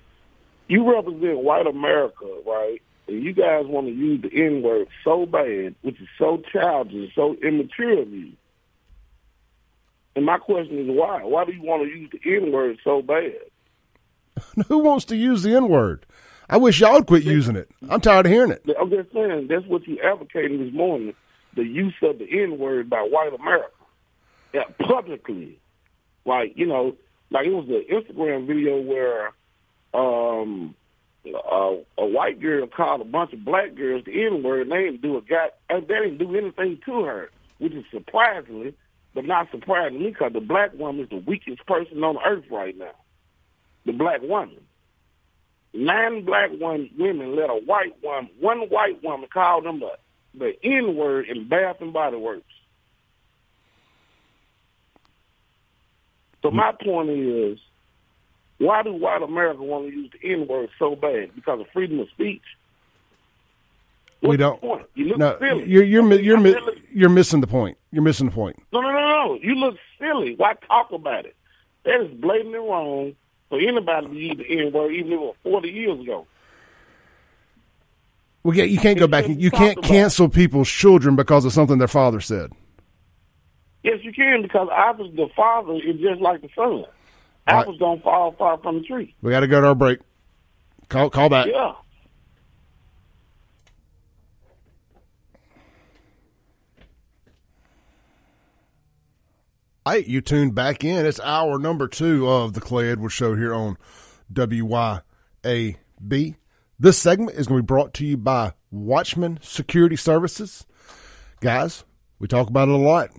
you 0.72 0.90
represent 0.90 1.40
white 1.40 1.68
America, 1.68 2.26
right? 2.46 2.82
And 3.10 3.22
you 3.22 3.34
guys 3.34 3.66
want 3.66 3.88
to 3.88 3.94
use 3.94 4.22
the 4.22 4.32
N 4.34 4.62
word 4.62 4.88
so 5.04 5.26
bad, 5.26 5.76
which 5.82 6.00
is 6.00 6.08
so 6.18 6.42
childish, 6.50 7.14
so 7.14 7.36
immature 7.44 8.02
of 8.02 8.10
you. 8.10 8.32
And 10.16 10.26
my 10.26 10.38
question 10.38 10.80
is 10.80 10.88
why? 10.88 11.26
Why 11.26 11.44
do 11.44 11.52
you 11.52 11.62
want 11.62 11.84
to 11.84 11.90
use 11.90 12.10
the 12.12 12.38
N 12.38 12.54
word 12.54 12.78
so 12.86 13.02
bad? 13.02 13.36
Who 14.70 14.78
wants 14.78 15.04
to 15.06 15.18
use 15.18 15.44
the 15.44 15.54
N 15.54 15.68
word? 15.68 16.06
I 16.50 16.56
wish 16.56 16.80
y'all 16.80 16.94
would 16.94 17.08
quit 17.08 17.24
using 17.24 17.58
it. 17.58 17.70
I'm 17.90 18.00
tired 18.00 18.26
of 18.26 18.32
hearing 18.32 18.52
it. 18.52 18.64
I'm 18.80 18.90
just 18.90 19.12
saying 19.12 19.48
that's 19.50 19.66
what 19.66 19.86
you 19.86 20.00
advocating 20.02 20.64
this 20.64 20.74
morning, 20.74 21.14
the 21.54 21.64
use 21.64 21.96
of 22.02 22.18
the 22.18 22.44
N 22.44 22.58
word 22.58 22.90
by 22.90 23.02
white 23.02 23.34
America. 23.34 23.72
Yeah, 24.54 24.64
publicly. 24.80 25.60
Like, 26.26 26.54
you 26.56 26.66
know, 26.66 26.96
like 27.30 27.46
it 27.46 27.52
was 27.52 27.68
an 27.68 27.86
Instagram 27.92 28.48
video 28.48 28.80
where 28.80 29.34
um 29.94 30.76
a, 31.26 31.82
a 31.98 32.06
white 32.06 32.39
girl 32.39 32.68
called 32.68 33.02
a 33.02 33.06
bunch 33.06 33.34
of 33.34 33.46
black 33.46 33.76
girls 33.76 34.04
the 34.06 34.26
N 34.26 34.44
word 34.44 34.64
and 34.64 34.72
they 34.72 34.84
didn't 34.84 35.02
do 35.02 35.18
a 35.18 35.22
guy 35.22 35.50
they 35.70 35.80
didn't 35.82 36.18
do 36.18 36.36
anything 36.36 36.80
to 36.86 37.04
her, 37.04 37.30
which 37.60 37.74
is 37.74 37.86
surprisingly, 37.92 38.74
but 39.14 39.26
not 39.26 39.50
surprisingly, 39.52 40.12
because 40.12 40.34
the 40.34 40.42
black 40.42 40.74
woman 40.74 41.04
is 41.04 41.10
the 41.10 41.18
weakest 41.18 41.66
person 41.66 42.04
on 42.04 42.18
earth 42.26 42.46
right 42.50 42.78
now. 42.78 42.96
The 43.86 43.94
black 43.94 44.22
woman. 44.22 44.62
Nine 45.74 46.26
black 46.26 46.50
one, 46.52 46.89
women 46.98 47.36
let 47.36 47.50
a 47.50 47.54
white 47.54 47.96
woman, 48.04 48.30
one 48.39 48.60
white 48.70 49.02
woman 49.04 49.30
call 49.32 49.62
them 49.62 49.80
the, 49.80 49.92
the 50.38 50.54
N 50.64 50.96
word 50.96 51.28
in 51.30 51.48
Bath 51.48 51.78
and 51.80 51.94
Body 51.94 52.18
Works. 52.18 52.44
So 56.42 56.52
my 56.52 56.74
point 56.84 57.10
is, 57.10 57.60
why 58.62 58.84
do 58.84 58.93
white 58.93 59.22
America 59.24 59.64
want 59.64 59.89
to 59.89 59.93
use 59.95 60.12
the 60.22 60.32
N 60.32 60.47
word 60.47 60.70
so 60.78 60.95
bad? 60.95 61.34
Because 61.36 61.59
of 61.59 61.68
freedom 61.74 61.99
of 61.99 62.09
speech. 62.09 62.41
We 64.22 64.28
What's 64.30 64.38
the 64.38 64.43
don't. 64.62 64.86
You 64.93 65.05
look 65.05 65.18
No, 65.18 65.38
silly. 65.39 65.68
you're 65.70 65.84
you're 65.84 66.14
you're 66.22 66.39
mi- 66.39 66.82
you're 66.91 67.09
missing 67.09 67.41
the 67.41 67.47
point. 67.47 67.78
You're 67.91 68.03
missing 68.03 68.28
the 68.28 68.32
point. 68.32 68.62
No, 68.72 68.82
no, 68.82 68.91
no, 68.91 68.99
no. 68.99 69.39
You 69.41 69.55
look 69.55 69.76
silly. 69.99 70.36
Why 70.36 70.53
talk 70.68 70.91
about 70.91 71.26
it? 71.26 71.36
That 71.86 72.01
is 72.01 72.12
blatantly 72.20 72.59
wrong 72.59 73.16
for 73.49 73.59
anybody 73.59 74.07
to 74.07 74.14
use 74.14 74.38
the 74.38 74.59
N 74.68 74.72
word, 74.72 74.91
even 74.93 75.07
if 75.12 75.18
it 75.18 75.22
was 75.22 75.36
40 75.43 75.70
years 75.70 75.99
ago. 75.99 76.28
Well, 78.43 78.55
yeah, 78.55 78.64
you 78.64 78.80
can't 78.80 78.97
go 78.99 79.07
back. 79.07 79.28
You 79.28 79.49
can't 79.51 79.82
cancel 79.84 80.30
people's 80.30 80.70
children 80.70 81.16
because 81.16 81.45
of 81.45 81.53
something 81.53 81.78
their 81.80 81.88
father 81.88 82.20
said. 82.22 82.51
Yes, 83.84 83.99
you 84.03 84.14
can 84.14 84.43
because 84.43 84.68
apples, 84.72 85.16
the 85.16 85.28
father 85.36 85.74
is 85.76 85.99
just 85.99 86.22
like 86.22 86.41
the 86.41 86.49
son. 86.55 86.86
Apples 87.48 87.78
don't 87.80 88.02
fall 88.04 88.36
far 88.38 88.58
from 88.60 88.80
the 88.80 88.84
tree. 88.84 89.16
We 89.22 89.32
got 89.32 89.42
to 89.42 89.48
go 89.48 89.62
to 89.62 89.68
our 89.68 89.76
break. 89.76 90.00
Call 90.89 91.10
call 91.10 91.30
back. 91.30 91.48
Yeah. 91.48 91.74
Hey, 99.84 100.04
you 100.06 100.22
tuned 100.22 100.54
back 100.54 100.84
in. 100.84 101.06
It's 101.08 101.20
hour 101.22 101.58
number 101.58 101.88
two 101.88 102.30
of 102.30 102.54
the 102.54 102.62
Clay 102.62 102.92
Edwards 102.92 103.16
Show 103.16 103.36
here 103.36 103.52
on 103.52 103.78
WYAB. 104.32 105.02
This 106.80 106.98
segment 107.00 107.38
is 107.38 107.48
going 107.48 107.60
to 107.60 107.64
be 107.64 107.66
brought 107.66 107.94
to 107.96 108.06
you 108.06 108.16
by 108.16 108.54
Watchman 108.70 109.39
Security 109.42 109.96
Services. 109.96 110.66
Guys, 111.39 111.84
we 112.20 112.28
talk 112.28 112.48
about 112.48 112.70
it 112.70 112.76
a 112.76 112.78
lot. 112.78 113.10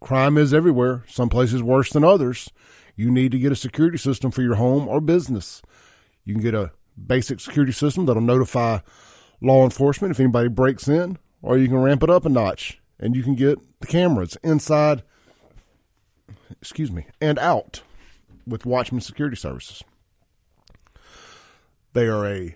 Crime 0.00 0.36
is 0.36 0.52
everywhere, 0.52 1.04
some 1.08 1.30
places 1.30 1.62
worse 1.62 1.90
than 1.90 2.04
others. 2.04 2.50
You 3.00 3.10
need 3.10 3.32
to 3.32 3.38
get 3.38 3.50
a 3.50 3.56
security 3.56 3.96
system 3.96 4.30
for 4.30 4.42
your 4.42 4.56
home 4.56 4.86
or 4.86 5.00
business. 5.00 5.62
You 6.22 6.34
can 6.34 6.42
get 6.42 6.52
a 6.52 6.72
basic 7.06 7.40
security 7.40 7.72
system 7.72 8.04
that'll 8.04 8.20
notify 8.20 8.80
law 9.40 9.64
enforcement 9.64 10.10
if 10.10 10.20
anybody 10.20 10.48
breaks 10.50 10.86
in, 10.86 11.16
or 11.40 11.56
you 11.56 11.66
can 11.66 11.78
ramp 11.78 12.02
it 12.02 12.10
up 12.10 12.26
a 12.26 12.28
notch 12.28 12.78
and 12.98 13.16
you 13.16 13.22
can 13.22 13.36
get 13.36 13.58
the 13.80 13.86
cameras 13.86 14.36
inside, 14.42 15.02
excuse 16.60 16.92
me, 16.92 17.06
and 17.22 17.38
out 17.38 17.80
with 18.46 18.66
Watchman 18.66 19.00
Security 19.00 19.36
Services. 19.36 19.82
They 21.94 22.06
are 22.06 22.26
a, 22.26 22.54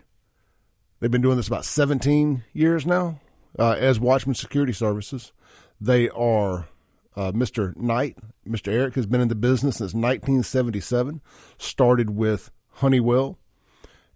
they've 1.00 1.10
been 1.10 1.22
doing 1.22 1.38
this 1.38 1.48
about 1.48 1.64
17 1.64 2.44
years 2.52 2.84
now 2.84 3.18
uh, 3.58 3.76
as 3.78 3.98
Watchman 3.98 4.34
Security 4.34 4.74
Services. 4.74 5.32
They 5.80 6.10
are 6.10 6.68
uh, 7.16 7.32
Mr. 7.32 7.76
Knight, 7.76 8.16
Mr. 8.46 8.72
Eric 8.72 8.94
has 8.94 9.06
been 9.06 9.20
in 9.20 9.28
the 9.28 9.34
business 9.34 9.76
since 9.76 9.94
1977. 9.94 11.20
Started 11.58 12.10
with 12.10 12.50
Honeywell, 12.74 13.38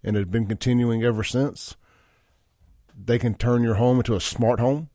and 0.03 0.15
has 0.15 0.25
been 0.25 0.47
continuing 0.47 1.03
ever 1.03 1.23
since. 1.23 1.75
They 3.01 3.17
can 3.17 3.35
turn 3.35 3.63
your 3.63 3.75
home 3.75 3.97
into 3.97 4.15
a 4.15 4.21
smart 4.21 4.59
home. 4.59 4.89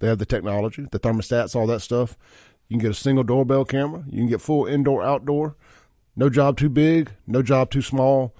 They 0.00 0.08
have 0.08 0.18
the 0.18 0.26
technology, 0.26 0.88
the 0.90 0.98
thermostats, 0.98 1.54
all 1.54 1.68
that 1.68 1.78
stuff. 1.80 2.18
You 2.68 2.74
can 2.74 2.82
get 2.82 2.90
a 2.90 2.94
single 2.94 3.22
doorbell 3.22 3.64
camera. 3.64 4.02
You 4.08 4.18
can 4.18 4.28
get 4.28 4.40
full 4.40 4.66
indoor, 4.66 5.00
outdoor. 5.02 5.54
No 6.16 6.28
job 6.28 6.56
too 6.56 6.68
big, 6.68 7.12
no 7.26 7.42
job 7.42 7.70
too 7.70 7.82
small. 7.82 8.34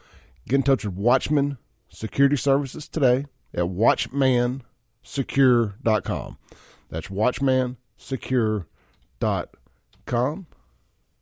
Get 0.49 0.57
in 0.57 0.65
touch 0.65 0.85
with 0.85 0.95
Watchman 0.95 1.59
Security 1.89 2.37
Services 2.37 2.89
today 2.89 3.27
at 3.53 3.65
watchmansecure.com. 3.65 6.39
That's 6.91 7.09
watchmansecure.com. 7.09 8.67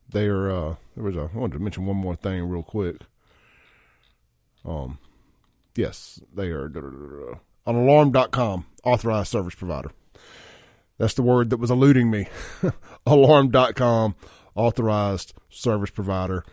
They 0.08 0.26
are, 0.26 0.50
uh, 0.50 0.74
there 0.94 1.04
was 1.04 1.16
a, 1.16 1.30
I 1.34 1.38
wanted 1.38 1.54
to 1.54 1.60
mention 1.60 1.86
one 1.86 1.96
more 1.96 2.16
thing 2.16 2.48
real 2.48 2.62
quick. 2.62 2.96
Um, 4.64 4.98
yes, 5.74 6.20
they 6.34 6.48
are 6.48 6.68
on 7.64 7.74
alarm.com, 7.74 8.66
authorized 8.84 9.30
service 9.30 9.54
provider. 9.54 9.90
That's 10.98 11.14
the 11.14 11.22
word 11.22 11.50
that 11.50 11.56
was 11.56 11.70
eluding 11.70 12.10
me. 12.10 12.28
alarm.com, 13.06 14.14
authorized 14.54 15.34
service 15.48 15.90
provider. 15.90 16.44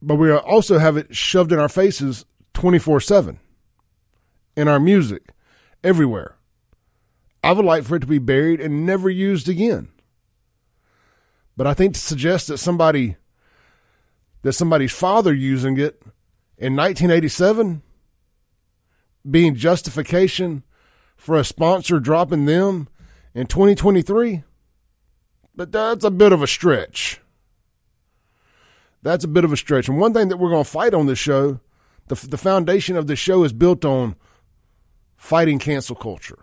But 0.03 0.17
we 0.17 0.33
also 0.33 0.79
have 0.79 0.97
it 0.97 1.15
shoved 1.15 1.53
in 1.53 1.59
our 1.59 1.69
faces 1.69 2.25
24 2.55 3.01
7 3.01 3.39
in 4.57 4.69
our 4.69 4.81
music, 4.81 5.31
everywhere. 5.83 6.37
I 7.43 7.53
would 7.53 7.65
like 7.65 7.85
for 7.85 7.97
it 7.97 8.01
to 8.01 8.07
be 8.07 8.19
buried 8.19 8.61
and 8.61 8.85
never 8.85 9.09
used 9.09 9.49
again. 9.49 9.89
But 11.57 11.67
I 11.67 11.75
think 11.75 11.95
to 11.95 12.01
suggest 12.01 12.49
that 12.49 12.59
somebody 12.59 13.17
that 14.43 14.53
somebody's 14.55 14.93
father 14.93 15.35
using 15.35 15.77
it 15.79 16.03
in 16.57 16.75
1987 16.77 17.83
being 19.29 19.55
justification 19.55 20.63
for 21.17 21.37
a 21.37 21.45
sponsor 21.45 22.01
dropping 22.01 22.47
them 22.47 22.89
in 23.35 23.47
2023 23.47 24.45
but 25.61 25.73
that's 25.73 26.05
a 26.05 26.11
bit 26.11 26.33
of 26.33 26.43
a 26.43 26.47
stretch. 26.47 27.21
That's 29.03 29.25
a 29.25 29.29
bit 29.29 29.45
of 29.45 29.53
a 29.53 29.59
stretch. 29.59 29.89
And 29.89 29.99
one 29.99 30.15
thing 30.15 30.29
that 30.29 30.39
we're 30.39 30.49
going 30.49 30.65
to 30.65 30.71
fight 30.71 30.95
on 30.95 31.05
this 31.05 31.19
show, 31.19 31.61
the 32.09 32.15
the 32.15 32.39
foundation 32.39 32.97
of 32.97 33.07
the 33.07 33.15
show 33.15 33.45
is 33.45 33.53
built 33.53 33.85
on 33.85 34.17
fighting 35.19 35.59
cancel 35.59 35.97
culture 35.97 36.39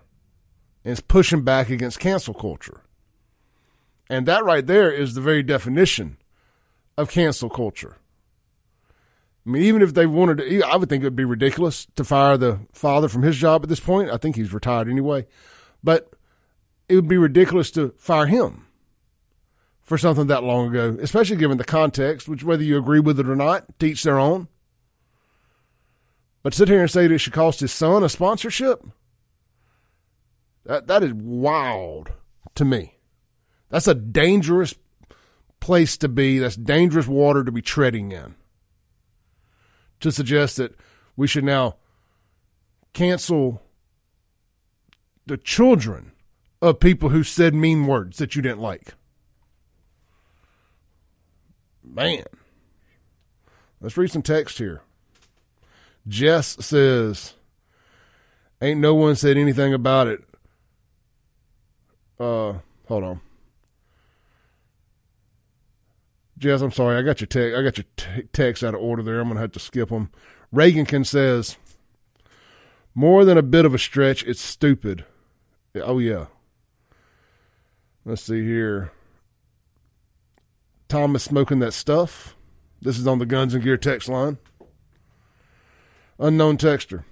and 0.84 0.92
it's 0.92 1.02
pushing 1.02 1.44
back 1.44 1.72
against 1.72 2.00
cancel 2.00 2.36
culture. 2.36 2.82
And 4.08 4.28
that 4.28 4.46
right 4.46 4.68
there 4.68 4.92
is 4.92 5.16
the 5.16 5.22
very 5.22 5.42
definition 5.42 6.18
of 6.96 7.10
cancel 7.10 7.50
culture. 7.50 7.98
I 9.48 9.50
mean, 9.50 9.64
even 9.64 9.82
if 9.82 9.94
they 9.94 10.06
wanted 10.06 10.40
to, 10.40 10.62
I 10.64 10.76
would 10.76 10.90
think 10.90 11.04
it 11.04 11.06
would 11.06 11.16
be 11.16 11.24
ridiculous 11.24 11.88
to 11.96 12.04
fire 12.04 12.36
the 12.36 12.60
father 12.74 13.08
from 13.08 13.24
his 13.24 13.38
job 13.38 13.64
at 13.64 13.70
this 13.70 13.80
point. 13.80 14.12
I 14.12 14.18
think 14.18 14.36
he's 14.36 14.52
retired 14.52 14.90
anyway. 14.90 15.26
But 15.82 16.12
it 16.90 16.96
would 16.96 17.08
be 17.08 17.18
ridiculous 17.18 17.72
to 17.72 17.94
fire 17.98 18.26
him 18.26 18.68
for 19.82 19.98
something 19.98 20.28
that 20.28 20.44
long 20.44 20.68
ago, 20.68 20.98
especially 21.02 21.38
given 21.38 21.58
the 21.58 21.64
context, 21.64 22.28
which 22.28 22.44
whether 22.44 22.64
you 22.64 22.78
agree 22.78 23.00
with 23.00 23.22
it 23.22 23.30
or 23.30 23.38
not, 23.38 23.80
teach 23.80 24.04
their 24.04 24.20
own. 24.20 24.50
But 26.44 26.54
sit 26.54 26.68
here 26.68 26.82
and 26.82 26.92
say 26.92 27.08
that 27.08 27.14
it 27.14 27.20
should 27.20 27.32
cost 27.32 27.62
his 27.62 27.72
son 27.72 28.04
a 28.04 28.10
sponsorship? 28.10 28.84
That 30.66 30.88
that 30.88 31.04
is 31.04 31.14
wild 31.14 32.12
to 32.56 32.66
me. 32.66 33.00
That's 33.70 33.88
a 33.88 33.96
dangerous 33.96 34.76
place 35.62 35.96
to 35.98 36.10
be. 36.10 36.38
That's 36.40 36.58
dangerous 36.58 37.08
water 37.08 37.46
to 37.46 37.52
be 37.52 37.62
treading 37.62 38.12
in. 38.12 38.36
To 40.02 40.12
suggest 40.12 40.58
that 40.58 40.76
we 41.16 41.28
should 41.28 41.44
now 41.44 41.76
cancel 42.94 43.62
the 45.26 45.38
children 45.38 46.12
of 46.62 46.80
people 46.80 47.10
who 47.10 47.24
said 47.24 47.54
mean 47.54 47.88
words 47.88 48.18
that 48.18 48.36
you 48.36 48.42
didn't 48.42 48.62
like. 48.62 48.94
Man. 51.84 52.26
Let's 53.82 53.98
read 53.98 54.12
some 54.12 54.22
text 54.22 54.58
here. 54.58 54.82
Jess 56.08 56.58
says, 56.60 57.34
Ain't 58.62 58.80
no 58.80 58.96
one 58.96 59.16
said 59.16 59.38
anything 59.38 59.74
about 59.74 60.08
it 60.08 60.24
uh, 62.20 62.54
hold 62.88 63.04
on. 63.04 63.22
Jess, 66.38 66.62
I'm 66.62 66.72
sorry. 66.72 66.98
I 66.98 67.02
got 67.02 67.20
your 67.20 67.28
text. 67.28 67.58
I 67.58 67.64
got 67.64 67.78
your 67.78 67.86
t- 67.96 68.28
text 68.32 68.64
out 68.64 68.76
of 68.76 68.82
order 68.82 69.02
there. 69.02 69.20
I'm 69.20 69.28
gonna 69.28 69.40
have 69.40 69.52
to 69.54 69.60
skip 69.60 69.90
them. 69.90 70.12
Reagankin 70.54 71.06
says, 71.06 71.58
"More 72.94 73.26
than 73.26 73.38
a 73.38 73.44
bit 73.44 73.66
of 73.66 73.74
a 73.74 73.80
stretch. 73.80 74.24
It's 74.24 74.42
stupid." 74.42 75.06
Oh 75.76 76.00
yeah. 76.00 76.28
Let's 78.06 78.24
see 78.24 78.44
here. 78.44 78.92
Thomas 80.88 81.24
smoking 81.24 81.60
that 81.60 81.74
stuff. 81.74 82.36
This 82.82 82.98
is 82.98 83.08
on 83.08 83.20
the 83.20 83.26
Guns 83.26 83.54
and 83.54 83.64
Gear 83.64 83.78
text 83.78 84.08
line. 84.08 84.38
Unknown 86.20 86.58
texter. 86.58 87.04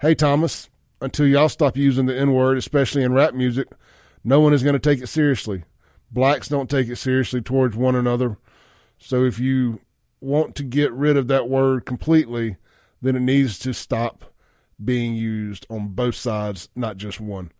Hey 0.00 0.14
Thomas, 0.14 0.70
until 1.00 1.26
y'all 1.26 1.48
stop 1.48 1.76
using 1.76 2.06
the 2.06 2.16
N 2.16 2.32
word, 2.32 2.56
especially 2.56 3.02
in 3.02 3.12
rap 3.12 3.34
music, 3.34 3.68
no 4.22 4.40
one 4.40 4.52
is 4.54 4.62
going 4.62 4.74
to 4.74 4.78
take 4.78 5.02
it 5.02 5.08
seriously. 5.08 5.64
Blacks 6.14 6.46
don't 6.46 6.70
take 6.70 6.88
it 6.88 6.96
seriously 6.96 7.40
towards 7.42 7.76
one 7.76 7.96
another. 7.96 8.38
So 8.98 9.24
if 9.24 9.40
you 9.40 9.80
want 10.20 10.54
to 10.54 10.62
get 10.62 10.92
rid 10.92 11.16
of 11.16 11.26
that 11.26 11.48
word 11.48 11.84
completely, 11.84 12.56
then 13.02 13.16
it 13.16 13.20
needs 13.20 13.58
to 13.58 13.74
stop 13.74 14.32
being 14.82 15.16
used 15.16 15.66
on 15.68 15.88
both 15.88 16.14
sides, 16.14 16.68
not 16.76 16.98
just 16.98 17.20
one. 17.20 17.50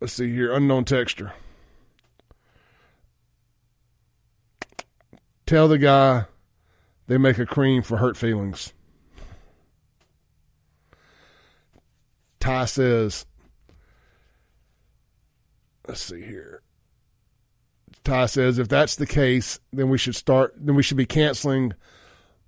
Let's 0.00 0.12
see 0.12 0.32
here. 0.32 0.52
Unknown 0.52 0.84
texture. 0.84 1.32
Tell 5.46 5.68
the 5.68 5.78
guy 5.78 6.24
they 7.06 7.18
make 7.18 7.38
a 7.38 7.46
cream 7.46 7.82
for 7.82 7.98
hurt 7.98 8.16
feelings. 8.16 8.72
Ty 12.40 12.64
says, 12.64 13.26
let's 15.90 16.02
see 16.02 16.22
here. 16.22 16.62
Ty 18.04 18.26
says 18.26 18.60
if 18.60 18.68
that's 18.68 18.94
the 18.94 19.06
case, 19.06 19.58
then 19.72 19.88
we 19.90 19.98
should 19.98 20.14
start. 20.14 20.54
Then 20.56 20.76
we 20.76 20.84
should 20.84 20.96
be 20.96 21.04
canceling 21.04 21.74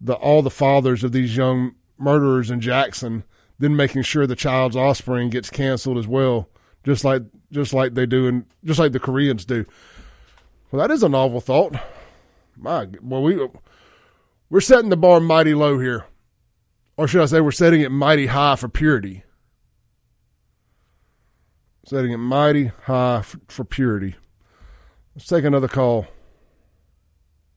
the 0.01 0.15
all 0.15 0.43
the 0.43 0.51
fathers 0.51 1.03
of 1.03 1.11
these 1.11 1.37
young 1.37 1.75
murderers 1.99 2.53
in 2.53 2.61
Jackson, 2.61 3.25
then 3.59 3.75
making 3.75 4.03
sure 4.03 4.29
the 4.29 4.37
child's 4.37 4.77
offspring 4.77 5.29
gets 5.29 5.51
canceled 5.51 5.99
as 5.99 6.07
well, 6.07 6.49
just 6.85 7.05
like 7.05 7.23
just 7.51 7.75
like 7.75 7.95
they 7.95 8.07
do 8.07 8.29
and 8.29 8.47
just 8.65 8.79
like 8.79 8.93
the 8.93 9.01
Koreans 9.01 9.45
do. 9.45 9.67
Well, 10.71 10.81
that 10.81 10.95
is 10.95 11.03
a 11.03 11.09
novel 11.09 11.41
thought. 11.41 11.75
My 12.57 12.87
well, 13.03 13.25
we 13.25 13.45
we're 14.51 14.61
setting 14.61 14.91
the 14.91 14.97
bar 14.97 15.19
mighty 15.19 15.55
low 15.55 15.81
here, 15.81 16.05
or 16.97 17.09
should 17.09 17.23
I 17.23 17.27
say, 17.27 17.41
we're 17.41 17.51
setting 17.51 17.81
it 17.81 17.91
mighty 17.91 18.27
high 18.27 18.55
for 18.55 18.69
purity. 18.69 19.25
Setting 21.85 22.13
it 22.13 22.19
mighty 22.19 22.67
high 22.85 23.23
for, 23.23 23.39
for 23.49 23.65
purity. 23.65 24.15
Let's 25.15 25.27
take 25.27 25.45
another 25.45 25.69
call. 25.69 26.07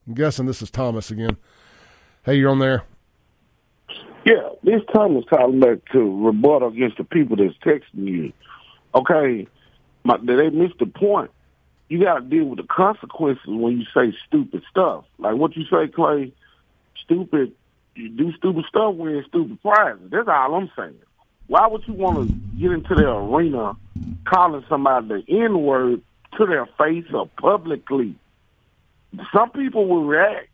I'm 0.07 0.13
guessing 0.13 0.45
this 0.45 0.61
is 0.61 0.71
Thomas 0.71 1.11
again. 1.11 1.37
Hey, 2.23 2.35
you're 2.35 2.49
on 2.49 2.59
there. 2.59 2.83
Yeah, 4.25 4.49
this 4.63 4.81
Thomas 4.93 5.23
calling 5.29 5.59
back 5.59 5.77
to 5.93 6.25
rebut 6.25 6.63
against 6.63 6.97
the 6.97 7.03
people 7.03 7.37
that's 7.37 7.55
texting 7.63 8.07
you. 8.07 8.33
Okay, 8.95 9.47
my, 10.03 10.17
they 10.17 10.49
missed 10.49 10.79
the 10.79 10.87
point. 10.87 11.29
You 11.89 12.03
got 12.03 12.15
to 12.15 12.21
deal 12.21 12.45
with 12.45 12.57
the 12.57 12.65
consequences 12.67 13.45
when 13.45 13.79
you 13.79 13.85
say 13.93 14.17
stupid 14.27 14.63
stuff. 14.69 15.05
Like 15.19 15.35
what 15.35 15.55
you 15.55 15.63
say, 15.65 15.87
Clay. 15.87 16.33
Stupid. 17.03 17.53
You 17.93 18.09
do 18.09 18.33
stupid 18.33 18.65
stuff, 18.67 18.95
win 18.95 19.23
stupid 19.27 19.61
prizes. 19.61 20.09
That's 20.09 20.27
all 20.27 20.55
I'm 20.55 20.71
saying. 20.75 20.95
Why 21.47 21.67
would 21.67 21.87
you 21.87 21.93
want 21.93 22.27
to 22.27 22.35
get 22.59 22.71
into 22.71 22.95
the 22.95 23.07
arena 23.07 23.73
calling 24.25 24.65
somebody 24.67 25.07
the 25.07 25.23
N 25.43 25.61
word 25.61 26.01
to 26.37 26.45
their 26.45 26.65
face 26.77 27.05
or 27.13 27.29
publicly? 27.39 28.15
Some 29.33 29.51
people 29.51 29.87
will 29.87 30.03
react 30.03 30.49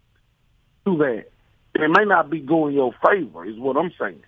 to 0.86 0.98
that. 0.98 1.26
It 1.74 1.90
may 1.90 2.06
not 2.06 2.30
be 2.30 2.40
going 2.40 2.76
your 2.76 2.94
favor, 3.06 3.46
is 3.46 3.58
what 3.58 3.78
I'm 3.78 3.92
saying. 4.00 4.24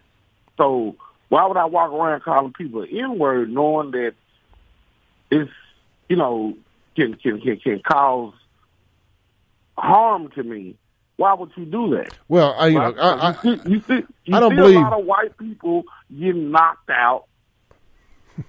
So 0.57 0.95
why 1.30 1.45
would 1.45 1.57
I 1.57 1.66
walk 1.66 1.91
around 1.91 2.22
calling 2.22 2.53
people 2.53 2.86
N 2.89 3.18
word 3.18 3.49
knowing 3.49 3.91
that 3.91 4.14
it's 5.30 5.51
you 6.07 6.16
know 6.16 6.55
can 6.95 7.16
can 7.16 7.41
can, 7.41 7.57
can 7.57 7.80
cause 7.80 8.34
harm 9.78 10.30
to 10.36 10.43
me? 10.43 10.76
Why 11.24 11.36
would 11.36 11.51
you 11.55 11.63
do 11.63 11.95
that? 11.95 12.11
Well, 12.28 12.53
I 12.59 12.67
you 12.67 12.78
know 12.80 12.93
I, 12.99 13.30
you 13.30 13.55
see, 13.55 13.69
you 13.69 13.82
see, 13.88 14.03
you 14.26 14.36
I 14.36 14.41
don't 14.41 14.51
see 14.51 14.57
believe- 14.57 14.76
a 14.76 14.82
lot 14.82 14.99
of 14.99 15.05
white 15.05 15.38
people 15.38 15.86
getting 16.11 16.51
knocked 16.51 16.89
out, 16.89 17.28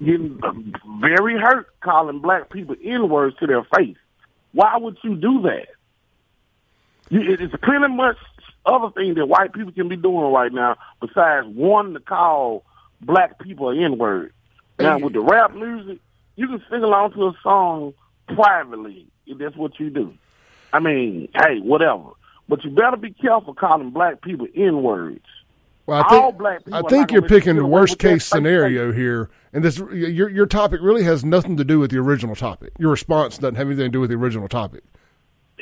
getting 0.03 0.41
very 1.01 1.39
hurt, 1.39 1.69
calling 1.83 2.19
black 2.19 2.51
people 2.51 2.75
N 2.83 3.09
words 3.09 3.37
to 3.39 3.47
their 3.47 3.63
face. 3.77 3.97
Why 4.51 4.77
would 4.77 4.97
you 5.05 5.15
do 5.15 5.43
that? 5.43 5.69
You, 7.11 7.21
it- 7.33 7.41
it's 7.43 7.55
plenty 7.63 7.87
much 7.95 8.17
other 8.67 8.91
things 8.91 9.15
that 9.19 9.27
white 9.27 9.53
people 9.53 9.71
can 9.71 9.87
be 9.89 9.95
doing 9.95 10.33
right 10.33 10.53
now 10.53 10.75
besides 11.01 11.47
wanting 11.47 11.95
to 11.95 12.01
call 12.01 12.65
black 13.01 13.39
people 13.39 13.71
N 13.71 13.99
word. 13.99 14.33
Now 14.81 14.99
with 14.99 15.13
the 15.13 15.21
rap 15.21 15.55
music, 15.55 16.01
you 16.35 16.49
can 16.49 16.61
sing 16.69 16.83
along 16.83 17.13
to 17.13 17.27
a 17.29 17.35
song 17.41 17.95
privately 18.35 19.07
if 19.29 19.39
that's 19.39 19.55
what 19.55 19.79
you 19.79 19.91
do. 19.91 20.13
I 20.73 20.81
mean, 20.81 21.29
hey, 21.37 21.61
whatever. 21.61 22.07
But 22.49 22.65
you 22.65 22.71
better 22.71 22.97
be 22.97 23.11
careful 23.11 23.55
calling 23.55 23.91
black 23.91 24.21
people 24.21 24.47
N 24.55 24.83
words. 24.83 25.25
Well, 25.87 26.03
I 26.03 26.09
think, 26.09 26.23
All 26.23 26.33
black 26.33 26.65
people 26.65 26.87
I 26.87 26.89
think 26.89 27.13
you're 27.13 27.23
picking 27.23 27.57
the 27.57 27.67
worst 27.67 27.99
case 27.99 28.25
scenario 28.25 28.93
here, 28.93 29.31
and 29.53 29.65
this 29.65 29.79
your 29.79 30.29
your 30.29 30.47
topic 30.47 30.81
really 30.83 31.05
has 31.05 31.25
nothing 31.25 31.57
to 31.59 31.65
do 31.65 31.79
with 31.79 31.91
the 31.91 31.99
original 31.99 32.35
topic. 32.35 32.73
Your 32.79 32.91
response 32.91 33.39
doesn't 33.39 33.57
have 33.57 33.67
anything 33.67 33.87
to 33.87 33.91
do 33.91 34.01
with 34.01 34.11
the 34.11 34.17
original 34.17 34.49
topic. 34.49 34.83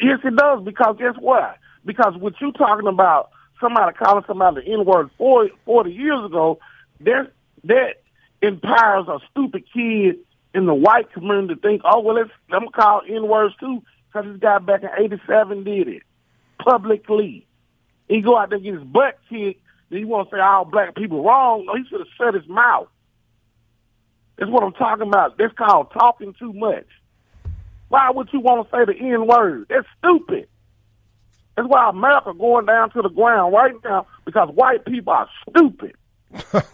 Yes, 0.01 0.21
it 0.25 0.37
does. 0.37 0.65
Because 0.65 0.97
guess 0.99 1.15
what? 1.19 1.59
Because 1.85 2.17
what 2.17 2.35
you 2.41 2.53
talking 2.53 2.87
about, 2.87 3.31
somebody 3.61 3.97
calling 3.97 4.25
somebody 4.27 4.65
the 4.65 4.73
N 4.73 4.85
word 4.85 5.11
40, 5.19 5.53
40 5.65 5.91
years 5.91 6.25
ago, 6.25 6.59
that 7.01 7.33
that 7.65 8.03
empowers 8.43 9.07
a 9.09 9.19
stupid 9.31 9.65
kid 9.73 10.19
in 10.55 10.67
the 10.67 10.75
white 10.75 11.13
community 11.13 11.55
to 11.55 11.61
think, 11.61 11.83
oh 11.85 12.01
well, 12.01 12.17
let's 12.17 12.31
let 12.51 12.61
them 12.61 12.69
call 12.73 13.03
N 13.09 13.29
words 13.29 13.55
too, 13.59 13.83
because 14.07 14.31
this 14.31 14.41
guy 14.41 14.59
back 14.59 14.83
in 14.83 14.91
'87 14.97 15.65
did 15.65 15.89
it 15.89 16.03
publicly. 16.65 17.47
He 18.09 18.21
go 18.21 18.37
out 18.37 18.51
there 18.51 18.59
get 18.59 18.75
his 18.75 18.83
butt 18.83 19.19
kicked. 19.29 19.61
Then 19.91 19.99
he 19.99 20.05
want 20.05 20.31
to 20.31 20.37
say 20.37 20.41
all 20.41 20.65
black 20.65 20.95
people 20.95 21.23
wrong? 21.25 21.67
No, 21.67 21.75
he 21.77 21.85
should 21.89 22.01
have 22.01 22.09
shut 22.17 22.35
his 22.35 22.49
mouth. 22.49 22.89
That's 24.39 24.51
what 24.51 24.63
I'm 24.63 24.73
talking 24.73 25.07
about. 25.07 25.37
That's 25.39 25.55
called 25.55 25.93
talking 25.93 26.35
too 26.39 26.53
much. 26.53 26.87
Why 27.89 28.11
would 28.11 28.29
you 28.33 28.41
want 28.41 28.69
to 28.71 28.77
say 28.77 28.85
the 28.87 28.99
N 28.99 29.27
word? 29.27 29.67
That's 29.69 29.87
stupid. 29.99 30.49
That's 31.57 31.69
why 31.69 31.91
America 31.91 32.33
going 32.33 32.65
down 32.65 32.91
to 32.93 33.03
the 33.03 33.11
ground 33.11 33.53
right 33.53 33.75
now 33.85 34.07
because 34.25 34.49
white 34.55 34.85
people 34.85 35.13
are 35.13 35.29
stupid. 35.49 35.95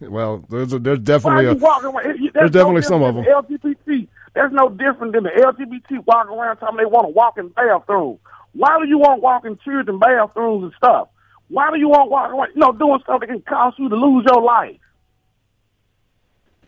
Well, 0.00 0.44
there's 0.48 0.72
a, 0.72 0.78
there's 0.78 1.00
definitely 1.00 1.46
a 1.46 1.52
you 1.52 1.58
walking 1.58 1.90
around? 1.90 2.04
There's 2.04 2.32
there's 2.32 2.50
definitely 2.50 2.80
no 2.82 2.88
some 2.88 3.02
of 3.02 3.14
them. 3.14 3.24
the 3.24 3.30
LGBT. 3.30 4.08
There's 4.34 4.52
no 4.52 4.68
different 4.68 5.12
than 5.12 5.24
the 5.24 5.30
LGBT 5.30 6.04
walking 6.06 6.32
around 6.32 6.56
telling 6.56 6.76
they 6.76 6.86
want 6.86 7.04
to 7.04 7.10
walk 7.10 7.38
in 7.38 7.48
bathrooms. 7.48 8.18
Why 8.54 8.78
do 8.80 8.88
you 8.88 8.98
want 8.98 9.20
walking 9.20 9.52
walk 9.52 9.58
in 9.66 9.72
children 9.72 9.98
bathrooms 9.98 10.64
and 10.64 10.72
stuff? 10.76 11.08
Why 11.48 11.70
do 11.70 11.78
you 11.78 11.88
want 11.88 12.10
walking, 12.10 12.54
you 12.54 12.60
know, 12.60 12.72
doing 12.72 13.00
stuff 13.02 13.20
that 13.20 13.26
can 13.26 13.42
cause 13.42 13.74
you 13.78 13.88
to 13.88 13.96
lose 13.96 14.24
your 14.30 14.42
life? 14.42 14.78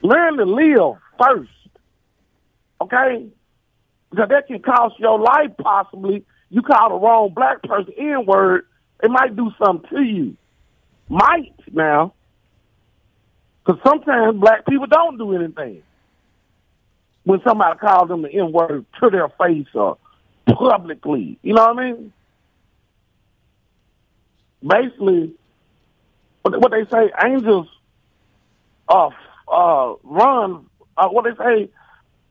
Learn 0.02 0.36
to 0.36 0.44
live 0.44 0.98
first, 1.18 1.50
okay? 2.80 3.26
Because 4.10 4.28
that 4.28 4.46
can 4.46 4.60
cost 4.60 4.98
your 4.98 5.18
life 5.18 5.50
possibly. 5.60 6.24
You 6.50 6.62
call 6.62 6.90
the 6.90 6.94
wrong 6.96 7.32
black 7.34 7.62
person 7.62 7.92
N 7.96 8.26
word, 8.26 8.66
it 9.02 9.10
might 9.10 9.34
do 9.34 9.50
something 9.62 9.88
to 9.90 10.02
you. 10.02 10.36
Might 11.08 11.54
now. 11.72 12.14
Because 13.64 13.80
sometimes 13.84 14.38
black 14.38 14.66
people 14.66 14.86
don't 14.86 15.18
do 15.18 15.34
anything. 15.34 15.82
When 17.24 17.40
somebody 17.46 17.78
calls 17.78 18.08
them 18.08 18.22
the 18.22 18.30
N 18.30 18.52
word 18.52 18.86
to 19.00 19.10
their 19.10 19.28
face 19.30 19.66
or 19.74 19.98
publicly. 20.46 21.38
You 21.42 21.54
know 21.54 21.66
what 21.66 21.78
I 21.78 21.92
mean? 21.92 22.12
Basically, 24.66 25.34
what 26.42 26.70
they 26.70 26.84
say, 26.90 27.12
angels 27.24 27.68
uh, 28.88 29.10
uh, 29.48 29.94
run, 30.02 30.66
uh, 30.96 31.08
what 31.08 31.24
they 31.24 31.44
say, 31.44 31.70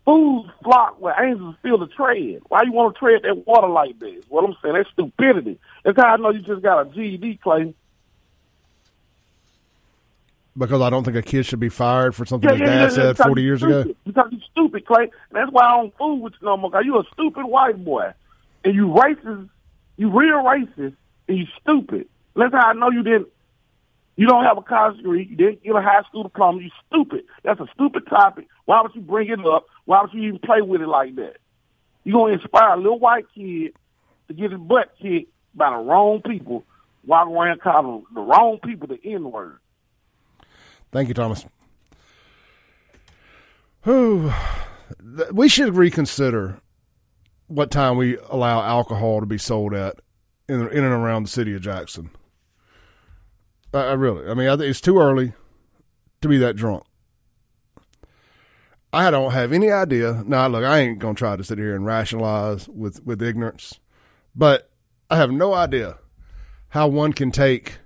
fools 0.06 0.50
flock 0.64 1.00
where 1.02 1.16
angels 1.24 1.56
feel 1.62 1.78
the 1.78 1.88
tread. 1.88 2.42
Why 2.48 2.62
you 2.64 2.72
want 2.72 2.96
to 2.96 3.00
tread 3.00 3.24
that 3.24 3.46
water 3.48 3.68
like 3.68 4.00
this? 4.00 4.24
What 4.30 4.44
I'm 4.44 4.56
saying, 4.62 4.76
that's 4.76 4.90
stupidity. 4.92 5.60
That's 5.84 5.98
how 5.98 6.14
I 6.14 6.18
know 6.18 6.32
you 6.32 6.40
just 6.40 6.62
got 6.62 6.88
a 6.88 6.90
GED, 6.90 7.40
Clay. 7.44 7.74
Because 10.58 10.82
I 10.82 10.90
don't 10.90 11.04
think 11.04 11.18
a 11.18 11.22
kid 11.22 11.46
should 11.46 11.60
be 11.60 11.70
fired 11.70 12.16
for 12.16 12.26
something 12.26 12.50
Yeah, 12.50 12.56
his 12.56 12.62
yeah, 12.62 12.66
dad 12.76 12.82
yeah, 12.82 12.90
said 12.90 13.14
because 13.18 13.26
40 13.28 13.42
years 13.42 13.60
stupid. 13.60 13.86
ago. 13.88 13.96
Because 14.06 14.28
you 14.32 14.40
stupid, 14.52 14.86
Clay. 14.86 15.12
That's 15.32 15.52
why 15.52 15.64
I 15.66 15.78
don't 15.78 15.98
fool 15.98 16.20
with 16.22 16.34
you 16.42 16.46
no 16.48 16.58
more. 16.58 16.70
Because 16.72 16.86
you 16.86 16.98
a 17.00 17.04
stupid 17.14 17.46
white 17.46 17.84
boy. 17.84 18.14
And 18.64 18.74
you 18.76 18.88
racist. 18.88 19.50
You 19.98 20.10
real 20.10 20.44
racist. 20.44 20.96
And 21.28 21.38
you 21.38 21.46
stupid. 21.62 22.08
That's 22.36 22.54
how 22.54 22.70
I 22.70 22.74
know 22.74 22.90
you 22.90 23.04
didn't. 23.04 23.28
You 24.18 24.28
don't 24.28 24.46
have 24.46 24.58
a 24.58 24.62
college 24.62 24.98
degree. 24.98 25.26
You 25.30 25.36
didn't 25.36 25.64
get 25.64 25.76
a 25.76 25.82
high 25.82 26.04
school 26.08 26.24
diploma. 26.24 26.62
You 26.62 26.70
stupid. 26.88 27.26
That's 27.44 27.60
a 27.60 27.68
stupid 27.74 28.08
topic. 28.08 28.48
Why 28.66 28.82
would 28.82 28.96
you 28.96 29.02
bring 29.02 29.30
it 29.30 29.46
up? 29.46 29.66
Why 29.86 30.02
would 30.02 30.14
you 30.14 30.24
even 30.24 30.40
play 30.40 30.62
with 30.62 30.82
it 30.82 30.88
like 30.88 31.16
that? 31.16 31.38
You 32.06 32.14
gonna 32.14 32.34
inspire 32.34 32.70
a 32.76 32.78
little 32.78 33.00
white 33.00 33.26
kid 33.36 33.74
to 34.28 34.34
get 34.34 34.52
his 34.52 34.60
butt 34.62 34.94
kicked 35.02 35.32
by 35.54 35.72
the 35.72 35.78
wrong 35.78 36.22
people, 36.22 36.64
walk 37.06 37.28
around 37.28 37.62
calling 37.62 38.06
the 38.14 38.22
wrong 38.22 38.60
people 38.64 38.88
the 38.88 39.00
N 39.04 39.32
word. 39.32 39.58
Thank 40.96 41.10
you, 41.10 41.14
Thomas. 41.14 41.46
Whew. 43.84 44.32
We 45.30 45.50
should 45.50 45.76
reconsider 45.76 46.62
what 47.48 47.70
time 47.70 47.98
we 47.98 48.18
allow 48.30 48.62
alcohol 48.62 49.20
to 49.20 49.26
be 49.26 49.38
sold 49.38 49.74
at 49.74 50.00
in, 50.48 50.62
in 50.70 50.86
and 50.86 50.94
around 50.94 51.24
the 51.24 51.30
city 51.30 51.54
of 51.54 51.62
Jackson. 51.62 52.12
I, 53.74 53.80
I 53.80 53.92
really, 53.92 54.26
I 54.26 54.36
mean, 54.36 54.48
I 54.48 54.54
it's 54.64 54.80
too 54.80 54.98
early 54.98 55.34
to 56.22 56.30
be 56.30 56.38
that 56.38 56.56
drunk. 56.56 56.86
I 58.94 59.12
don't 59.12 59.34
have 59.34 59.52
any 59.52 59.70
idea. 59.70 60.24
Now, 60.26 60.48
look, 60.48 60.64
I 60.64 60.80
ain't 60.80 61.00
gonna 61.00 61.14
try 61.14 61.36
to 61.36 61.44
sit 61.44 61.58
here 61.58 61.76
and 61.76 61.86
rationalize 61.86 62.70
with 62.70 63.06
with 63.06 63.22
ignorance, 63.22 63.82
but 64.34 64.72
I 65.10 65.18
have 65.18 65.30
no 65.30 65.54
idea 65.54 65.98
how 66.70 66.88
one 66.88 67.12
can 67.12 67.32
take 67.32 67.80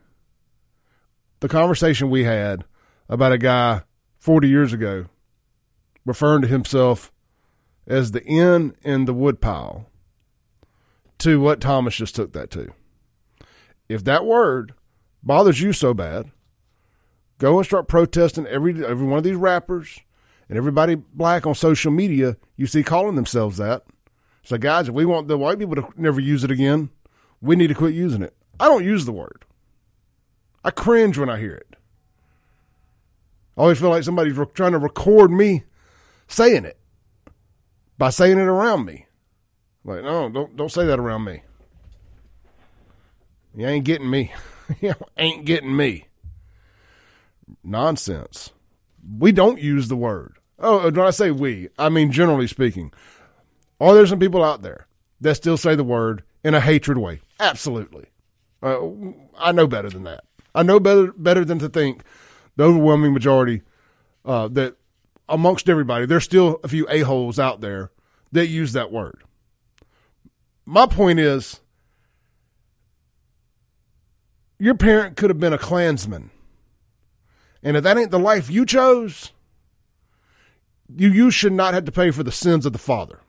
the 1.40 1.50
conversation 1.50 2.12
we 2.12 2.26
had 2.26 2.66
about 3.10 3.32
a 3.32 3.38
guy 3.38 3.82
40 4.20 4.48
years 4.48 4.72
ago 4.72 5.08
referring 6.06 6.44
to 6.44 6.48
himself 6.48 7.12
as 7.88 8.12
the 8.12 8.24
N 8.24 8.76
in 8.84 9.06
the 9.06 9.14
woodpile 9.14 9.88
to 11.18 11.42
what 11.42 11.60
Thomas 11.60 11.96
just 11.96 12.16
took 12.16 12.34
that 12.34 12.52
to. 12.52 12.72
If 13.90 14.04
that 14.04 14.26
word 14.26 14.74
bothers 15.24 15.60
you 15.60 15.74
so 15.74 15.94
bad, 15.94 16.32
go 17.40 17.58
and 17.58 17.66
start 17.66 17.88
protesting 17.88 18.46
every 18.48 18.86
every 18.86 19.06
one 19.06 19.18
of 19.18 19.24
these 19.24 19.36
rappers 19.36 20.00
and 20.48 20.58
everybody 20.58 20.96
black 20.96 21.46
on 21.46 21.56
social 21.56 21.92
media 21.92 22.38
you 22.56 22.68
see 22.68 22.84
calling 22.84 23.16
themselves 23.16 23.58
that. 23.58 23.84
So, 24.44 24.58
guys, 24.58 24.88
if 24.88 24.94
we 24.94 25.06
want 25.06 25.28
the 25.28 25.38
white 25.38 25.60
people 25.60 25.76
to 25.76 25.90
never 25.98 26.20
use 26.20 26.44
it 26.44 26.52
again, 26.52 26.90
we 27.42 27.56
need 27.56 27.68
to 27.68 27.76
quit 27.76 27.94
using 27.94 28.22
it. 28.22 28.36
I 28.60 28.68
don't 28.68 28.86
use 28.86 29.06
the 29.06 29.12
word. 29.12 29.46
I 30.64 30.72
cringe 30.72 31.18
when 31.18 31.30
I 31.30 31.40
hear 31.40 31.56
it. 31.56 31.69
I 33.60 33.64
always 33.64 33.78
feel 33.78 33.90
like 33.90 34.04
somebody's 34.04 34.38
re- 34.38 34.46
trying 34.54 34.72
to 34.72 34.78
record 34.78 35.32
me 35.32 35.66
saying 36.30 36.64
it 36.64 36.80
by 37.98 38.10
saying 38.10 38.38
it 38.38 38.48
around 38.48 38.86
me. 38.86 39.06
Like, 39.84 40.02
no, 40.02 40.30
don't 40.30 40.56
don't 40.56 40.72
say 40.72 40.86
that 40.86 40.98
around 40.98 41.26
me. 41.26 41.42
You 43.54 43.68
ain't 43.68 43.84
getting 43.84 44.10
me. 44.10 44.32
you 44.80 44.94
ain't 45.18 45.44
getting 45.44 45.76
me. 45.76 46.08
Nonsense. 47.62 48.52
We 49.18 49.34
don't 49.34 49.60
use 49.60 49.90
the 49.90 49.98
word. 49.98 50.38
Oh, 50.58 50.90
when 50.90 51.00
I 51.00 51.10
say 51.10 51.32
we, 51.32 51.68
I 51.78 51.90
mean 51.90 52.14
generally 52.14 52.48
speaking. 52.48 52.94
Are 53.82 53.94
there 53.94 54.08
some 54.08 54.20
people 54.20 54.42
out 54.42 54.62
there 54.62 54.88
that 55.20 55.36
still 55.36 55.58
say 55.58 55.76
the 55.76 55.84
word 55.84 56.24
in 56.46 56.54
a 56.54 56.62
hatred 56.62 56.98
way? 56.98 57.20
Absolutely. 57.42 58.06
Uh, 58.64 58.80
I 59.38 59.52
know 59.52 59.68
better 59.68 59.90
than 59.90 60.04
that. 60.04 60.24
I 60.56 60.64
know 60.64 60.80
better 60.80 61.12
better 61.12 61.44
than 61.44 61.60
to 61.60 61.68
think 61.68 62.04
the 62.60 62.66
overwhelming 62.66 63.14
majority 63.14 63.62
uh, 64.26 64.50
that 64.50 64.76
amongst 65.30 65.70
everybody, 65.70 66.06
there's 66.06 66.26
still 66.26 66.60
a 66.62 66.68
few 66.68 66.86
a 66.90 67.00
holes 67.00 67.40
out 67.40 67.62
there 67.62 67.90
that 68.34 68.48
use 68.48 68.74
that 68.74 68.92
word. 68.92 69.24
My 70.66 70.86
point 70.86 71.20
is, 71.20 71.62
your 74.60 74.76
parent 74.76 75.16
could 75.16 75.30
have 75.30 75.40
been 75.40 75.54
a 75.54 75.58
Klansman, 75.58 76.32
and 77.64 77.78
if 77.78 77.84
that 77.84 77.98
ain't 77.98 78.12
the 78.12 78.20
life 78.20 78.50
you 78.50 78.66
chose, 78.66 79.32
you 80.94 81.08
you 81.08 81.32
should 81.32 81.54
not 81.54 81.74
have 81.74 81.86
to 81.86 81.94
pay 81.94 82.12
for 82.12 82.24
the 82.24 82.32
sins 82.32 82.66
of 82.66 82.74
the 82.74 82.78
father. 82.78 83.22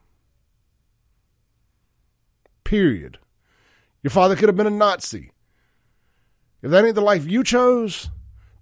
Period. 2.64 3.18
Your 4.02 4.10
father 4.10 4.34
could 4.34 4.48
have 4.48 4.56
been 4.56 4.66
a 4.66 4.70
Nazi. 4.70 5.30
If 6.62 6.72
that 6.72 6.84
ain't 6.84 6.96
the 6.96 7.00
life 7.00 7.30
you 7.30 7.44
chose, 7.44 8.10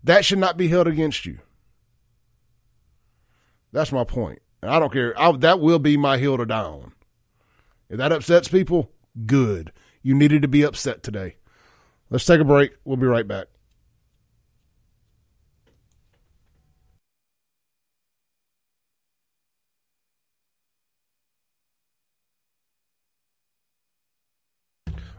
that 0.04 0.24
should 0.24 0.38
not 0.38 0.56
be 0.56 0.68
held 0.68 0.86
against 0.86 1.26
you. 1.26 1.38
That's 3.72 3.92
my 3.92 4.04
point. 4.04 4.40
And 4.62 4.70
I 4.70 4.78
don't 4.78 4.92
care. 4.92 5.18
I, 5.20 5.32
that 5.32 5.60
will 5.60 5.78
be 5.78 5.96
my 5.96 6.18
hill 6.18 6.36
to 6.36 6.46
die 6.46 6.62
on. 6.62 6.92
If 7.88 7.98
that 7.98 8.12
upsets 8.12 8.48
people, 8.48 8.92
good. 9.26 9.72
You 10.02 10.14
needed 10.14 10.42
to 10.42 10.48
be 10.48 10.62
upset 10.62 11.02
today. 11.02 11.36
Let's 12.10 12.24
take 12.24 12.40
a 12.40 12.44
break. 12.44 12.72
We'll 12.84 12.96
be 12.96 13.06
right 13.06 13.26
back. 13.26 13.48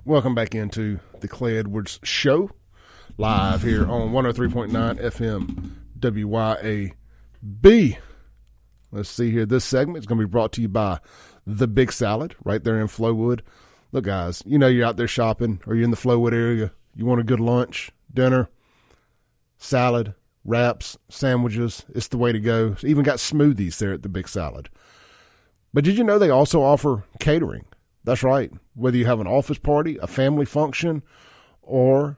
Welcome 0.05 0.33
back 0.33 0.55
into 0.55 0.99
the 1.19 1.27
Clay 1.27 1.57
Edwards 1.57 1.99
Show, 2.03 2.49
live 3.19 3.61
here 3.61 3.85
on 3.85 4.13
103.9 4.13 4.69
FM 5.01 5.71
WYAB. 5.99 7.97
Let's 8.93 9.09
see 9.09 9.29
here. 9.29 9.45
This 9.45 9.65
segment 9.65 9.97
is 9.97 10.05
going 10.05 10.21
to 10.21 10.25
be 10.25 10.31
brought 10.31 10.53
to 10.53 10.61
you 10.61 10.69
by 10.69 10.99
The 11.45 11.67
Big 11.67 11.91
Salad 11.91 12.37
right 12.45 12.63
there 12.63 12.79
in 12.79 12.87
Flowood. 12.87 13.41
Look, 13.91 14.05
guys, 14.05 14.41
you 14.45 14.57
know 14.57 14.67
you're 14.67 14.87
out 14.87 14.95
there 14.95 15.05
shopping 15.05 15.59
or 15.67 15.75
you're 15.75 15.83
in 15.83 15.91
the 15.91 15.97
Flowood 15.97 16.31
area. 16.31 16.71
You 16.95 17.05
want 17.05 17.19
a 17.19 17.25
good 17.25 17.41
lunch, 17.41 17.91
dinner, 18.13 18.47
salad, 19.57 20.15
wraps, 20.45 20.97
sandwiches. 21.09 21.85
It's 21.93 22.07
the 22.07 22.17
way 22.17 22.31
to 22.31 22.39
go. 22.39 22.77
Even 22.83 23.03
got 23.03 23.17
smoothies 23.17 23.79
there 23.79 23.91
at 23.91 24.01
The 24.01 24.07
Big 24.07 24.29
Salad. 24.29 24.69
But 25.73 25.83
did 25.83 25.97
you 25.97 26.05
know 26.05 26.19
they 26.19 26.29
also 26.29 26.63
offer 26.63 27.03
catering? 27.19 27.65
That's 28.05 28.23
right. 28.23 28.49
Whether 28.75 28.95
you 28.95 29.07
have 29.07 29.19
an 29.19 29.27
office 29.27 29.59
party, 29.59 29.97
a 30.01 30.07
family 30.07 30.45
function, 30.45 31.03
or 31.61 32.17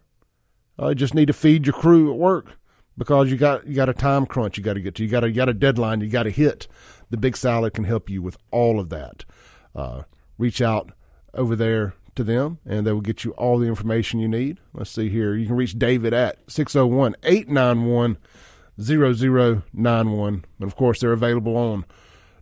uh, 0.82 0.94
just 0.94 1.14
need 1.14 1.28
to 1.28 1.34
feed 1.34 1.68
your 1.68 1.74
crew 1.74 2.12
at 2.12 2.18
work 2.18 2.58
because 2.98 3.30
you 3.30 3.38
got 3.38 3.68
you 3.68 3.76
got 3.76 3.90
a 3.90 3.94
time 3.94 4.26
crunch 4.26 4.58
you 4.58 4.64
got 4.64 4.74
to 4.74 4.82
get 4.82 4.96
to. 4.96 5.04
You 5.04 5.10
got 5.10 5.24
a 5.24 5.30
you 5.30 5.36
got 5.36 5.50
a 5.50 5.54
deadline 5.54 6.02
you 6.02 6.10
got 6.10 6.24
to 6.24 6.32
hit. 6.32 6.68
The 7.10 7.18
Big 7.18 7.38
Salad 7.38 7.74
can 7.74 7.84
help 7.84 8.10
you 8.10 8.22
with 8.22 8.38
all 8.50 8.80
of 8.80 8.90
that. 8.90 9.24
Uh, 9.76 10.04
reach 10.38 10.62
out 10.62 10.92
over 11.34 11.56
there 11.56 11.94
to 12.16 12.24
them 12.24 12.60
and 12.66 12.86
they 12.86 12.92
will 12.92 13.02
get 13.02 13.24
you 13.24 13.32
all 13.32 13.58
the 13.58 13.68
information 13.68 14.20
you 14.20 14.28
need. 14.28 14.60
Let's 14.74 14.90
see 14.90 15.10
here. 15.10 15.36
You 15.36 15.46
can 15.46 15.56
reach 15.56 15.78
David 15.78 16.14
at 16.14 16.38
601 16.48 17.16
891 17.24 18.18
0091. 18.80 20.46
And 20.60 20.68
of 20.68 20.76
course, 20.76 21.00
they're 21.00 21.12
available 21.12 21.56
on 21.56 21.86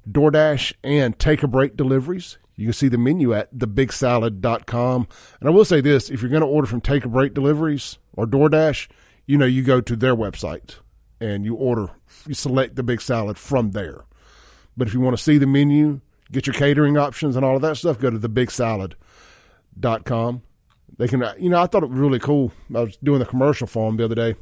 DoorDash 0.09 0.73
and 0.83 1.19
Take 1.19 1.43
a 1.43 1.47
Break 1.47 1.75
deliveries. 1.75 2.37
You 2.60 2.66
can 2.66 2.74
see 2.74 2.89
the 2.89 2.97
menu 2.97 3.34
at 3.34 3.55
thebigsalad.com. 3.55 5.07
And 5.39 5.49
I 5.49 5.51
will 5.51 5.64
say 5.64 5.80
this 5.80 6.10
if 6.10 6.22
you're 6.22 6.30
going 6.30 6.41
to 6.41 6.47
order 6.47 6.68
from 6.68 6.82
Take 6.82 7.05
a 7.05 7.07
Break 7.07 7.34
deliveries 7.34 7.97
or 8.18 8.28
DoorDash, 8.28 8.89
you 9.26 9.38
know, 9.38 9.45
you 9.45 9.64
go 9.64 9.80
to 9.80 9.95
their 9.95 10.14
website 10.14 10.76
and 11.22 11.45
you 11.45 11.55
order, 11.55 11.91
you 12.28 12.34
select 12.34 12.76
the 12.76 12.84
big 12.84 12.99
salad 12.99 13.38
from 13.38 13.72
there. 13.72 14.03
But 14.76 14.89
if 14.89 14.93
you 14.93 14.99
want 14.99 15.18
to 15.18 15.24
see 15.24 15.38
the 15.38 15.47
menu, 15.47 16.01
get 16.34 16.47
your 16.47 16.53
catering 16.53 16.97
options 16.97 17.38
and 17.38 17.45
all 17.45 17.55
of 17.55 17.62
that 17.62 17.78
stuff, 17.78 17.97
go 17.97 18.10
to 18.10 18.20
thebigsalad.com. 18.20 20.41
They 20.97 21.07
can, 21.07 21.24
uh, 21.24 21.36
you 21.39 21.49
know, 21.49 21.62
I 21.62 21.68
thought 21.68 21.84
it 21.84 21.89
was 21.89 21.99
really 21.99 22.20
cool. 22.20 22.51
I 22.76 22.82
was 22.82 22.97
doing 22.97 23.20
the 23.20 23.26
commercial 23.26 23.68
for 23.68 23.88
them 23.88 23.95
the 23.95 24.03
other 24.03 24.16
day 24.16 24.36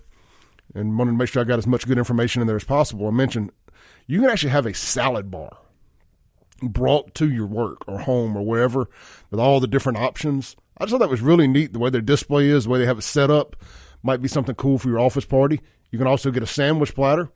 and 0.73 0.97
wanted 0.97 1.11
to 1.11 1.17
make 1.17 1.29
sure 1.29 1.43
I 1.43 1.45
got 1.45 1.59
as 1.59 1.67
much 1.67 1.85
good 1.85 1.99
information 1.99 2.41
in 2.41 2.47
there 2.47 2.55
as 2.55 2.63
possible. 2.63 3.07
I 3.07 3.11
mentioned 3.11 3.51
you 4.07 4.21
can 4.21 4.31
actually 4.31 4.49
have 4.49 4.65
a 4.65 4.73
salad 4.73 5.29
bar 5.29 5.59
brought 6.61 7.13
to 7.15 7.29
your 7.29 7.45
work 7.45 7.87
or 7.87 7.99
home 7.99 8.35
or 8.35 8.41
wherever 8.41 8.89
with 9.29 9.39
all 9.39 9.59
the 9.59 9.67
different 9.67 9.97
options. 9.97 10.55
I 10.77 10.83
just 10.83 10.91
thought 10.91 10.99
that 10.99 11.09
was 11.09 11.21
really 11.21 11.47
neat 11.47 11.73
the 11.73 11.79
way 11.79 11.89
their 11.89 12.01
display 12.01 12.49
is, 12.49 12.65
the 12.65 12.69
way 12.69 12.79
they 12.79 12.85
have 12.85 12.99
it 12.99 13.03
set 13.03 13.31
up. 13.31 13.55
Might 14.03 14.21
be 14.21 14.27
something 14.27 14.55
cool 14.55 14.77
for 14.77 14.89
your 14.89 14.99
office 14.99 15.25
party. 15.25 15.61
You 15.91 15.97
can 15.97 16.07
also 16.07 16.31
get 16.31 16.43
a 16.43 16.47
sandwich 16.47 16.93
platter. 16.93 17.29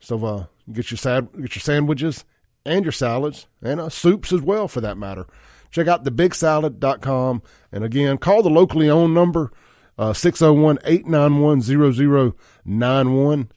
So 0.00 0.24
uh, 0.24 0.46
get 0.72 0.90
your 0.90 0.98
sad, 0.98 1.28
get 1.32 1.54
your 1.54 1.62
sandwiches 1.62 2.24
and 2.64 2.84
your 2.84 2.92
salads 2.92 3.46
and 3.62 3.80
uh, 3.80 3.88
soups 3.88 4.32
as 4.32 4.40
well 4.40 4.68
for 4.68 4.80
that 4.80 4.98
matter. 4.98 5.26
Check 5.70 5.86
out 5.86 6.04
thebigsalad.com. 6.04 7.42
And 7.70 7.84
again, 7.84 8.18
call 8.18 8.42
the 8.42 8.50
locally 8.50 8.90
owned 8.90 9.14
number, 9.14 9.52
uh, 9.96 10.12
601 10.12 10.78
891 10.84 11.62
0091, 11.62 13.48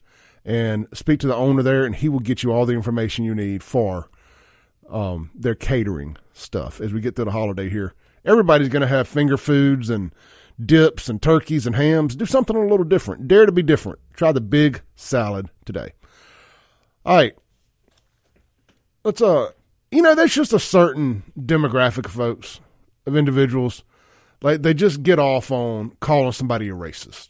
and 0.44 0.86
speak 0.94 1.20
to 1.20 1.26
the 1.26 1.34
owner 1.34 1.62
there, 1.62 1.84
and 1.84 1.96
he 1.96 2.08
will 2.08 2.20
get 2.20 2.42
you 2.42 2.52
all 2.52 2.64
the 2.64 2.74
information 2.74 3.24
you 3.24 3.34
need 3.34 3.62
for 3.62 4.08
um, 4.90 5.30
their 5.34 5.54
catering 5.54 6.16
stuff 6.32 6.80
as 6.80 6.92
we 6.92 7.00
get 7.00 7.16
to 7.16 7.24
the 7.24 7.30
holiday 7.30 7.68
here. 7.68 7.94
Everybody's 8.24 8.68
going 8.68 8.82
to 8.82 8.88
have 8.88 9.06
finger 9.06 9.36
foods 9.36 9.88
and 9.88 10.12
dips 10.64 11.08
and 11.08 11.22
turkeys 11.22 11.66
and 11.66 11.76
hams. 11.76 12.16
Do 12.16 12.26
something 12.26 12.56
a 12.56 12.66
little 12.66 12.84
different. 12.84 13.28
Dare 13.28 13.46
to 13.46 13.52
be 13.52 13.62
different. 13.62 13.98
Try 14.14 14.32
the 14.32 14.40
big 14.40 14.82
salad 14.96 15.50
today. 15.64 15.92
All 17.04 17.16
right. 17.16 17.34
Let's 19.04 19.22
uh 19.22 19.50
you 19.90 20.02
know, 20.02 20.14
there's 20.14 20.34
just 20.34 20.52
a 20.52 20.58
certain 20.58 21.22
demographic 21.38 22.06
of 22.06 22.12
folks, 22.12 22.60
of 23.06 23.16
individuals, 23.16 23.84
like 24.42 24.62
they 24.62 24.74
just 24.74 25.02
get 25.02 25.18
off 25.18 25.50
on 25.50 25.92
calling 26.00 26.32
somebody 26.32 26.68
a 26.68 26.72
racist. 26.72 27.28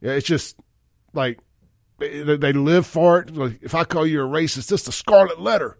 Yeah, 0.00 0.12
it's 0.12 0.26
just 0.26 0.56
like 1.12 1.40
they, 1.98 2.52
live 2.52 2.86
for 2.86 3.18
it. 3.20 3.36
Like, 3.36 3.58
if 3.62 3.74
I 3.74 3.82
call 3.82 4.06
you 4.06 4.22
a 4.22 4.28
racist, 4.28 4.70
it's 4.70 4.86
a 4.86 4.92
scarlet 4.92 5.40
letter. 5.40 5.76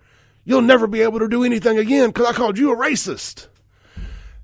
You'll 0.48 0.62
never 0.62 0.86
be 0.86 1.02
able 1.02 1.18
to 1.18 1.28
do 1.28 1.44
anything 1.44 1.76
again 1.76 2.08
because 2.08 2.24
I 2.24 2.32
called 2.32 2.56
you 2.56 2.72
a 2.72 2.76
racist. 2.76 3.48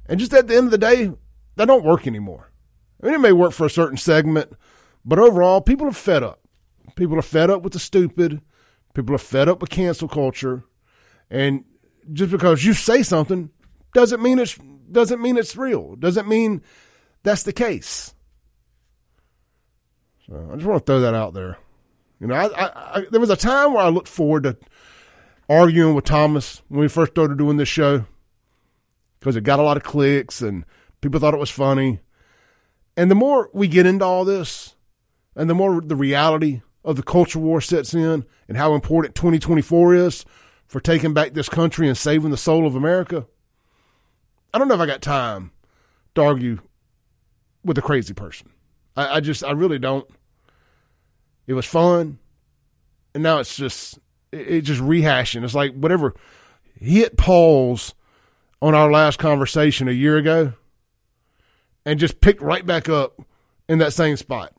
And 0.05 0.21
just 0.21 0.35
at 0.35 0.49
the 0.49 0.55
end 0.55 0.67
of 0.67 0.71
the 0.71 0.77
day, 0.77 1.11
that 1.57 1.65
don't 1.65 1.83
work 1.83 2.07
anymore. 2.07 2.51
I 3.03 3.07
mean, 3.07 3.15
it 3.15 3.21
may 3.23 3.33
work 3.33 3.53
for 3.53 3.65
a 3.65 3.71
certain 3.71 3.97
segment, 3.97 4.53
but 5.03 5.19
overall, 5.19 5.63
people 5.63 5.87
are 5.87 5.93
fed 5.93 6.23
up. 6.23 6.41
People 6.95 7.19
are 7.19 7.23
fed 7.23 7.49
up 7.49 7.63
with 7.63 7.73
the 7.73 7.79
stupid. 7.79 8.43
People 8.93 9.15
are 9.15 9.19
fed 9.19 9.49
up 9.49 9.63
with 9.63 9.71
cancel 9.71 10.07
culture. 10.07 10.65
And 11.31 11.65
just 12.13 12.31
because 12.31 12.67
you 12.67 12.75
say 12.75 13.03
something 13.03 13.49
doesn't 13.95 14.21
mean 14.21 14.39
it's 14.39 14.59
doesn't 14.93 15.23
mean 15.23 15.39
it's 15.39 15.57
real. 15.57 15.97
Doesn't 15.97 16.29
mean 16.29 16.61
that's 17.23 17.45
the 17.45 17.53
case. 17.55 18.13
So 20.27 20.51
I 20.53 20.57
just 20.57 20.67
want 20.67 20.85
to 20.85 20.93
throw 20.93 21.01
that 21.01 21.15
out 21.15 21.33
there. 21.33 21.57
You 22.21 22.27
know, 22.27 22.35
I, 22.35 22.49
I, 22.49 22.99
I, 22.99 23.07
there 23.11 23.21
was 23.21 23.31
a 23.31 23.37
time 23.37 23.73
where 23.73 23.85
I 23.85 23.89
looked 23.89 24.09
forward 24.09 24.43
to 24.43 24.59
arguing 25.49 25.95
with 25.95 26.05
Thomas 26.05 26.63
when 26.69 26.81
we 26.81 26.89
first 26.89 27.13
started 27.13 27.39
doing 27.39 27.57
this 27.57 27.69
show 27.69 28.07
because 29.21 29.37
it 29.37 29.45
got 29.45 29.59
a 29.59 29.63
lot 29.63 29.77
of 29.77 29.83
clicks 29.83 30.43
and 30.43 30.65
people 31.01 31.21
thought 31.21 31.35
it 31.35 31.41
was 31.41 31.51
funny. 31.51 32.01
And 32.97 33.11
the 33.11 33.15
more 33.15 33.51
we 33.53 33.69
get 33.69 33.87
into 33.87 34.05
all 34.05 34.25
this, 34.25 34.77
and 35.35 35.51
the 35.51 35.55
more 35.55 35.81
the 35.81 35.97
reality 35.97 36.63
of 36.85 36.97
the 36.97 37.03
culture 37.03 37.39
war 37.39 37.61
sets 37.61 37.95
in, 37.95 38.25
and 38.47 38.57
how 38.57 38.75
important 38.75 39.15
2024 39.15 39.95
is 39.95 40.25
for 40.67 40.81
taking 40.81 41.13
back 41.13 41.33
this 41.33 41.49
country 41.49 41.89
and 41.89 41.97
saving 41.97 42.31
the 42.31 42.37
soul 42.37 42.67
of 42.67 42.77
America, 42.77 43.27
I 44.53 44.59
don't 44.59 44.69
know 44.69 44.75
if 44.75 44.81
I 44.81 44.87
got 44.87 45.03
time 45.03 45.51
to 46.15 46.23
argue 46.23 46.61
with 47.65 47.79
a 47.79 47.83
crazy 47.83 48.15
person. 48.15 48.51
I, 48.97 49.17
I 49.17 49.21
just, 49.21 49.43
I 49.43 49.53
really 49.53 49.79
don't. 49.79 50.09
It 51.47 51.55
was 51.55 51.67
fun, 51.67 52.19
and 53.15 53.23
now 53.23 53.39
it's 53.39 53.57
just, 53.57 53.99
it, 54.35 54.61
just 54.63 54.81
rehashing. 54.81 55.45
It's 55.45 55.55
like 55.55 55.75
whatever 55.75 56.15
hit 56.79 57.17
pause 57.17 57.95
on 58.61 58.75
our 58.75 58.91
last 58.91 59.19
conversation 59.19 59.89
a 59.89 59.93
year 59.93 60.17
ago 60.17 60.55
and 61.85 62.01
just 62.01 62.21
picked 62.21 62.41
right 62.41 62.65
back 62.65 62.89
up 62.89 63.21
in 63.69 63.79
that 63.79 63.93
same 63.93 64.17
spot, 64.17 64.57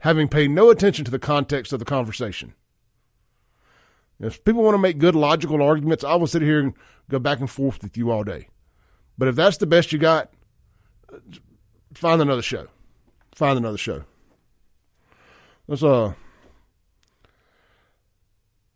having 0.00 0.28
paid 0.28 0.50
no 0.50 0.70
attention 0.70 1.04
to 1.04 1.10
the 1.10 1.18
context 1.18 1.72
of 1.72 1.78
the 1.78 1.84
conversation. 1.84 2.54
If 4.20 4.44
people 4.44 4.62
want 4.62 4.74
to 4.74 4.78
make 4.78 4.98
good 4.98 5.14
logical 5.14 5.62
arguments, 5.62 6.04
I 6.04 6.14
will 6.14 6.26
sit 6.26 6.42
here 6.42 6.60
and 6.60 6.74
go 7.10 7.18
back 7.18 7.40
and 7.40 7.50
forth 7.50 7.82
with 7.82 7.96
you 7.96 8.10
all 8.10 8.24
day. 8.24 8.48
But 9.18 9.28
if 9.28 9.36
that's 9.36 9.56
the 9.56 9.66
best 9.66 9.92
you 9.92 9.98
got, 9.98 10.32
find 11.94 12.22
another 12.22 12.42
show. 12.42 12.68
Find 13.34 13.58
another 13.58 13.78
show. 13.78 14.04
Let's 15.66 15.82
uh 15.82 16.14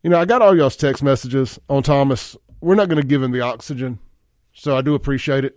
you 0.02 0.10
know, 0.10 0.18
I 0.18 0.24
got 0.24 0.42
all 0.42 0.56
y'all's 0.56 0.76
text 0.76 1.02
messages 1.02 1.58
on 1.68 1.82
Thomas. 1.82 2.36
We're 2.60 2.74
not 2.74 2.88
going 2.88 3.00
to 3.00 3.06
give 3.06 3.22
him 3.22 3.32
the 3.32 3.40
oxygen, 3.40 3.98
so 4.52 4.76
I 4.76 4.82
do 4.82 4.94
appreciate 4.94 5.44
it. 5.44 5.56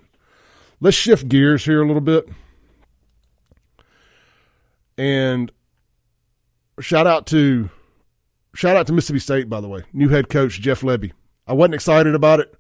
Let's 0.80 0.98
shift 0.98 1.28
gears 1.28 1.66
here 1.66 1.82
a 1.82 1.86
little 1.86 2.02
bit. 2.02 2.28
And 4.98 5.52
shout 6.80 7.08
out 7.08 7.28
to 7.28 7.70
shout 8.56 8.76
out 8.76 8.88
to 8.88 8.94
Mississippi 8.94 9.20
State, 9.20 9.50
by 9.50 9.62
the 9.62 9.68
way. 9.68 9.84
New 9.94 10.10
head 10.10 10.30
coach 10.30 10.60
Jeff 10.60 10.82
Lebby. 10.82 11.12
I 11.48 11.54
wasn't 11.54 11.76
excited 11.76 12.16
about 12.16 12.39
it, 12.39 12.54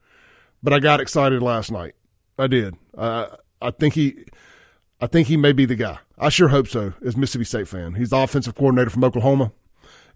but 0.63 0.73
I 0.73 0.79
got 0.79 1.01
excited 1.01 1.41
last 1.41 1.71
night. 1.71 1.93
I 2.37 2.47
did. 2.47 2.75
Uh, 2.97 3.27
I 3.61 3.71
think 3.71 3.93
he, 3.93 4.25
I 4.99 5.07
think 5.07 5.27
he 5.27 5.37
may 5.37 5.51
be 5.51 5.65
the 5.65 5.75
guy. 5.75 5.99
I 6.17 6.29
sure 6.29 6.47
hope 6.49 6.67
so. 6.67 6.93
As 7.05 7.15
Mississippi 7.15 7.45
State 7.45 7.67
fan, 7.67 7.95
he's 7.95 8.09
the 8.09 8.17
offensive 8.17 8.55
coordinator 8.55 8.89
from 8.89 9.03
Oklahoma. 9.03 9.51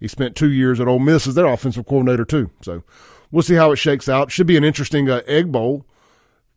He 0.05 0.09
spent 0.09 0.35
two 0.35 0.51
years 0.51 0.79
at 0.79 0.87
Ole 0.87 0.99
Miss 0.99 1.25
as 1.25 1.33
their 1.33 1.47
offensive 1.47 1.87
coordinator 1.87 2.25
too. 2.25 2.51
So 2.61 2.83
we'll 3.31 3.41
see 3.41 3.55
how 3.55 3.71
it 3.71 3.77
shakes 3.77 4.07
out. 4.07 4.29
Should 4.29 4.45
be 4.45 4.55
an 4.55 4.63
interesting 4.63 5.09
uh, 5.09 5.23
egg 5.25 5.51
bowl, 5.51 5.83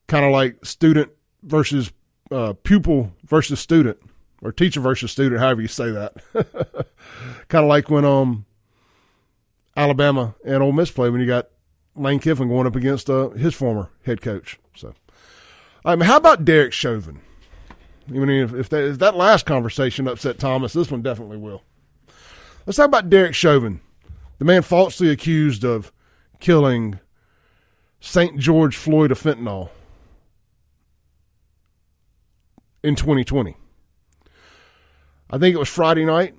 kind 0.07 0.27
of 0.27 0.33
like 0.33 0.67
student 0.67 1.13
versus 1.43 1.91
uh, 2.31 2.53
pupil 2.63 3.15
versus 3.25 3.59
student, 3.59 3.97
or 4.43 4.53
teacher 4.53 4.81
versus 4.81 5.13
student, 5.13 5.41
however 5.41 5.63
you 5.63 5.67
say 5.67 5.91
that. 5.91 6.13
kind 7.49 7.65
of 7.65 7.71
like 7.71 7.89
when 7.89 8.05
um 8.05 8.45
Alabama 9.75 10.35
and 10.45 10.63
Ole 10.63 10.73
Miss 10.73 10.91
play 10.91 11.09
when 11.09 11.23
you 11.23 11.27
got 11.27 11.49
Lane 11.97 12.19
Kiffin 12.19 12.49
going 12.49 12.67
up 12.67 12.77
against 12.77 13.09
uh, 13.09 13.31
his 13.31 13.55
former 13.55 13.89
head 14.05 14.21
coach. 14.21 14.61
So, 14.77 14.93
I 15.87 15.97
mean, 15.97 16.05
how 16.05 16.19
about 16.19 16.45
Derek 16.45 16.75
Chauvin? 16.75 17.23
I 18.11 18.13
mean, 18.13 18.55
if, 18.55 18.69
that, 18.69 18.85
if 18.85 18.99
that 18.99 19.17
last 19.17 19.47
conversation 19.47 20.07
upset 20.07 20.39
Thomas, 20.39 20.75
this 20.75 20.91
one 20.91 21.01
definitely 21.01 21.39
will. 21.39 21.63
Let's 22.69 22.77
talk 22.77 22.85
about 22.85 23.09
Derek 23.09 23.35
Chauvin, 23.35 23.81
the 24.37 24.45
man 24.45 24.61
falsely 24.61 25.09
accused 25.09 25.65
of 25.65 25.91
killing 26.39 27.01
St. 27.99 28.39
George 28.39 28.77
Floyd 28.77 29.11
of 29.11 29.19
fentanyl 29.19 29.71
in 32.83 32.95
2020. 32.95 33.57
I 35.31 35.39
think 35.39 35.55
it 35.55 35.59
was 35.59 35.71
Friday 35.71 36.05
night, 36.05 36.35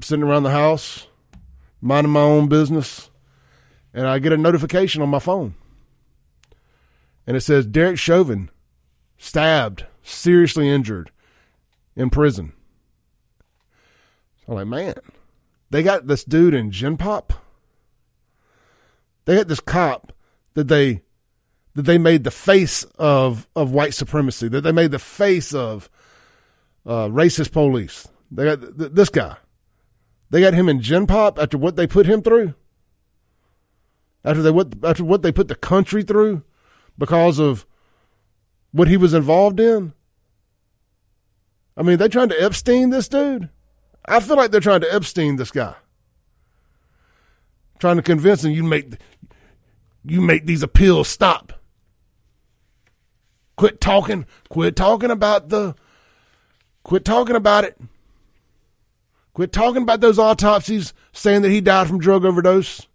sitting 0.00 0.24
around 0.24 0.42
the 0.42 0.50
house, 0.50 1.06
minding 1.80 2.12
my 2.12 2.22
own 2.22 2.48
business, 2.48 3.08
and 3.94 4.04
I 4.04 4.18
get 4.18 4.32
a 4.32 4.36
notification 4.36 5.00
on 5.00 5.08
my 5.10 5.20
phone. 5.20 5.54
And 7.24 7.36
it 7.36 7.42
says 7.42 7.66
Derek 7.66 8.00
Chauvin 8.00 8.50
stabbed, 9.16 9.86
seriously 10.02 10.68
injured, 10.68 11.12
in 11.94 12.10
prison. 12.10 12.52
I'm 14.48 14.56
like, 14.56 14.66
man, 14.66 14.94
they 15.70 15.82
got 15.82 16.06
this 16.06 16.24
dude 16.24 16.54
in 16.54 16.70
Gen 16.70 16.96
Pop. 16.96 17.32
They 19.24 19.36
got 19.36 19.48
this 19.48 19.60
cop 19.60 20.12
that 20.54 20.68
they 20.68 21.02
that 21.74 21.82
they 21.82 21.98
made 21.98 22.24
the 22.24 22.30
face 22.30 22.84
of 22.98 23.46
of 23.54 23.72
white 23.72 23.94
supremacy. 23.94 24.48
That 24.48 24.62
they 24.62 24.72
made 24.72 24.90
the 24.90 24.98
face 24.98 25.52
of 25.52 25.90
uh, 26.86 27.08
racist 27.08 27.52
police. 27.52 28.08
They 28.30 28.44
got 28.44 28.78
th- 28.78 28.92
this 28.92 29.10
guy. 29.10 29.36
They 30.30 30.40
got 30.40 30.54
him 30.54 30.68
in 30.68 30.80
Gen 30.80 31.06
Pop 31.06 31.38
after 31.38 31.58
what 31.58 31.76
they 31.76 31.86
put 31.86 32.06
him 32.06 32.22
through. 32.22 32.54
After 34.24 34.42
they 34.42 34.50
what 34.50 34.74
after 34.82 35.04
what 35.04 35.22
they 35.22 35.32
put 35.32 35.48
the 35.48 35.54
country 35.54 36.02
through 36.02 36.42
because 36.96 37.38
of 37.38 37.66
what 38.72 38.88
he 38.88 38.96
was 38.96 39.14
involved 39.14 39.60
in. 39.60 39.92
I 41.76 41.82
mean, 41.82 41.98
they 41.98 42.08
trying 42.08 42.30
to 42.30 42.42
Epstein 42.42 42.90
this 42.90 43.08
dude. 43.08 43.50
I 44.08 44.20
feel 44.20 44.36
like 44.36 44.50
they're 44.50 44.60
trying 44.60 44.80
to 44.80 44.94
Epstein 44.94 45.36
this 45.36 45.50
guy, 45.50 45.74
trying 47.78 47.96
to 47.96 48.02
convince 48.02 48.44
him 48.44 48.52
you 48.52 48.64
make 48.64 48.94
you 50.04 50.20
make 50.20 50.46
these 50.46 50.62
appeals 50.62 51.08
stop. 51.08 51.52
Quit 53.56 53.80
talking. 53.80 54.24
Quit 54.48 54.76
talking 54.76 55.10
about 55.10 55.48
the. 55.48 55.74
Quit 56.84 57.04
talking 57.04 57.36
about 57.36 57.64
it. 57.64 57.78
Quit 59.34 59.52
talking 59.52 59.82
about 59.82 60.00
those 60.00 60.18
autopsies 60.18 60.94
saying 61.12 61.42
that 61.42 61.50
he 61.50 61.60
died 61.60 61.86
from 61.86 61.98
drug 61.98 62.24
overdose. 62.24 62.86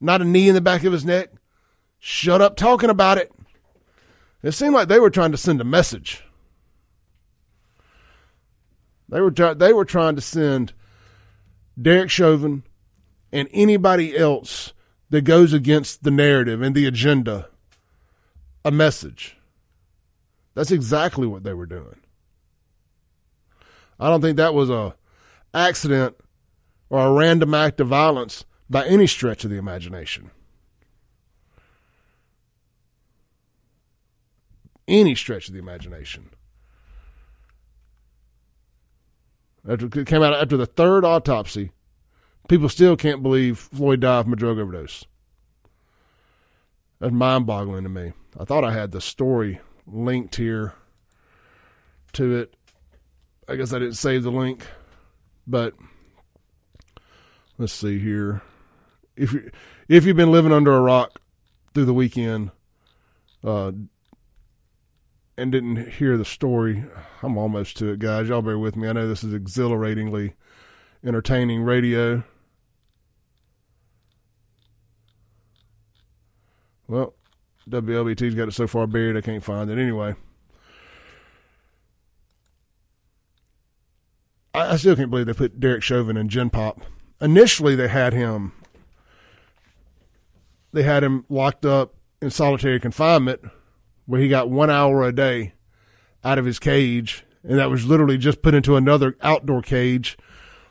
Not 0.00 0.20
a 0.20 0.24
knee 0.24 0.48
in 0.48 0.54
the 0.54 0.60
back 0.60 0.84
of 0.84 0.92
his 0.92 1.04
neck. 1.04 1.30
Shut 1.98 2.40
up 2.40 2.56
talking 2.56 2.90
about 2.90 3.18
it. 3.18 3.32
It 4.42 4.52
seemed 4.52 4.74
like 4.74 4.88
they 4.88 5.00
were 5.00 5.10
trying 5.10 5.32
to 5.32 5.38
send 5.38 5.60
a 5.60 5.64
message. 5.64 6.22
They 9.08 9.20
were 9.20 9.30
they 9.30 9.72
were 9.72 9.84
trying 9.84 10.16
to 10.16 10.22
send 10.22 10.72
Derek 11.80 12.10
Chauvin 12.10 12.64
and 13.32 13.48
anybody 13.52 14.16
else 14.16 14.72
that 15.10 15.22
goes 15.22 15.52
against 15.52 16.02
the 16.02 16.10
narrative 16.10 16.62
and 16.62 16.74
the 16.74 16.86
agenda 16.86 17.48
a 18.64 18.70
message. 18.70 19.36
That's 20.54 20.72
exactly 20.72 21.26
what 21.26 21.44
they 21.44 21.54
were 21.54 21.66
doing. 21.66 22.00
I 24.00 24.08
don't 24.08 24.20
think 24.20 24.36
that 24.36 24.54
was 24.54 24.70
a 24.70 24.96
accident 25.54 26.16
or 26.90 27.06
a 27.06 27.12
random 27.12 27.54
act 27.54 27.80
of 27.80 27.88
violence 27.88 28.44
by 28.68 28.86
any 28.86 29.06
stretch 29.06 29.44
of 29.44 29.50
the 29.50 29.56
imagination. 29.56 30.30
Any 34.88 35.14
stretch 35.14 35.48
of 35.48 35.54
the 35.54 35.60
imagination. 35.60 36.30
After 39.68 39.86
it 40.00 40.06
came 40.06 40.22
out 40.22 40.34
after 40.34 40.56
the 40.56 40.66
third 40.66 41.04
autopsy, 41.04 41.72
people 42.48 42.68
still 42.68 42.96
can't 42.96 43.22
believe 43.22 43.58
Floyd 43.58 44.00
died 44.00 44.24
from 44.24 44.32
a 44.32 44.36
drug 44.36 44.58
overdose. 44.58 45.04
That's 47.00 47.12
mind 47.12 47.46
boggling 47.46 47.82
to 47.82 47.88
me. 47.88 48.12
I 48.38 48.44
thought 48.44 48.64
I 48.64 48.72
had 48.72 48.92
the 48.92 49.00
story 49.00 49.60
linked 49.86 50.36
here 50.36 50.74
to 52.14 52.36
it. 52.36 52.54
I 53.48 53.56
guess 53.56 53.72
I 53.72 53.78
didn't 53.78 53.94
save 53.94 54.22
the 54.22 54.30
link, 54.30 54.66
but 55.46 55.74
let's 57.58 57.72
see 57.72 57.98
here. 57.98 58.42
If 59.16 59.32
you 59.32 59.50
if 59.88 60.04
you've 60.04 60.16
been 60.16 60.32
living 60.32 60.52
under 60.52 60.74
a 60.74 60.80
rock 60.80 61.20
through 61.74 61.84
the 61.84 61.94
weekend, 61.94 62.50
uh, 63.44 63.72
and 65.38 65.52
didn't 65.52 65.92
hear 65.92 66.16
the 66.16 66.24
story, 66.24 66.84
I'm 67.22 67.36
almost 67.36 67.76
to 67.78 67.88
it, 67.92 67.98
guys. 67.98 68.28
Y'all 68.28 68.42
bear 68.42 68.58
with 68.58 68.76
me. 68.76 68.88
I 68.88 68.92
know 68.92 69.06
this 69.06 69.22
is 69.22 69.34
exhilaratingly 69.34 70.34
entertaining 71.04 71.62
radio. 71.62 72.24
Well, 76.88 77.14
WLBT's 77.68 78.34
got 78.34 78.48
it 78.48 78.52
so 78.52 78.66
far 78.66 78.86
buried 78.86 79.16
I 79.16 79.20
can't 79.20 79.42
find 79.42 79.70
it. 79.70 79.78
Anyway, 79.78 80.14
I, 84.54 84.72
I 84.72 84.76
still 84.76 84.96
can't 84.96 85.10
believe 85.10 85.26
they 85.26 85.34
put 85.34 85.60
Derek 85.60 85.82
Chauvin 85.82 86.16
in 86.16 86.28
Gen 86.28 86.50
Pop. 86.50 86.80
Initially, 87.20 87.74
they 87.74 87.88
had 87.88 88.12
him. 88.12 88.52
They 90.72 90.82
had 90.82 91.02
him 91.02 91.24
locked 91.28 91.64
up 91.64 91.94
in 92.22 92.30
solitary 92.30 92.78
confinement, 92.78 93.40
where 94.06 94.20
he 94.20 94.28
got 94.28 94.50
one 94.50 94.70
hour 94.70 95.02
a 95.02 95.12
day 95.12 95.52
out 96.24 96.38
of 96.38 96.44
his 96.44 96.58
cage, 96.58 97.24
and 97.42 97.58
that 97.58 97.70
was 97.70 97.86
literally 97.86 98.18
just 98.18 98.42
put 98.42 98.54
into 98.54 98.76
another 98.76 99.16
outdoor 99.22 99.62
cage 99.62 100.16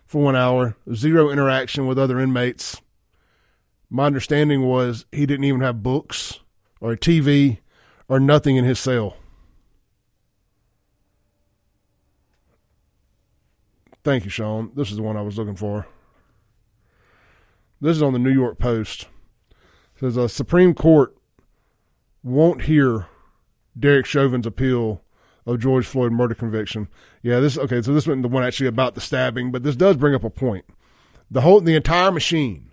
for 0.06 0.24
one 0.24 0.36
hour. 0.36 0.76
Zero 0.94 1.30
interaction 1.30 1.88
with 1.88 2.00
other 2.00 2.20
inmates. 2.20 2.82
My 3.90 4.06
understanding 4.06 4.64
was 4.64 5.06
he 5.12 5.26
didn't 5.26 5.46
even 5.46 5.62
have 5.62 5.84
books 5.84 6.40
or 6.82 6.94
a 6.94 6.98
TV 6.98 7.60
or 8.08 8.20
nothing 8.20 8.56
in 8.56 8.66
his 8.66 8.80
cell. 8.80 9.16
Thank 14.04 14.24
you, 14.24 14.30
Sean. 14.30 14.72
This 14.76 14.92
is 14.92 14.98
the 14.98 15.04
one 15.04 15.18
I 15.18 15.22
was 15.22 15.38
looking 15.38 15.56
for. 15.56 15.88
This 17.82 17.98
is 17.98 18.04
on 18.04 18.14
the 18.14 18.20
New 18.20 18.32
York 18.32 18.60
Post. 18.60 19.08
It 19.96 20.00
says 20.00 20.18
a 20.18 20.30
Supreme 20.30 20.74
Court 20.74 21.18
won't 22.24 22.64
hear 22.64 23.08
Derek 23.78 24.05
Chauvin's 24.05 24.45
appeal 24.45 25.01
of 25.45 25.59
George 25.59 25.86
Floyd 25.86 26.11
murder 26.11 26.36
conviction. 26.36 26.88
Yeah, 27.21 27.39
this 27.39 27.57
okay. 27.57 27.82
So 27.82 27.93
this 27.93 28.07
wasn't 28.07 28.23
the 28.23 28.30
one 28.30 28.43
actually 28.43 28.67
about 28.67 28.95
the 28.95 29.01
stabbing, 29.01 29.51
but 29.51 29.63
this 29.63 29.76
does 29.76 29.97
bring 29.97 30.15
up 30.15 30.23
a 30.23 30.30
point. 30.30 30.65
The 31.30 31.41
whole, 31.41 31.61
the 31.61 31.76
entire 31.76 32.11
machine 32.11 32.71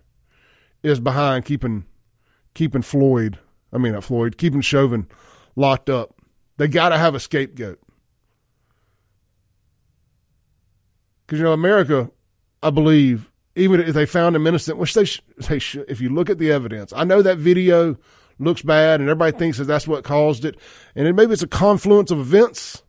is 0.81 0.99
behind 0.99 1.45
keeping 1.45 1.85
keeping 2.53 2.81
Floyd, 2.81 3.39
I 3.71 3.77
mean, 3.77 3.93
not 3.93 4.03
Floyd, 4.03 4.37
keeping 4.37 4.61
Chauvin 4.61 5.07
locked 5.55 5.89
up. 5.89 6.15
They 6.57 6.67
got 6.67 6.89
to 6.89 6.97
have 6.97 7.15
a 7.15 7.19
scapegoat. 7.19 7.79
Because, 11.25 11.39
you 11.39 11.45
know, 11.45 11.53
America, 11.53 12.11
I 12.61 12.69
believe, 12.69 13.31
even 13.55 13.79
if 13.79 13.93
they 13.93 14.05
found 14.05 14.35
him 14.35 14.45
innocent, 14.45 14.77
which 14.77 14.93
they, 14.93 15.05
sh- 15.05 15.21
they 15.47 15.57
should, 15.57 15.89
if 15.89 16.01
you 16.01 16.09
look 16.09 16.29
at 16.29 16.37
the 16.37 16.51
evidence, 16.51 16.93
I 16.95 17.03
know 17.05 17.21
that 17.21 17.37
video 17.37 17.97
looks 18.39 18.61
bad 18.61 18.99
and 18.99 19.09
everybody 19.09 19.37
thinks 19.37 19.57
that 19.57 19.65
that's 19.65 19.87
what 19.87 20.03
caused 20.03 20.45
it. 20.45 20.57
And 20.95 21.07
it, 21.07 21.13
maybe 21.13 21.33
it's 21.33 21.43
a 21.43 21.47
confluence 21.47 22.11
of 22.11 22.19
events. 22.19 22.83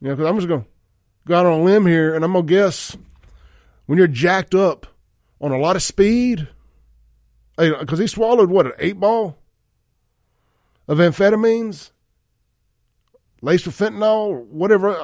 You 0.00 0.08
know, 0.08 0.16
because 0.16 0.28
I'm 0.28 0.36
just 0.36 0.48
going 0.48 0.62
to 0.62 0.68
go 1.26 1.36
out 1.36 1.46
on 1.46 1.60
a 1.60 1.62
limb 1.62 1.86
here 1.86 2.14
and 2.14 2.24
I'm 2.24 2.32
going 2.32 2.46
to 2.46 2.52
guess 2.52 2.96
when 3.86 3.98
you're 3.98 4.06
jacked 4.06 4.54
up 4.54 4.86
on 5.40 5.52
a 5.52 5.58
lot 5.58 5.76
of 5.76 5.82
speed, 5.82 6.48
because 7.56 7.98
he 7.98 8.06
swallowed 8.06 8.50
what, 8.50 8.66
an 8.66 8.72
eight 8.78 8.98
ball 8.98 9.38
of 10.88 10.98
amphetamines? 10.98 11.90
laced 13.42 13.66
with 13.66 13.76
fentanyl 13.76 14.46
whatever. 14.46 14.96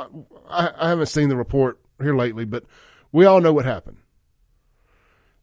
I, 0.49 0.71
I 0.79 0.89
haven't 0.89 1.07
seen 1.07 1.29
the 1.29 1.37
report 1.37 1.79
here 2.01 2.17
lately, 2.17 2.47
but 2.47 2.65
we 3.13 3.27
all 3.27 3.41
know 3.41 3.53
what 3.53 3.67
happened. 3.67 3.99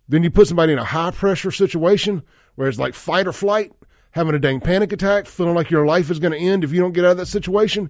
Then 0.07 0.23
you 0.23 0.31
put 0.31 0.47
somebody 0.47 0.73
in 0.73 0.79
a 0.79 0.85
high 0.85 1.11
pressure 1.11 1.51
situation 1.51 2.23
where 2.55 2.67
it's 2.67 2.79
like 2.79 2.93
fight 2.93 3.27
or 3.27 3.33
flight, 3.33 3.71
having 4.11 4.35
a 4.35 4.39
dang 4.39 4.59
panic 4.59 4.91
attack, 4.91 5.27
feeling 5.27 5.55
like 5.55 5.69
your 5.69 5.85
life 5.85 6.09
is 6.09 6.19
going 6.19 6.33
to 6.33 6.39
end 6.39 6.63
if 6.63 6.71
you 6.71 6.79
don't 6.79 6.93
get 6.93 7.05
out 7.05 7.11
of 7.11 7.17
that 7.17 7.25
situation. 7.27 7.89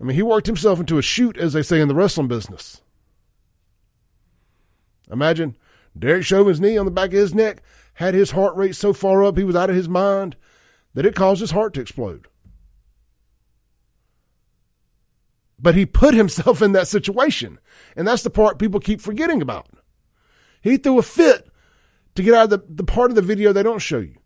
I 0.00 0.04
mean, 0.04 0.16
he 0.16 0.22
worked 0.22 0.46
himself 0.46 0.80
into 0.80 0.98
a 0.98 1.02
shoot, 1.02 1.36
as 1.36 1.52
they 1.52 1.62
say 1.62 1.80
in 1.80 1.88
the 1.88 1.94
wrestling 1.94 2.28
business. 2.28 2.80
Imagine 5.10 5.56
Derek 5.98 6.24
Chauvin's 6.24 6.60
knee 6.60 6.78
on 6.78 6.86
the 6.86 6.90
back 6.90 7.08
of 7.08 7.14
his 7.14 7.34
neck 7.34 7.62
had 7.94 8.14
his 8.14 8.30
heart 8.30 8.56
rate 8.56 8.74
so 8.74 8.92
far 8.92 9.22
up 9.22 9.36
he 9.36 9.44
was 9.44 9.56
out 9.56 9.70
of 9.70 9.76
his 9.76 9.88
mind 9.88 10.36
that 10.94 11.06
it 11.06 11.14
caused 11.14 11.40
his 11.40 11.50
heart 11.50 11.74
to 11.74 11.80
explode. 11.80 12.26
But 15.58 15.74
he 15.74 15.86
put 15.86 16.14
himself 16.22 16.62
in 16.62 16.72
that 16.72 16.88
situation. 16.88 17.58
And 17.96 18.06
that's 18.06 18.22
the 18.22 18.30
part 18.30 18.58
people 18.58 18.80
keep 18.80 19.00
forgetting 19.00 19.42
about. 19.42 19.68
He 20.60 20.76
threw 20.76 20.98
a 20.98 21.02
fit 21.02 21.48
to 22.14 22.22
get 22.22 22.34
out 22.34 22.44
of 22.44 22.50
the, 22.50 22.62
the 22.68 22.84
part 22.84 23.10
of 23.10 23.14
the 23.14 23.22
video 23.22 23.52
they 23.52 23.62
don't 23.62 23.78
show 23.78 23.98
you. 23.98 24.16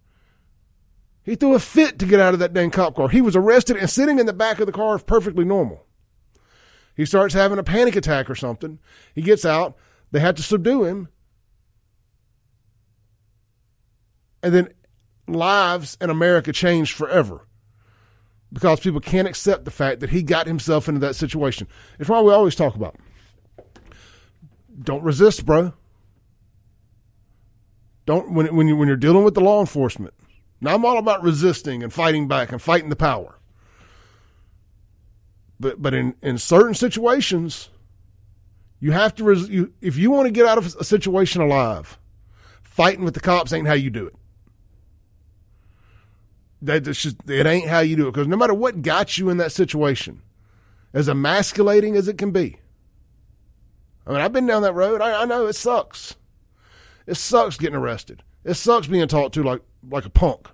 He 1.22 1.34
threw 1.34 1.55
a 1.55 1.59
fit 1.59 1.99
to 1.99 2.07
get 2.07 2.20
out 2.20 2.34
of 2.34 2.41
that 2.41 2.53
dang 2.53 2.70
cop 2.70 2.95
car. 2.95 3.09
He 3.09 3.20
was 3.20 3.34
arrested 3.34 3.76
and 3.76 3.91
sitting 3.91 4.18
in 4.18 4.26
the 4.26 4.32
back 4.32 4.61
of 4.61 4.66
the 4.66 4.72
car 4.72 4.97
is 4.97 5.03
perfectly 5.03 5.45
normal. 5.45 5.84
He 6.95 7.05
starts 7.05 7.34
having 7.34 7.59
a 7.59 7.64
panic 7.64 7.97
attack 7.97 8.30
or 8.30 8.34
something. 8.34 8.78
He 9.14 9.22
gets 9.22 9.45
out. 9.45 9.76
They 10.12 10.20
had 10.20 10.37
to 10.37 10.43
subdue 10.43 10.84
him. 10.84 11.09
And 14.43 14.55
then 14.55 14.68
lives 15.26 15.99
in 16.01 16.11
America 16.11 16.53
changed 16.53 16.95
forever 16.95 17.49
because 18.53 18.78
people 18.78 19.01
can't 19.01 19.26
accept 19.26 19.64
the 19.64 19.70
fact 19.72 20.01
that 20.01 20.11
he 20.11 20.22
got 20.22 20.47
himself 20.47 20.89
into 20.89 21.01
that 21.01 21.16
situation. 21.16 21.66
It's 21.99 22.09
why 22.09 22.20
we 22.20 22.32
always 22.32 22.55
talk 22.55 22.76
about 22.76 22.97
don't 24.82 25.03
resist, 25.03 25.47
bro. 25.47 25.72
Don't 28.07 28.31
when 28.33 28.55
when 28.55 28.69
you 28.69 28.77
when 28.77 28.89
you're 28.89 28.97
dealing 28.97 29.25
with 29.25 29.35
the 29.35 29.41
law 29.41 29.61
enforcement. 29.61 30.15
Now 30.61 30.75
I'm 30.75 30.85
all 30.85 30.97
about 30.97 31.23
resisting 31.23 31.83
and 31.83 31.93
fighting 31.93 32.29
back 32.29 32.51
and 32.51 32.63
fighting 32.63 32.89
the 32.89 32.97
power. 32.97 33.39
But 35.59 35.83
but 35.83 35.93
in 35.93 36.15
in 36.23 36.39
certain 36.39 36.75
situations, 36.75 37.69
you 38.79 38.93
have 38.93 39.15
to 39.17 39.25
res- 39.25 39.49
you 39.49 39.73
if 39.81 39.97
you 39.97 40.11
want 40.11 40.27
to 40.27 40.33
get 40.33 40.47
out 40.47 40.57
of 40.57 40.77
a 40.77 40.85
situation 40.85 41.43
alive, 41.43 41.99
fighting 42.63 43.05
with 43.05 43.15
the 43.15 43.21
cops 43.21 43.53
ain't 43.53 43.67
how 43.67 43.75
you 43.75 43.91
do 43.91 44.07
it. 44.07 44.15
That 46.63 46.81
just 46.81 47.17
it 47.29 47.47
ain't 47.47 47.69
how 47.69 47.81
you 47.81 47.97
do 47.97 48.09
it 48.09 48.13
because 48.13 48.29
no 48.29 48.37
matter 48.37 48.55
what 48.55 48.83
got 48.83 49.19
you 49.19 49.29
in 49.31 49.37
that 49.39 49.53
situation, 49.53 50.23
as 50.95 51.09
emasculating 51.09 51.97
as 51.97 52.07
it 52.07 52.19
can 52.19 52.31
be. 52.31 52.59
I 54.07 54.13
mean, 54.13 54.21
I've 54.21 54.33
been 54.33 54.47
down 54.47 54.63
that 54.63 54.75
road. 54.75 55.01
I, 55.01 55.23
I 55.23 55.25
know 55.25 55.47
it 55.47 55.55
sucks. 55.55 56.15
It 57.07 57.17
sucks 57.17 57.57
getting 57.57 57.77
arrested. 57.77 58.23
It 58.45 58.55
sucks 58.55 58.87
being 58.87 59.07
talked 59.09 59.35
to 59.35 59.43
like 59.43 59.63
like 59.89 60.05
a 60.05 60.11
punk 60.11 60.49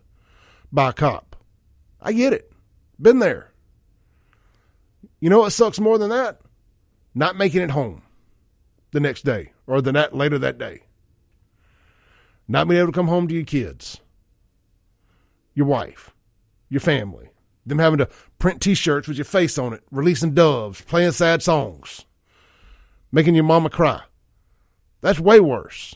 by 0.71 0.91
a 0.91 0.93
cop. 0.93 1.37
I 2.01 2.13
get 2.13 2.33
it. 2.33 2.53
Been 3.01 3.19
there. 3.19 3.53
You 5.21 5.31
know 5.31 5.41
what 5.41 5.51
sucks 5.51 5.81
more 5.81 5.99
than 5.99 6.11
that? 6.11 6.41
Not 7.15 7.37
making 7.37 7.63
it 7.63 7.71
home 7.71 8.03
the 8.91 9.01
next 9.01 9.25
day 9.25 9.53
or 9.67 9.81
the 9.81 9.93
night 9.93 10.15
later 10.15 10.39
that 10.39 10.59
day. 10.59 10.83
Not 12.49 12.69
being 12.69 12.81
able 12.81 12.93
to 12.93 12.97
come 12.97 13.09
home 13.09 13.29
to 13.29 13.35
your 13.35 13.45
kids 13.45 14.01
your 15.55 15.67
wife, 15.67 16.15
your 16.71 16.81
family, 16.81 17.31
them 17.67 17.79
having 17.79 17.99
to 17.99 18.09
print 18.39 18.63
T-shirts 18.63 19.07
with 19.07 19.19
your 19.19 19.27
face 19.27 19.59
on 19.59 19.75
it, 19.75 19.83
releasing 19.91 20.33
doves, 20.33 20.81
playing 20.81 21.13
sad 21.13 21.43
songs, 21.43 22.07
making 23.13 23.35
your 23.35 23.45
mama 23.45 23.69
cry. 23.69 24.01
That's 25.03 25.21
way 25.21 25.41
worse 25.41 25.95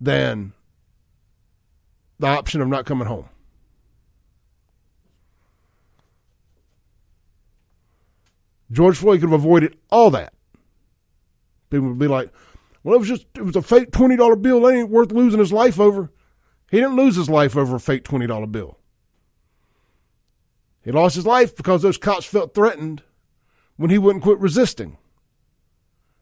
than 0.00 0.52
the 2.18 2.26
option 2.26 2.60
of 2.60 2.68
not 2.68 2.86
coming 2.86 3.08
home. 3.08 3.28
George 8.70 8.98
Floyd 8.98 9.20
could 9.20 9.30
have 9.30 9.40
avoided 9.40 9.76
all 9.90 10.10
that. 10.10 10.34
People 11.70 11.88
would 11.88 11.98
be 11.98 12.06
like, 12.06 12.30
well, 12.82 12.94
it 12.94 12.98
was 12.98 13.08
just, 13.08 13.26
it 13.34 13.42
was 13.42 13.56
a 13.56 13.62
fake 13.62 13.90
$20 13.90 14.42
bill. 14.42 14.60
That 14.62 14.74
ain't 14.74 14.90
worth 14.90 15.12
losing 15.12 15.40
his 15.40 15.52
life 15.52 15.80
over. 15.80 16.10
He 16.70 16.78
didn't 16.78 16.96
lose 16.96 17.16
his 17.16 17.30
life 17.30 17.56
over 17.56 17.76
a 17.76 17.80
fake 17.80 18.04
$20 18.04 18.52
bill. 18.52 18.78
He 20.82 20.92
lost 20.92 21.16
his 21.16 21.26
life 21.26 21.56
because 21.56 21.82
those 21.82 21.98
cops 21.98 22.26
felt 22.26 22.54
threatened 22.54 23.02
when 23.76 23.90
he 23.90 23.98
wouldn't 23.98 24.22
quit 24.22 24.38
resisting. 24.38 24.96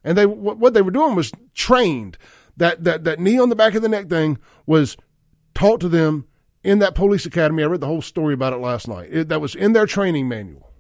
And 0.03 0.16
they 0.16 0.27
what 0.27 0.72
they 0.72 0.83
were 0.83 0.93
doing 0.93 1.16
was 1.16 1.33
trained. 1.55 2.16
That 2.57 2.84
that 2.84 3.04
that 3.04 3.20
knee 3.20 3.38
on 3.38 3.48
the 3.48 3.57
back 3.57 3.74
of 3.74 3.82
the 3.82 3.88
neck 3.88 4.09
thing 4.09 4.38
was 4.64 4.96
taught 5.54 5.80
to 5.80 5.88
them 5.88 6.26
in 6.64 6.78
that 6.78 6.94
police 6.94 7.26
academy. 7.26 7.62
I 7.62 7.66
read 7.66 7.80
the 7.80 7.86
whole 7.86 8.02
story 8.02 8.34
about 8.34 8.52
it 8.52 8.59
last 8.59 8.88
night. 8.88 9.09
It, 9.11 9.28
that 9.28 9.40
was 9.40 9.54
in 9.54 9.72
their 9.72 9.86
training 9.86 10.28
manual. 10.28 10.72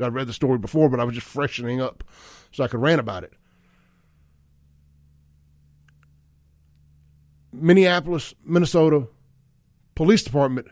I 0.00 0.08
read 0.08 0.26
the 0.26 0.32
story 0.32 0.58
before, 0.58 0.88
but 0.88 0.98
I 0.98 1.04
was 1.04 1.14
just 1.14 1.26
freshening 1.26 1.80
up 1.80 2.02
so 2.52 2.64
I 2.64 2.68
could 2.68 2.80
rant 2.80 3.00
about 3.00 3.24
it. 3.24 3.32
Minneapolis, 7.52 8.34
Minnesota 8.44 9.08
Police 9.94 10.22
Department 10.22 10.68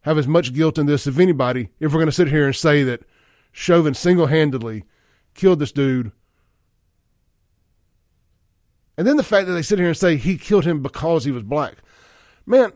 have 0.00 0.18
as 0.18 0.26
much 0.26 0.52
guilt 0.52 0.78
in 0.78 0.86
this 0.86 1.06
as 1.06 1.18
anybody 1.18 1.70
if 1.80 1.92
we're 1.92 1.98
going 1.98 2.06
to 2.06 2.12
sit 2.12 2.28
here 2.28 2.46
and 2.46 2.56
say 2.56 2.82
that 2.82 3.02
Chauvin 3.52 3.94
single 3.94 4.26
handedly 4.26 4.84
killed 5.34 5.58
this 5.58 5.72
dude. 5.72 6.12
And 8.96 9.06
then 9.06 9.16
the 9.16 9.22
fact 9.22 9.46
that 9.46 9.54
they 9.54 9.62
sit 9.62 9.78
here 9.78 9.88
and 9.88 9.96
say 9.96 10.16
he 10.16 10.38
killed 10.38 10.64
him 10.64 10.82
because 10.82 11.24
he 11.24 11.32
was 11.32 11.42
black. 11.42 11.76
Man, 12.46 12.72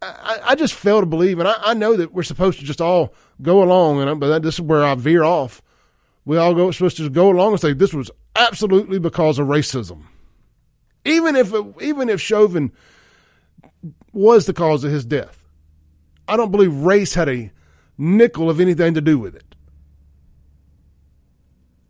I, 0.00 0.40
I 0.44 0.54
just 0.54 0.74
fail 0.74 1.00
to 1.00 1.06
believe, 1.06 1.38
and 1.38 1.48
I, 1.48 1.54
I, 1.58 1.74
know 1.74 1.96
that 1.96 2.12
we're 2.12 2.22
supposed 2.22 2.58
to 2.58 2.64
just 2.64 2.80
all 2.80 3.14
go 3.40 3.62
along, 3.62 4.00
and 4.00 4.10
I, 4.10 4.14
but 4.14 4.42
this 4.42 4.54
is 4.54 4.60
where 4.60 4.82
I 4.82 4.94
veer 4.94 5.22
off. 5.22 5.62
We 6.24 6.36
all 6.36 6.54
go 6.54 6.70
supposed 6.70 6.96
to 6.96 7.10
go 7.10 7.30
along 7.30 7.52
and 7.52 7.60
say 7.60 7.72
this 7.72 7.94
was 7.94 8.10
absolutely 8.34 8.98
because 8.98 9.38
of 9.38 9.48
racism. 9.48 10.04
Even 11.04 11.36
if 11.36 11.52
it, 11.52 11.64
even 11.80 12.08
if 12.08 12.20
Chauvin 12.20 12.72
was 14.12 14.46
the 14.46 14.52
cause 14.52 14.84
of 14.84 14.90
his 14.90 15.04
death, 15.04 15.44
I 16.28 16.36
don't 16.36 16.52
believe 16.52 16.74
race 16.74 17.14
had 17.14 17.28
a 17.28 17.50
nickel 17.98 18.48
of 18.48 18.60
anything 18.60 18.94
to 18.94 19.00
do 19.00 19.18
with 19.18 19.34
it. 19.34 19.54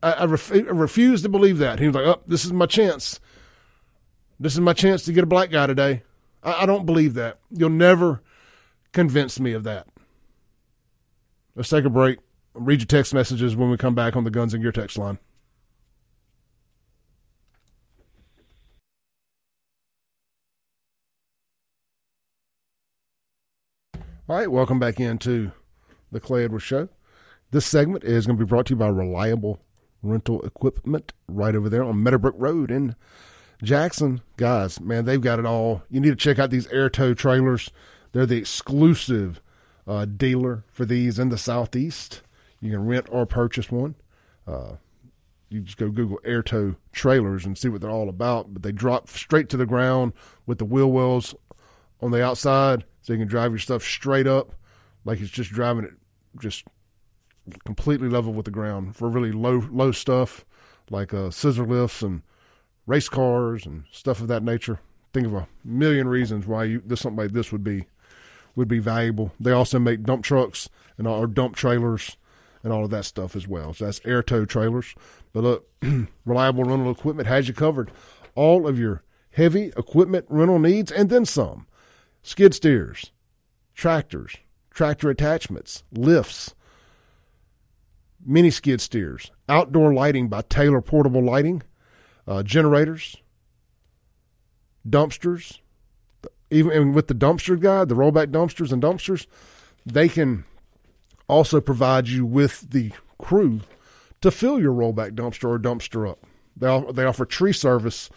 I, 0.03 0.13
I, 0.13 0.25
ref, 0.25 0.53
I 0.53 0.59
refuse 0.59 1.23
to 1.23 1.29
believe 1.29 1.59
that. 1.59 1.79
He 1.79 1.87
was 1.87 1.95
like, 1.95 2.07
"Oh, 2.07 2.23
this 2.27 2.45
is 2.45 2.53
my 2.53 2.67
chance. 2.67 3.21
This 4.43 4.55
is 4.55 4.61
my 4.61 4.73
chance 4.73 5.05
to 5.05 5.13
get 5.13 5.25
a 5.25 5.27
black 5.27 5.51
guy 5.51 5.67
today." 5.67 6.03
I, 6.43 6.63
I 6.63 6.67
don't 6.67 6.85
believe 6.85 7.15
that. 7.15 7.39
You'll 7.51 7.71
never 7.71 8.23
convince 8.93 9.39
me 9.39 9.53
of 9.53 9.65
that. 9.65 9.87
Let's 11.55 11.69
take 11.69 11.85
a 11.85 11.91
break. 11.91 12.19
read 12.55 12.81
your 12.81 12.87
text 12.87 13.15
messages 13.15 13.55
when 13.57 13.71
we 13.71 13.77
come 13.77 13.95
back 13.95 14.17
on 14.17 14.25
the 14.25 14.31
Guns 14.31 14.53
and 14.53 14.63
Gear 14.63 14.73
text 14.73 14.99
line. 14.99 15.19
All 24.29 24.37
right, 24.37 24.51
welcome 24.51 24.79
back 24.79 24.99
into 24.99 25.53
the 26.11 26.21
Clay 26.21 26.45
Edwards 26.45 26.65
Show. 26.65 26.89
This 27.51 27.67
segment 27.67 28.03
is 28.05 28.27
going 28.27 28.39
to 28.39 28.45
be 28.45 28.49
brought 28.49 28.67
to 28.67 28.75
you 28.75 28.77
by 28.77 28.89
Reliable 28.89 29.61
Rental 30.03 30.41
Equipment 30.43 31.13
right 31.29 31.55
over 31.55 31.69
there 31.69 31.85
on 31.85 32.03
Meadowbrook 32.03 32.35
Road 32.39 32.71
in 32.71 32.97
Jackson. 33.63 34.21
Guys, 34.37 34.81
man, 34.81 35.05
they've 35.05 35.21
got 35.21 35.39
it 35.39 35.47
all. 35.47 35.83
You 35.91 36.01
need 36.01 36.11
to 36.11 36.17
check 36.17 36.39
out 36.39 36.51
these 36.51 36.67
air 36.69 36.91
tow 36.91 37.15
trailers. 37.15 37.71
They're 38.13 38.27
the 38.27 38.37
exclusive 38.37 39.41
uh, 39.87 40.05
dealer 40.05 40.65
for 40.73 40.85
these 40.85 41.19
in 41.19 41.29
the 41.29 41.39
Southeast. 41.39 42.23
You 42.61 42.71
can 42.71 42.87
rent 42.87 43.07
or 43.11 43.27
purchase 43.27 43.71
one. 43.71 43.95
Uh, 44.47 44.75
you 45.49 45.61
just 45.61 45.77
go 45.77 45.91
Google 45.91 46.21
air 46.25 46.43
tow 46.43 46.77
trailers 46.93 47.45
and 47.45 47.57
see 47.57 47.69
what 47.69 47.81
they're 47.81 47.91
all 47.91 48.09
about. 48.09 48.53
But 48.53 48.63
they 48.63 48.73
drop 48.73 49.09
straight 49.09 49.49
to 49.51 49.57
the 49.57 49.67
ground 49.67 50.13
with 50.47 50.59
the 50.59 50.65
wheel 50.65 50.91
wells 50.91 51.35
on 52.01 52.11
the 52.11 52.25
outside, 52.25 52.85
so 53.01 53.13
you 53.13 53.19
can 53.19 53.29
drive 53.29 53.53
your 53.53 53.59
stuff 53.61 53.83
straight 53.83 54.27
up, 54.27 54.53
like 55.05 55.21
it's 55.21 55.31
just 55.31 55.53
driving 55.53 55.85
it 55.85 55.93
just 56.41 56.65
completely 57.65 58.09
level 58.09 58.33
with 58.33 58.45
the 58.45 58.51
ground 58.51 58.97
for 58.97 59.09
really 59.09 59.33
low 59.33 59.67
low 59.71 59.91
stuff 59.93 60.45
like 60.91 61.13
uh, 61.13 61.31
scissor 61.31 61.67
lifts 61.67 62.03
and 62.03 62.23
race 62.87 63.09
cars 63.09 63.67
and 63.67 63.85
stuff 63.91 64.21
of 64.21 64.29
that 64.29 64.43
nature. 64.43 64.81
Think 65.13 65.27
of 65.27 65.35
a 65.35 65.49
million 65.65 66.09
reasons 66.09 66.47
why 66.47 66.65
you 66.65 66.83
this 66.85 67.01
something 67.01 67.23
like 67.23 67.33
this 67.33 67.53
would 67.53 67.65
be 67.65 67.87
would 68.55 68.69
be 68.69 68.79
valuable. 68.79 69.33
They 69.41 69.53
also 69.53 69.79
make 69.79 70.03
dump 70.03 70.25
trucks 70.25 70.69
and 70.99 71.07
or 71.07 71.27
dump 71.27 71.57
trailers 71.57 72.17
and 72.63 72.73
all 72.73 72.85
of 72.85 72.91
that 72.91 73.05
stuff 73.05 73.35
as 73.35 73.49
well. 73.49 73.75
So 73.75 73.87
that's 73.87 74.01
air 74.05 74.23
tow 74.23 74.45
trailers. 74.45 74.95
But 75.33 75.43
look, 75.43 75.69
reliable 76.25 76.65
rental 76.65 76.91
equipment 76.91 77.29
has 77.29 77.49
you 77.49 77.55
covered. 77.55 77.91
All 78.35 78.67
of 78.67 78.79
your 78.79 79.03
heavy 79.33 79.73
equipment 79.77 80.27
rental 80.29 80.59
needs 80.59 80.93
and 80.93 81.11
then 81.11 81.25
some. 81.25 81.67
Skid 82.23 82.55
steers, 82.55 83.11
tractors, 83.75 84.37
tractor 84.71 85.11
attachments, 85.11 85.83
lifts, 85.93 86.55
mini 88.25 88.51
skid 88.51 88.81
steers, 88.81 89.31
outdoor 89.49 89.93
lighting 89.93 90.29
by 90.29 90.43
Taylor 90.43 90.81
Portable 90.81 91.23
Lighting, 91.23 91.63
uh, 92.27 92.43
generators, 92.43 93.17
dumpsters, 94.89 95.59
even 96.51 96.93
with 96.93 97.09
the 97.09 97.15
dumpster 97.15 97.59
guide, 97.59 97.89
the 97.89 97.95
rollback 97.95 98.27
dumpsters 98.27 98.73
and 98.73 98.83
dumpsters, 98.83 99.27
they 99.87 100.09
can 100.09 100.45
also 101.29 101.61
provide 101.61 102.09
you 102.09 102.27
with 102.27 102.71
the 102.71 102.93
crew 103.19 103.61
to 104.21 104.31
fill 104.31 104.61
your 104.61 104.73
rollback 104.73 105.13
dumpster 105.13 105.49
or 105.49 105.59
dumpster 105.59 106.09
up. 106.09 106.19
They, 106.57 106.93
they 106.93 107.05
offer 107.05 107.25
tree 107.25 107.53
service 107.53 108.11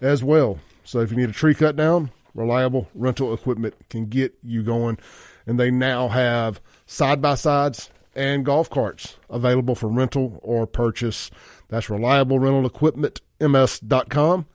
as 0.00 0.22
well. 0.22 0.60
So 0.84 1.00
if 1.00 1.10
you 1.10 1.16
need 1.16 1.28
a 1.28 1.32
tree 1.32 1.54
cut 1.54 1.76
down, 1.76 2.10
reliable 2.34 2.88
rental 2.94 3.34
equipment 3.34 3.74
can 3.88 4.06
get 4.06 4.34
you 4.42 4.62
going. 4.62 4.98
And 5.46 5.58
they 5.58 5.70
now 5.70 6.08
have 6.08 6.60
side 6.86 7.20
by 7.20 7.34
sides 7.34 7.90
and 8.14 8.44
golf 8.44 8.70
carts 8.70 9.16
available 9.28 9.74
for 9.74 9.88
rental 9.88 10.38
or 10.42 10.66
purchase. 10.66 11.30
That's 11.70 11.88
reliable 11.88 12.40
rental 12.40 12.66
equipment, 12.66 13.20
ms.com. 13.40 14.46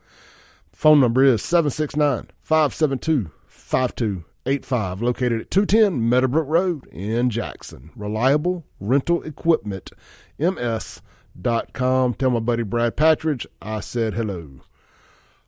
Phone 0.70 1.00
number 1.00 1.24
is 1.24 1.42
769 1.42 2.30
572 2.42 3.30
5285, 3.48 5.02
located 5.02 5.40
at 5.40 5.50
210 5.50 6.08
Meadowbrook 6.08 6.46
Road 6.46 6.86
in 6.88 7.30
Jackson. 7.30 7.90
Reliable 7.96 8.66
rental 8.78 9.22
equipment, 9.22 9.92
ms.com. 10.38 12.14
Tell 12.14 12.30
my 12.30 12.40
buddy 12.40 12.62
Brad 12.62 12.98
Patridge 12.98 13.46
I 13.62 13.80
said 13.80 14.12
hello. 14.12 14.60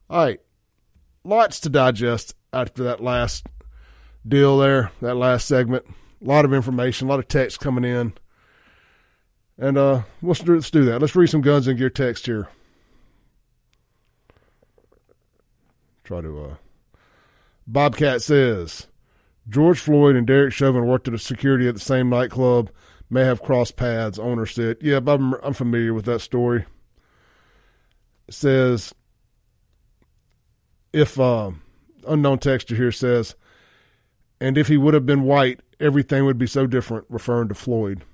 All 0.09 0.25
right, 0.25 0.41
lots 1.23 1.61
to 1.61 1.69
digest 1.69 2.35
after 2.51 2.83
that 2.85 3.03
last 3.03 3.47
deal 4.27 4.57
there, 4.57 4.91
that 5.03 5.17
last 5.17 5.47
segment. 5.47 5.85
A 6.23 6.25
lot 6.25 6.47
of 6.47 6.55
information, 6.55 7.07
a 7.07 7.11
lot 7.11 7.21
of 7.21 7.29
text 7.29 7.61
coming 7.61 7.85
in. 7.85 8.15
And 9.59 9.77
uh, 9.77 10.03
let's 10.23 10.41
do, 10.41 10.55
let's 10.55 10.71
do 10.71 10.85
that. 10.85 11.01
Let's 11.01 11.17
read 11.17 11.29
some 11.29 11.41
guns 11.41 11.67
and 11.67 11.77
gear 11.77 11.91
text 11.91 12.27
here. 12.27 12.49
Try 16.05 16.21
to 16.21 16.45
uh, 16.45 16.55
Bobcat 17.67 18.23
says 18.23 18.87
George 19.49 19.81
Floyd 19.81 20.17
and 20.17 20.27
Derek 20.27 20.55
Chauvin 20.55 20.87
worked 20.87 21.09
at 21.09 21.15
a 21.15 21.19
security 21.19 21.69
at 21.69 21.75
the 21.75 21.81
same 21.81 22.09
nightclub, 22.09 22.71
may 23.11 23.25
have 23.25 23.43
crossed 23.43 23.77
paths. 23.77 24.19
Owner 24.19 24.47
said, 24.47 24.79
"Yeah, 24.81 25.01
I'm, 25.07 25.35
I'm 25.35 25.53
familiar 25.53 25.93
with 25.93 26.07
that 26.07 26.21
story." 26.21 26.65
It 28.27 28.35
says 28.35 28.95
if 30.93 31.21
uh, 31.21 31.51
unknown 32.07 32.39
texture 32.39 32.75
here 32.75 32.93
says, 32.93 33.35
and 34.41 34.57
if 34.57 34.69
he 34.69 34.77
would 34.77 34.95
have 34.95 35.07
been 35.07 35.23
white, 35.23 35.61
everything 35.79 36.25
would 36.25 36.39
be 36.39 36.47
so 36.47 36.67
different. 36.67 37.05
Referring 37.09 37.49
to 37.49 37.55
Floyd, 37.55 38.05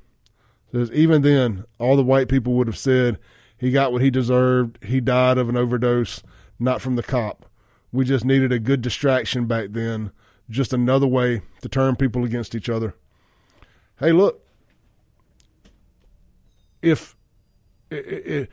even 0.75 1.23
then, 1.23 1.65
all 1.79 1.97
the 1.97 2.03
white 2.03 2.29
people 2.29 2.55
would 2.55 2.67
have 2.67 2.79
said 2.79 3.19
he 3.57 3.71
got 3.71 3.93
what 3.93 4.03
he 4.03 4.11
deserved. 4.11 4.79
He 4.85 5.01
died 5.01 5.39
of 5.39 5.49
an 5.49 5.57
overdose, 5.57 6.23
not 6.59 6.81
from 6.81 6.97
the 6.97 7.03
cop. 7.03 7.47
We 7.93 8.05
just 8.05 8.25
needed 8.25 8.51
a 8.51 8.59
good 8.59 8.83
distraction 8.83 9.47
back 9.47 9.69
then, 9.71 10.11
just 10.51 10.73
another 10.73 11.07
way 11.07 11.43
to 11.63 11.69
turn 11.69 11.95
people 11.97 12.25
against 12.25 12.55
each 12.55 12.69
other. 12.69 12.95
Hey, 14.01 14.11
look, 14.11 14.45
if 16.83 17.15
if 17.91 18.49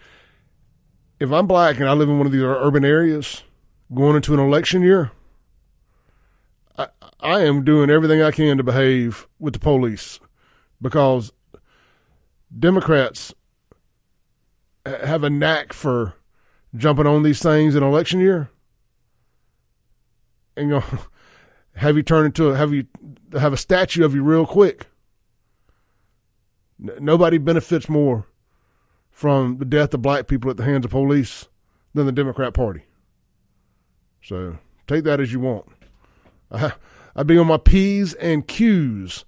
I'm 1.31 1.47
black 1.47 1.79
and 1.79 1.89
I 1.89 1.93
live 1.93 2.09
in 2.09 2.17
one 2.17 2.27
of 2.27 2.33
these 2.33 2.43
urban 2.43 2.85
areas, 2.85 3.43
going 3.93 4.15
into 4.15 4.33
an 4.33 4.39
election 4.39 4.83
year, 4.83 5.11
I, 6.77 6.87
I 7.19 7.41
am 7.41 7.63
doing 7.63 7.89
everything 7.89 8.21
I 8.21 8.31
can 8.31 8.57
to 8.57 8.63
behave 8.63 9.27
with 9.39 9.53
the 9.53 9.59
police 9.59 10.19
because 10.79 11.31
Democrats 12.57 13.33
have 14.85 15.23
a 15.23 15.29
knack 15.29 15.73
for 15.73 16.15
jumping 16.75 17.07
on 17.07 17.23
these 17.23 17.41
things 17.41 17.75
in 17.75 17.83
election 17.83 18.19
year 18.19 18.49
and 20.55 20.69
go 20.69 20.83
have 21.75 21.95
you 21.95 22.03
turn 22.03 22.25
into 22.25 22.49
a 22.49 22.55
have 22.55 22.73
you 22.73 22.85
have 23.33 23.53
a 23.53 23.57
statue 23.57 24.03
of 24.03 24.13
you 24.13 24.23
real 24.23 24.45
quick. 24.45 24.87
N- 26.81 26.97
nobody 26.99 27.37
benefits 27.37 27.87
more 27.87 28.27
from 29.09 29.57
the 29.57 29.65
death 29.65 29.93
of 29.93 30.01
black 30.01 30.27
people 30.27 30.49
at 30.49 30.57
the 30.57 30.63
hands 30.63 30.85
of 30.85 30.91
police 30.91 31.47
than 31.93 32.05
the 32.05 32.11
Democrat 32.11 32.53
Party. 32.53 32.83
So 34.23 34.57
take 34.87 35.03
that 35.03 35.19
as 35.19 35.31
you 35.31 35.39
want. 35.39 35.67
I, 36.51 36.73
I'd 37.15 37.27
be 37.27 37.37
on 37.37 37.47
my 37.47 37.57
P's 37.57 38.13
and 38.15 38.47
Q's, 38.47 39.25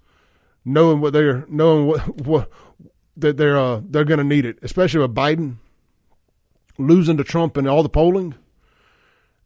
knowing 0.66 1.02
what 1.02 1.14
they're 1.14 1.46
knowing 1.48 1.88
what 1.88 2.22
what 2.26 2.50
that 3.18 3.38
they're 3.38 3.58
uh, 3.58 3.82
they're 3.84 4.04
going 4.04 4.20
to 4.20 4.24
need 4.24 4.46
it, 4.46 4.60
especially 4.62 5.02
with 5.02 5.16
Biden 5.16 5.58
losing 6.78 7.18
to 7.18 7.24
Trump 7.24 7.58
in 7.58 7.68
all 7.68 7.84
the 7.84 7.90
polling. 7.90 8.36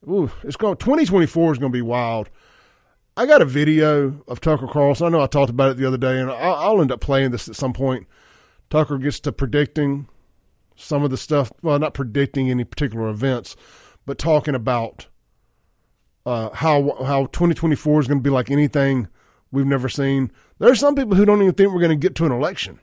Ooh, 0.07 0.31
it's 0.43 0.55
going. 0.55 0.77
Twenty 0.77 1.05
twenty 1.05 1.25
four 1.25 1.51
is 1.51 1.57
going 1.57 1.71
to 1.71 1.77
be 1.77 1.81
wild. 1.81 2.29
I 3.15 3.25
got 3.25 3.41
a 3.41 3.45
video 3.45 4.23
of 4.27 4.39
Tucker 4.39 4.67
Carlson. 4.67 5.07
I 5.07 5.09
know 5.09 5.21
I 5.21 5.27
talked 5.27 5.49
about 5.49 5.71
it 5.71 5.77
the 5.77 5.87
other 5.87 5.97
day, 5.97 6.19
and 6.19 6.29
I'll, 6.29 6.53
I'll 6.53 6.81
end 6.81 6.91
up 6.91 7.01
playing 7.01 7.31
this 7.31 7.49
at 7.49 7.55
some 7.55 7.73
point. 7.73 8.07
Tucker 8.69 8.97
gets 8.99 9.19
to 9.21 9.31
predicting 9.31 10.07
some 10.75 11.03
of 11.03 11.09
the 11.09 11.17
stuff. 11.17 11.51
Well, 11.61 11.79
not 11.79 11.93
predicting 11.93 12.49
any 12.49 12.63
particular 12.63 13.09
events, 13.09 13.55
but 14.05 14.17
talking 14.17 14.55
about 14.55 15.07
uh, 16.25 16.51
how 16.53 17.03
how 17.03 17.25
2024 17.27 18.01
is 18.01 18.07
going 18.07 18.19
to 18.19 18.23
be 18.23 18.29
like 18.29 18.51
anything 18.51 19.07
we've 19.51 19.65
never 19.65 19.89
seen. 19.89 20.31
There 20.59 20.69
are 20.69 20.75
some 20.75 20.95
people 20.95 21.15
who 21.15 21.25
don't 21.25 21.41
even 21.41 21.53
think 21.53 21.73
we're 21.73 21.79
going 21.81 21.89
to 21.89 21.95
get 21.95 22.15
to 22.15 22.25
an 22.25 22.31
election. 22.31 22.79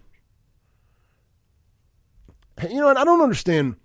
You 2.62 2.80
know, 2.80 2.88
and 2.88 2.98
I 2.98 3.04
don't 3.04 3.20
understand 3.20 3.76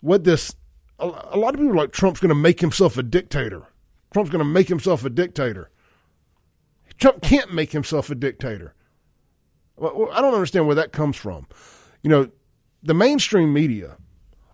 what 0.00 0.24
this 0.24 0.54
a, 0.98 1.06
a 1.30 1.38
lot 1.38 1.54
of 1.54 1.60
people 1.60 1.76
like 1.76 1.92
Trump's 1.92 2.20
going 2.20 2.30
to 2.30 2.34
make 2.34 2.60
himself 2.60 2.96
a 2.96 3.02
dictator. 3.02 3.66
Trump's 4.12 4.30
going 4.30 4.44
to 4.44 4.44
make 4.44 4.68
himself 4.68 5.04
a 5.04 5.10
dictator. 5.10 5.70
Trump 6.98 7.22
can't 7.22 7.52
make 7.52 7.72
himself 7.72 8.10
a 8.10 8.14
dictator. 8.14 8.74
Well, 9.76 10.10
I 10.12 10.20
don't 10.20 10.34
understand 10.34 10.66
where 10.66 10.76
that 10.76 10.92
comes 10.92 11.16
from. 11.16 11.46
You 12.02 12.10
know, 12.10 12.30
the 12.82 12.94
mainstream 12.94 13.52
media 13.52 13.96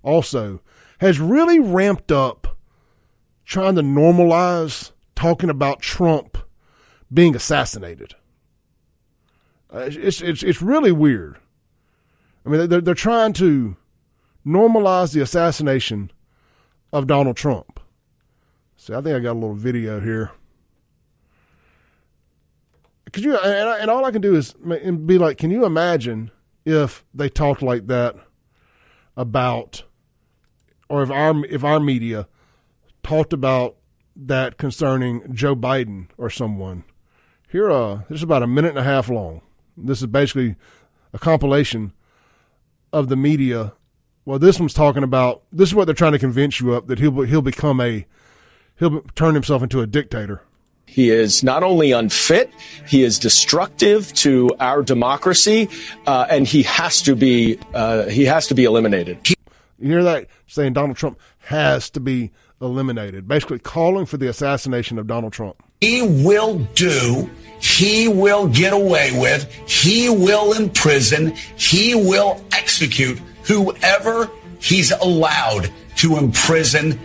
also 0.03 0.61
has 1.01 1.19
really 1.19 1.59
ramped 1.59 2.13
up 2.13 2.57
trying 3.45 3.75
to 3.75 3.83
normalize 3.83 4.93
talking 5.17 5.51
about 5.51 5.81
Trump 5.81 6.39
being 7.13 7.35
assassinated. 7.35 8.15
Uh, 9.73 9.89
it's 9.91 10.21
it's 10.21 10.43
it's 10.43 10.63
really 10.63 10.93
weird. 10.93 11.39
I 12.47 12.49
mean, 12.49 12.69
they're 12.69 12.81
they're 12.81 12.95
trying 12.95 13.33
to 13.35 13.77
normalize 14.47 15.13
the 15.13 15.21
assassination 15.21 16.13
of 16.93 17.09
Donald 17.09 17.37
Trump. 17.37 17.81
See, 18.77 18.95
I 18.95 19.01
think 19.01 19.17
I 19.17 19.19
got 19.19 19.33
a 19.33 19.41
little 19.41 19.55
video 19.55 20.01
here. 20.01 20.31
Could 23.13 23.25
you? 23.25 23.37
And, 23.37 23.83
and 23.83 23.91
all 23.91 24.05
I 24.05 24.13
can 24.13 24.23
do 24.23 24.37
is 24.37 24.53
be 24.53 25.19
like, 25.19 25.39
can 25.39 25.51
you 25.51 25.65
imagine 25.65 26.31
if 26.65 27.05
they 27.13 27.29
talked 27.29 27.63
like 27.63 27.89
that 27.89 28.15
about, 29.17 29.83
or 30.89 31.03
if 31.03 31.11
our 31.11 31.45
if 31.47 31.65
our 31.65 31.81
media 31.81 32.29
talked 33.03 33.33
about 33.33 33.77
that 34.15 34.57
concerning 34.57 35.35
Joe 35.35 35.57
Biden 35.57 36.09
or 36.17 36.31
someone? 36.31 36.85
Here, 37.49 37.71
uh, 37.71 38.03
this 38.09 38.19
is 38.19 38.23
about 38.23 38.43
a 38.43 38.47
minute 38.47 38.71
and 38.71 38.79
a 38.79 38.85
half 38.85 39.09
long. 39.09 39.41
This 39.77 40.01
is 40.01 40.07
basically 40.07 40.55
a 41.13 41.19
compilation 41.19 41.93
of 42.97 43.09
the 43.09 43.17
media 43.17 43.73
well, 44.27 44.41
this 44.41 44.59
one's 44.59 44.75
talking 44.75 45.05
about 45.05 45.43
this 45.53 45.69
is 45.71 45.75
what 45.75 45.85
they're 45.85 45.95
trying 45.95 46.13
to 46.13 46.19
convince 46.19 46.61
you 46.61 46.75
of 46.75 46.89
that 46.89 46.99
he'll 46.99 47.23
he'll 47.23 47.43
become 47.43 47.81
a 47.81 48.05
he'll 48.79 49.01
turn 49.15 49.35
himself 49.35 49.63
into 49.63 49.81
a 49.81 49.87
dictator. 49.87 50.43
He 50.85 51.11
is 51.11 51.43
not 51.43 51.63
only 51.63 51.93
unfit, 51.93 52.53
he 52.87 53.03
is 53.05 53.19
destructive 53.19 54.13
to 54.15 54.51
our 54.59 54.83
democracy, 54.83 55.69
uh, 56.07 56.27
and 56.29 56.47
he 56.47 56.65
has 56.65 57.03
to 57.03 57.15
be 57.15 57.59
uh, 57.73 58.07
he 58.07 58.25
has 58.25 58.49
to 58.49 58.55
be 58.55 58.65
eliminated. 58.65 59.29
You 59.79 59.89
hear 59.91 60.03
that? 60.03 60.27
Saying 60.49 60.73
Donald 60.73 60.97
Trump 60.97 61.21
has 61.39 61.89
to 61.91 62.01
be 62.01 62.33
eliminated, 62.61 63.29
basically 63.29 63.61
calling 63.61 64.07
for 64.07 64.17
the 64.17 64.29
assassination 64.29 64.99
of 64.99 65.07
Donald 65.07 65.33
Trump. 65.33 65.63
He 65.81 66.03
will 66.03 66.59
do, 66.75 67.29
he 67.61 68.09
will 68.09 68.49
get 68.49 68.73
away 68.73 69.19
with, 69.19 69.53
he 69.69 70.09
will 70.09 70.55
imprison, 70.55 71.35
he 71.57 71.95
will 71.95 72.43
execute 72.53 73.19
whoever 73.43 74.31
he's 74.59 74.91
allowed 74.91 75.71
to 75.97 76.17
imprison 76.17 76.99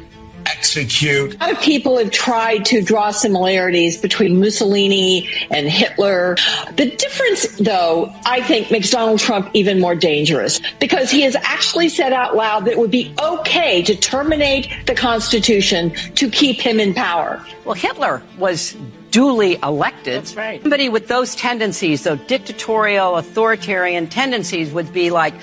execute. 0.46 1.36
A 1.36 1.38
lot 1.38 1.52
of 1.52 1.62
people 1.62 1.98
have 1.98 2.12
tried 2.12 2.66
to 2.66 2.82
draw 2.82 3.12
similarities 3.12 3.98
between 3.98 4.40
Mussolini 4.40 5.30
and 5.50 5.70
Hitler. 5.70 6.36
The 6.76 6.92
difference, 6.96 7.58
though, 7.58 8.14
I 8.26 8.42
think 8.42 8.72
makes 8.72 8.90
Donald 8.90 9.20
Trump 9.20 9.50
even 9.54 9.80
more 9.80 9.96
dangerous 9.96 10.62
because 10.80 11.12
he 11.12 11.22
has 11.22 11.36
actually 11.36 11.90
said 11.90 12.14
out 12.14 12.36
loud 12.36 12.66
that 12.66 12.72
it 12.72 12.78
would 12.78 12.92
be 12.92 13.14
okay 13.22 13.82
to 13.84 13.96
terminate 13.96 14.68
the 14.86 14.96
Constitution 14.96 15.92
to 16.16 16.30
keep 16.30 16.60
him 16.60 16.80
in 16.80 16.94
power. 16.94 17.44
Well, 17.66 17.76
Hitler 17.76 18.22
was 18.38 18.76
duly 19.12 19.60
elected. 19.62 20.22
That's 20.22 20.36
right. 20.36 20.62
Somebody 20.62 20.90
with 20.90 21.08
those 21.08 21.36
tendencies, 21.36 22.04
though 22.04 22.16
dictatorial, 22.16 23.18
authoritarian 23.18 24.08
tendencies, 24.08 24.72
would 24.72 24.92
be 24.94 25.12
like, 25.12 25.34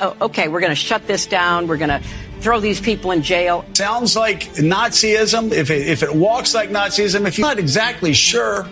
oh, 0.00 0.16
okay, 0.22 0.48
we're 0.48 0.60
going 0.60 0.70
to 0.70 0.76
shut 0.76 1.06
this 1.06 1.26
down. 1.26 1.66
We're 1.66 1.76
going 1.76 1.90
to 1.90 2.02
throw 2.40 2.60
these 2.60 2.80
people 2.80 3.10
in 3.10 3.22
jail. 3.22 3.64
Sounds 3.74 4.16
like 4.16 4.44
Nazism. 4.54 5.52
If 5.52 5.70
it, 5.70 5.86
if 5.88 6.02
it 6.02 6.14
walks 6.14 6.54
like 6.54 6.70
Nazism, 6.70 7.26
if 7.26 7.38
you're 7.38 7.46
not 7.46 7.58
exactly 7.58 8.12
sure 8.12 8.64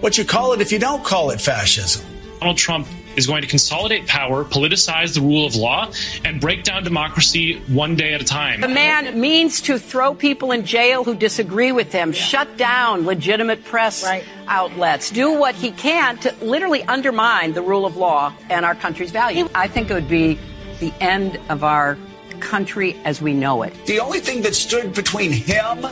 what 0.00 0.18
you 0.18 0.24
call 0.24 0.52
it, 0.52 0.60
if 0.60 0.72
you 0.72 0.78
don't 0.78 1.04
call 1.04 1.30
it 1.30 1.40
fascism. 1.40 2.04
Donald 2.40 2.58
Trump 2.58 2.88
is 3.14 3.26
going 3.26 3.42
to 3.42 3.46
consolidate 3.48 4.06
power, 4.06 4.42
politicize 4.42 5.14
the 5.14 5.20
rule 5.20 5.46
of 5.46 5.54
law, 5.54 5.88
and 6.24 6.40
break 6.40 6.64
down 6.64 6.82
democracy 6.82 7.60
one 7.68 7.94
day 7.94 8.14
at 8.14 8.22
a 8.22 8.24
time. 8.24 8.60
The 8.62 8.68
man 8.68 9.20
means 9.20 9.60
to 9.62 9.78
throw 9.78 10.14
people 10.14 10.50
in 10.50 10.64
jail 10.64 11.04
who 11.04 11.14
disagree 11.14 11.72
with 11.72 11.92
him, 11.92 12.12
shut 12.12 12.56
down 12.56 13.04
legitimate 13.04 13.64
press 13.64 14.02
Right. 14.02 14.24
outlets, 14.48 15.10
do 15.10 15.38
what 15.38 15.54
he 15.54 15.70
can 15.72 16.16
to 16.18 16.34
literally 16.40 16.82
undermine 16.84 17.52
the 17.52 17.62
rule 17.62 17.84
of 17.84 17.96
law 17.96 18.32
and 18.48 18.64
our 18.64 18.74
country's 18.74 19.10
value. 19.10 19.48
I 19.54 19.68
think 19.68 19.90
it 19.90 19.94
would 19.94 20.08
be 20.08 20.38
the 20.82 20.92
end 21.00 21.38
of 21.48 21.62
our 21.62 21.96
country 22.40 22.96
as 23.04 23.22
we 23.22 23.32
know 23.32 23.62
it. 23.62 23.72
The 23.86 24.00
only 24.00 24.18
thing 24.18 24.42
that 24.42 24.56
stood 24.56 24.92
between 24.92 25.30
him 25.30 25.86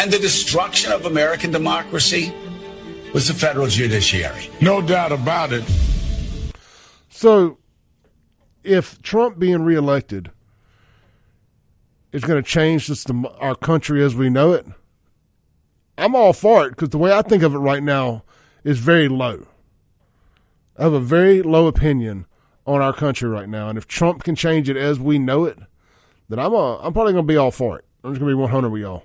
and 0.00 0.12
the 0.12 0.18
destruction 0.18 0.90
of 0.90 1.06
American 1.06 1.52
democracy 1.52 2.34
was 3.14 3.28
the 3.28 3.34
federal 3.34 3.68
judiciary. 3.68 4.50
No 4.60 4.82
doubt 4.82 5.12
about 5.12 5.52
it. 5.52 5.62
So, 7.08 7.58
if 8.64 9.00
Trump 9.02 9.38
being 9.38 9.62
reelected 9.62 10.32
is 12.10 12.24
going 12.24 12.42
to 12.42 12.48
change 12.48 12.88
this, 12.88 13.06
our 13.38 13.54
country 13.54 14.02
as 14.02 14.16
we 14.16 14.28
know 14.28 14.52
it, 14.52 14.66
I'm 15.96 16.16
all 16.16 16.32
for 16.32 16.66
it 16.66 16.70
because 16.70 16.88
the 16.88 16.98
way 16.98 17.12
I 17.12 17.22
think 17.22 17.44
of 17.44 17.54
it 17.54 17.58
right 17.58 17.84
now 17.84 18.24
is 18.64 18.80
very 18.80 19.06
low. 19.06 19.46
I 20.76 20.82
have 20.82 20.92
a 20.92 21.00
very 21.00 21.40
low 21.40 21.68
opinion 21.68 22.26
on 22.68 22.82
our 22.82 22.92
country 22.92 23.28
right 23.28 23.48
now, 23.48 23.70
and 23.70 23.78
if 23.78 23.88
Trump 23.88 24.22
can 24.22 24.34
change 24.34 24.68
it 24.68 24.76
as 24.76 25.00
we 25.00 25.18
know 25.18 25.46
it, 25.46 25.58
then 26.28 26.38
I'm 26.38 26.52
a, 26.52 26.78
I'm 26.80 26.92
probably 26.92 27.14
to 27.14 27.22
be 27.22 27.38
all 27.38 27.50
for 27.50 27.78
it. 27.78 27.86
I'm 28.04 28.12
just 28.12 28.20
to 28.20 28.26
be 28.26 28.34
100 28.34 28.68
with 28.68 28.82
y'all, 28.82 29.04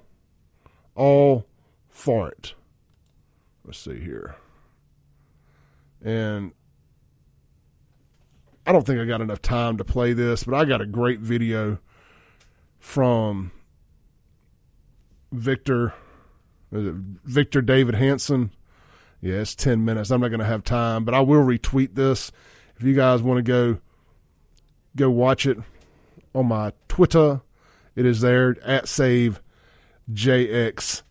all 0.96 1.46
for 1.88 2.28
it. 2.28 2.56
Let's 3.64 3.80
see 3.80 4.02
here, 4.02 4.36
and 6.04 6.52
I 8.68 8.74
don't 8.74 8.86
think 8.86 9.00
I 9.00 9.06
got 9.06 9.22
enough 9.22 9.42
time 9.42 9.78
to 9.78 9.86
play 9.86 10.12
this, 10.12 10.44
but 10.44 10.56
I 10.56 10.66
got 10.66 10.82
a 10.82 10.86
great 10.86 11.22
video 11.22 11.80
from 12.80 13.54
Victor 15.32 15.94
Victor 16.70 17.62
David 17.62 17.96
Hanson. 17.96 18.52
Yeah, 19.22 19.36
it's 19.36 19.56
10 19.56 19.86
minutes. 19.86 20.12
I'm 20.12 20.20
not 20.20 20.28
going 20.30 20.42
to 20.42 20.46
have 20.46 20.66
time, 20.66 21.06
but 21.06 21.14
I 21.14 21.22
will 21.22 21.46
retweet 21.46 21.96
this 21.96 22.30
if 22.84 22.88
you 22.88 22.96
guys 22.96 23.22
want 23.22 23.38
to 23.38 23.44
go 23.44 23.78
go 24.98 25.10
watch 25.10 25.46
it 25.46 25.58
on 26.36 26.48
my 26.48 26.74
Twitter. 26.90 27.40
It 27.96 28.06
is 28.06 28.20
there 28.20 28.58
at 28.66 28.90
save 28.90 29.42
JXN. 30.12 31.02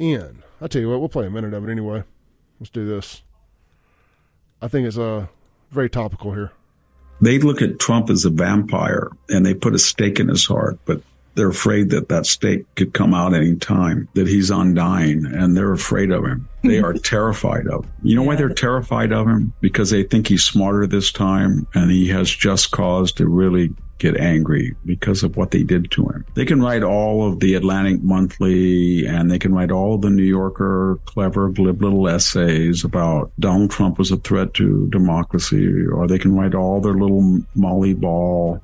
I 0.00 0.66
tell 0.66 0.80
you 0.80 0.88
what, 0.88 1.00
we'll 1.00 1.10
play 1.10 1.26
a 1.26 1.30
minute 1.30 1.52
of 1.52 1.62
it 1.62 1.70
anyway. 1.70 2.04
Let's 2.58 2.70
do 2.70 2.86
this. 2.86 3.22
I 4.62 4.68
think 4.68 4.86
it's 4.86 4.96
uh, 4.96 5.26
very 5.70 5.90
topical 5.90 6.32
here. 6.32 6.52
They 7.20 7.38
look 7.38 7.60
at 7.60 7.78
Trump 7.78 8.08
as 8.08 8.24
a 8.24 8.30
vampire 8.30 9.10
and 9.28 9.44
they 9.44 9.52
put 9.52 9.74
a 9.74 9.78
stake 9.78 10.20
in 10.20 10.28
his 10.28 10.46
heart, 10.46 10.78
but 10.86 11.02
they're 11.40 11.48
afraid 11.48 11.88
that 11.88 12.10
that 12.10 12.26
stake 12.26 12.66
could 12.74 12.92
come 12.92 13.14
out 13.14 13.32
any 13.32 13.56
time, 13.56 14.06
that 14.12 14.28
he's 14.28 14.50
undying, 14.50 15.24
and 15.24 15.56
they're 15.56 15.72
afraid 15.72 16.10
of 16.10 16.22
him. 16.22 16.46
They 16.62 16.80
are 16.80 16.92
terrified 17.02 17.66
of 17.66 17.86
him. 17.86 17.92
You 18.02 18.16
know 18.16 18.24
why 18.24 18.36
they're 18.36 18.50
terrified 18.50 19.10
of 19.10 19.26
him? 19.26 19.54
Because 19.62 19.88
they 19.88 20.02
think 20.02 20.26
he's 20.26 20.44
smarter 20.44 20.86
this 20.86 21.10
time 21.10 21.66
and 21.72 21.90
he 21.90 22.08
has 22.08 22.30
just 22.30 22.72
cause 22.72 23.10
to 23.12 23.26
really 23.26 23.74
get 23.96 24.18
angry 24.18 24.76
because 24.84 25.22
of 25.22 25.38
what 25.38 25.50
they 25.50 25.62
did 25.62 25.90
to 25.92 26.06
him. 26.08 26.26
They 26.34 26.44
can 26.44 26.60
write 26.60 26.82
all 26.82 27.26
of 27.26 27.40
the 27.40 27.54
Atlantic 27.54 28.02
Monthly 28.02 29.06
and 29.06 29.30
they 29.30 29.38
can 29.38 29.54
write 29.54 29.70
all 29.70 29.96
the 29.96 30.10
New 30.10 30.22
Yorker 30.22 30.98
clever, 31.06 31.48
glib 31.48 31.80
little 31.80 32.06
essays 32.06 32.84
about 32.84 33.32
Donald 33.40 33.70
Trump 33.70 33.98
was 33.98 34.10
a 34.10 34.18
threat 34.18 34.52
to 34.54 34.88
democracy, 34.88 35.86
or 35.86 36.06
they 36.06 36.18
can 36.18 36.36
write 36.36 36.54
all 36.54 36.82
their 36.82 36.94
little 36.94 37.40
Molly 37.54 37.94
Ball 37.94 38.60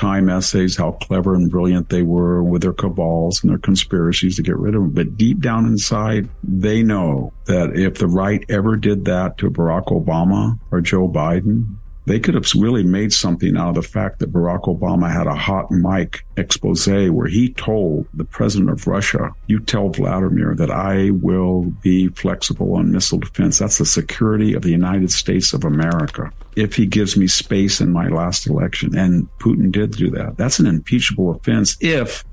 time 0.00 0.30
essays, 0.30 0.76
how 0.76 0.92
clever 0.92 1.34
and 1.34 1.50
brilliant 1.50 1.90
they 1.90 2.02
were 2.02 2.42
with 2.42 2.62
their 2.62 2.72
cabals 2.72 3.42
and 3.42 3.50
their 3.50 3.58
conspiracies 3.58 4.36
to 4.36 4.42
get 4.42 4.56
rid 4.56 4.74
of 4.74 4.82
him. 4.82 4.90
But 4.90 5.18
deep 5.18 5.40
down 5.40 5.66
inside, 5.66 6.28
they 6.42 6.82
know 6.82 7.34
that 7.44 7.76
if 7.76 7.98
the 7.98 8.06
right 8.06 8.42
ever 8.48 8.76
did 8.76 9.04
that 9.04 9.36
to 9.38 9.50
Barack 9.50 9.86
Obama 9.86 10.58
or 10.70 10.80
Joe 10.80 11.06
Biden, 11.06 11.76
they 12.06 12.18
could 12.18 12.34
have 12.34 12.46
really 12.56 12.82
made 12.82 13.12
something 13.12 13.56
out 13.56 13.70
of 13.70 13.74
the 13.76 13.82
fact 13.82 14.18
that 14.18 14.32
Barack 14.32 14.62
Obama 14.62 15.12
had 15.12 15.26
a 15.26 15.34
hot 15.34 15.70
mic 15.70 16.24
expose 16.36 16.86
where 16.86 17.26
he 17.26 17.52
told 17.52 18.06
the 18.14 18.24
president 18.24 18.70
of 18.70 18.86
Russia, 18.86 19.30
you 19.46 19.60
tell 19.60 19.90
Vladimir 19.90 20.54
that 20.54 20.70
I 20.70 21.10
will 21.10 21.62
be 21.82 22.08
flexible 22.08 22.74
on 22.74 22.90
missile 22.90 23.18
defense. 23.18 23.58
That's 23.58 23.78
the 23.78 23.84
security 23.84 24.54
of 24.54 24.62
the 24.62 24.70
United 24.70 25.10
States 25.10 25.52
of 25.52 25.64
America. 25.64 26.32
If 26.56 26.74
he 26.74 26.86
gives 26.86 27.16
me 27.16 27.26
space 27.26 27.80
in 27.80 27.92
my 27.92 28.08
last 28.08 28.46
election, 28.46 28.96
and 28.96 29.28
Putin 29.38 29.70
did 29.70 29.92
do 29.92 30.10
that, 30.10 30.36
that's 30.36 30.58
an 30.58 30.66
impeachable 30.66 31.30
offense 31.30 31.76
if 31.80 32.24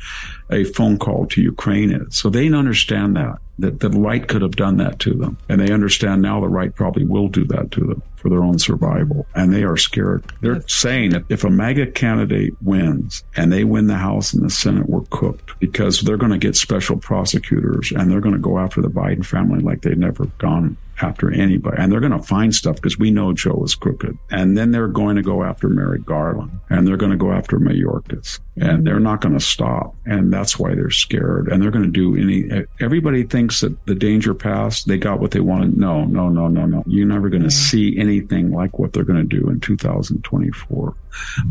a 0.49 0.64
phone 0.64 0.98
call 0.98 1.26
to 1.27 1.41
Ukraine 1.41 1.91
is. 1.91 2.15
So 2.15 2.30
they 2.30 2.52
understand 2.52 3.15
that, 3.18 3.39
that 3.59 3.79
the 3.79 3.89
right 3.89 4.27
could 4.27 4.41
have 4.41 4.55
done 4.55 4.77
that 4.77 4.99
to 4.99 5.13
them. 5.13 5.38
And 5.49 5.59
they 5.59 5.73
understand 5.73 6.21
now 6.21 6.39
the 6.39 6.47
right 6.47 6.73
probably 6.73 7.03
will 7.03 7.27
do 7.27 7.43
that 7.45 7.71
to 7.71 7.81
them 7.81 8.01
for 8.15 8.29
their 8.29 8.43
own 8.43 8.59
survival. 8.59 9.25
And 9.35 9.53
they 9.53 9.63
are 9.63 9.77
scared. 9.77 10.23
They're 10.41 10.67
saying 10.67 11.11
that 11.11 11.25
if 11.29 11.43
a 11.43 11.49
MAGA 11.49 11.91
candidate 11.91 12.53
wins 12.61 13.23
and 13.35 13.51
they 13.51 13.63
win 13.63 13.88
the 13.88 13.95
House 13.95 14.34
and 14.34 14.43
the 14.43 14.49
Senate, 14.49 14.89
we're 14.89 15.01
cooked 15.09 15.59
because 15.59 16.01
they're 16.01 16.17
going 16.17 16.31
to 16.31 16.38
get 16.38 16.55
special 16.55 16.97
prosecutors 16.97 17.91
and 17.91 18.11
they're 18.11 18.21
going 18.21 18.35
to 18.35 18.41
go 18.41 18.59
after 18.59 18.81
the 18.81 18.89
Biden 18.89 19.25
family 19.25 19.59
like 19.59 19.81
they've 19.81 19.97
never 19.97 20.25
gone 20.38 20.77
after 21.01 21.31
anybody. 21.31 21.77
And 21.79 21.91
they're 21.91 21.99
going 21.99 22.11
to 22.11 22.21
find 22.21 22.53
stuff 22.53 22.75
because 22.75 22.97
we 22.97 23.11
know 23.11 23.33
Joe 23.33 23.61
is 23.63 23.75
crooked. 23.75 24.17
And 24.31 24.57
then 24.57 24.71
they're 24.71 24.87
going 24.87 25.15
to 25.15 25.21
go 25.21 25.43
after 25.43 25.69
Merrick 25.69 26.05
Garland 26.05 26.51
and 26.69 26.87
they're 26.87 26.97
going 26.97 27.11
to 27.11 27.17
go 27.17 27.31
after 27.31 27.59
Mayorkas 27.59 28.39
and 28.55 28.85
they're 28.85 28.99
not 28.99 29.21
going 29.21 29.37
to 29.37 29.43
stop. 29.43 29.95
And 30.05 30.33
that's 30.33 30.57
why 30.57 30.73
they're 30.73 30.89
scared. 30.89 31.47
And 31.47 31.61
they're 31.61 31.71
going 31.71 31.85
to 31.85 31.91
do 31.91 32.15
any, 32.15 32.65
everybody 32.79 33.23
thinks 33.23 33.61
that 33.61 33.85
the 33.85 33.95
danger 33.95 34.33
passed. 34.33 34.87
They 34.87 34.97
got 34.97 35.19
what 35.19 35.31
they 35.31 35.39
wanted. 35.39 35.77
No, 35.77 36.05
no, 36.05 36.29
no, 36.29 36.47
no, 36.47 36.65
no. 36.65 36.83
You're 36.87 37.07
never 37.07 37.29
going 37.29 37.43
to 37.43 37.51
see 37.51 37.97
anything 37.97 38.51
like 38.51 38.79
what 38.79 38.93
they're 38.93 39.03
going 39.03 39.27
to 39.27 39.41
do 39.41 39.49
in 39.49 39.59
2024. 39.59 40.95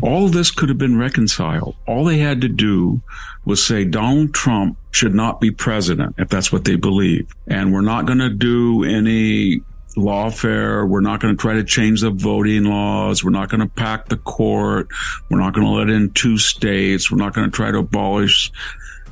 All 0.01 0.27
this 0.27 0.51
could 0.51 0.69
have 0.69 0.77
been 0.77 0.99
reconciled. 0.99 1.75
All 1.87 2.05
they 2.05 2.17
had 2.17 2.41
to 2.41 2.49
do 2.49 3.01
was 3.45 3.63
say 3.63 3.85
Donald 3.85 4.33
Trump 4.33 4.77
should 4.97 5.13
not 5.13 5.39
be 5.39 5.51
president 5.51 6.15
if 6.17 6.27
that's 6.27 6.51
what 6.51 6.65
they 6.65 6.75
believe. 6.75 7.31
And 7.47 7.71
we're 7.71 7.81
not 7.81 8.05
going 8.05 8.19
to 8.19 8.29
do 8.29 8.83
any 8.83 9.61
lawfare. 9.95 10.87
We're 10.87 11.01
not 11.01 11.19
going 11.19 11.35
to 11.35 11.41
try 11.41 11.53
to 11.53 11.63
change 11.63 12.01
the 12.01 12.09
voting 12.09 12.65
laws. 12.65 13.23
We're 13.23 13.29
not 13.29 13.49
going 13.49 13.61
to 13.61 13.67
pack 13.67 14.09
the 14.09 14.17
court. 14.17 14.87
We're 15.29 15.39
not 15.39 15.53
going 15.53 15.65
to 15.67 15.73
let 15.73 15.89
in 15.89 16.11
two 16.11 16.37
states. 16.37 17.11
We're 17.11 17.17
not 17.17 17.33
going 17.33 17.49
to 17.49 17.55
try 17.55 17.71
to 17.71 17.79
abolish 17.79 18.51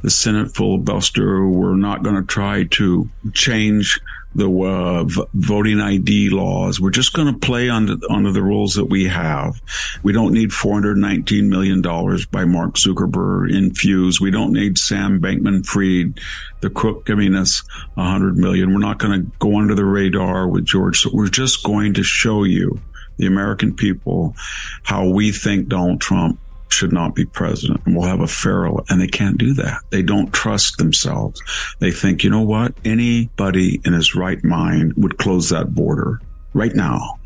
the 0.02 0.10
Senate 0.10 0.56
filibuster. 0.56 1.48
We're 1.48 1.76
not 1.76 2.04
going 2.04 2.16
to 2.16 2.24
try 2.24 2.64
to 2.72 3.10
change 3.34 4.00
the 4.36 4.50
uh, 4.50 5.06
v- 5.06 5.26
voting 5.34 5.80
ID 5.80 6.30
laws. 6.30 6.80
We're 6.80 6.90
just 6.90 7.14
going 7.14 7.34
to 7.34 7.40
play 7.40 7.70
under 7.70 7.96
under 8.10 8.32
the 8.32 8.44
rules 8.44 8.76
that 8.76 8.86
we 8.86 9.06
have. 9.06 9.62
We 10.04 10.12
don't 10.12 10.34
need 10.34 10.54
419 10.54 11.50
million 11.50 11.82
dollars 11.82 12.26
by 12.26 12.46
Mark 12.46 12.76
Zuckerberg 12.76 13.56
infused. 13.56 14.20
We 14.20 14.32
don't 14.32 14.52
need 14.54 14.78
Sam 14.78 15.22
Bankman-Fried, 15.22 16.20
the 16.62 16.70
crook, 16.70 17.06
giving 17.06 17.34
us 17.34 17.64
100 17.96 18.38
million. 18.38 18.74
We're 18.74 18.80
not 18.80 19.00
going 19.00 19.22
to 19.22 19.32
go 19.40 19.58
under 19.58 19.74
the 19.74 19.86
radar 19.86 20.48
with 20.48 20.66
George. 20.66 21.00
So 21.00 21.10
we're 21.14 21.30
just 21.30 21.64
going 21.64 21.94
to 21.96 22.04
show 22.04 22.44
you, 22.44 22.80
the 23.18 23.28
American 23.28 23.74
people, 23.74 24.36
how 24.84 25.08
we 25.08 25.32
think 25.32 25.70
Donald 25.70 26.02
Trump 26.02 26.40
should 26.70 26.92
not 26.92 27.16
be 27.16 27.26
president 27.26 27.82
and 27.86 27.96
we'll 27.96 28.08
have 28.08 28.22
a 28.22 28.28
fair 28.28 28.66
and 28.66 29.00
they 29.00 29.08
can't 29.08 29.38
do 29.38 29.54
that. 29.54 29.82
They 29.92 30.02
don't 30.02 30.34
trust 30.34 30.78
themselves. 30.78 31.42
They 31.80 31.92
think, 31.92 32.24
you 32.24 32.30
know 32.30 32.42
what? 32.42 32.74
Anybody 32.84 33.82
in 33.86 33.94
his 33.94 34.16
right 34.16 34.44
mind 34.44 34.94
would 34.98 35.18
close 35.18 35.50
that 35.50 35.74
border 35.74 36.22
right 36.54 36.76
now. 36.76 37.20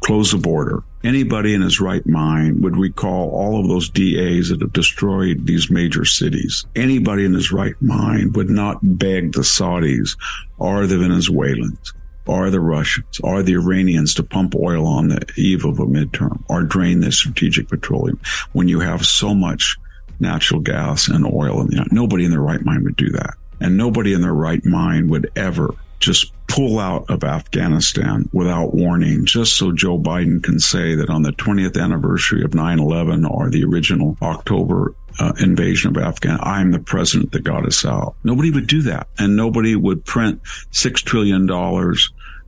Close 0.00 0.32
the 0.32 0.38
border. 0.38 0.82
Anybody 1.02 1.54
in 1.54 1.62
his 1.62 1.80
right 1.80 2.04
mind 2.06 2.62
would 2.62 2.76
recall 2.76 3.30
all 3.30 3.60
of 3.60 3.68
those 3.68 3.88
DAs 3.88 4.48
that 4.48 4.60
have 4.60 4.72
destroyed 4.72 5.46
these 5.46 5.70
major 5.70 6.04
cities. 6.04 6.66
Anybody 6.74 7.24
in 7.24 7.34
his 7.34 7.52
right 7.52 7.74
mind 7.80 8.36
would 8.36 8.50
not 8.50 8.78
beg 8.82 9.32
the 9.32 9.42
Saudis 9.42 10.16
or 10.58 10.86
the 10.86 10.98
Venezuelans 10.98 11.92
or 12.26 12.50
the 12.50 12.60
Russians 12.60 13.20
are 13.22 13.42
the 13.42 13.54
Iranians 13.54 14.14
to 14.14 14.22
pump 14.22 14.54
oil 14.54 14.86
on 14.86 15.08
the 15.08 15.26
eve 15.36 15.64
of 15.64 15.78
a 15.78 15.86
midterm 15.86 16.42
or 16.48 16.62
drain 16.62 17.00
the 17.00 17.12
strategic 17.12 17.68
petroleum 17.68 18.20
when 18.52 18.68
you 18.68 18.80
have 18.80 19.04
so 19.04 19.34
much 19.34 19.76
natural 20.20 20.60
gas 20.60 21.08
and 21.08 21.26
oil. 21.26 21.66
Nobody 21.90 22.24
in 22.24 22.30
their 22.30 22.40
right 22.40 22.64
mind 22.64 22.84
would 22.84 22.96
do 22.96 23.10
that. 23.10 23.34
And 23.60 23.76
nobody 23.76 24.14
in 24.14 24.20
their 24.20 24.34
right 24.34 24.64
mind 24.64 25.10
would 25.10 25.30
ever 25.36 25.74
just 26.00 26.32
pull 26.48 26.78
out 26.78 27.08
of 27.08 27.24
Afghanistan 27.24 28.28
without 28.32 28.74
warning, 28.74 29.24
just 29.24 29.56
so 29.56 29.72
Joe 29.72 29.98
Biden 29.98 30.42
can 30.42 30.60
say 30.60 30.94
that 30.94 31.08
on 31.08 31.22
the 31.22 31.32
20th 31.32 31.80
anniversary 31.80 32.44
of 32.44 32.50
9-11 32.50 33.28
or 33.28 33.48
the 33.50 33.64
original 33.64 34.16
October 34.20 34.94
uh, 35.18 35.32
invasion 35.38 35.96
of 35.96 36.02
Afghanistan, 36.02 36.46
I'm 36.46 36.72
the 36.72 36.78
president 36.78 37.32
that 37.32 37.44
got 37.44 37.66
us 37.66 37.84
out. 37.84 38.14
Nobody 38.24 38.50
would 38.50 38.66
do 38.66 38.82
that. 38.82 39.08
And 39.18 39.36
nobody 39.36 39.76
would 39.76 40.04
print 40.04 40.42
$6 40.72 40.94
trillion 40.96 41.48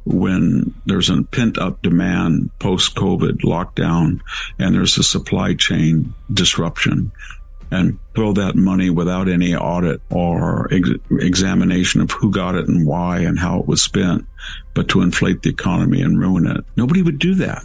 when 0.04 0.72
there's 0.86 1.10
a 1.10 1.22
pent 1.24 1.58
up 1.58 1.82
demand 1.82 2.50
post 2.60 2.94
COVID 2.94 3.40
lockdown 3.40 4.20
and 4.58 4.74
there's 4.74 4.96
a 4.98 5.02
supply 5.02 5.54
chain 5.54 6.14
disruption 6.32 7.10
and 7.72 7.98
throw 8.14 8.32
that 8.32 8.54
money 8.54 8.90
without 8.90 9.28
any 9.28 9.54
audit 9.54 10.00
or 10.10 10.72
ex- 10.72 10.90
examination 11.10 12.00
of 12.00 12.12
who 12.12 12.30
got 12.30 12.54
it 12.54 12.68
and 12.68 12.86
why 12.86 13.18
and 13.18 13.38
how 13.38 13.58
it 13.58 13.66
was 13.66 13.82
spent, 13.82 14.24
but 14.74 14.88
to 14.88 15.02
inflate 15.02 15.42
the 15.42 15.50
economy 15.50 16.00
and 16.00 16.20
ruin 16.20 16.46
it. 16.46 16.64
Nobody 16.76 17.02
would 17.02 17.18
do 17.18 17.34
that. 17.34 17.64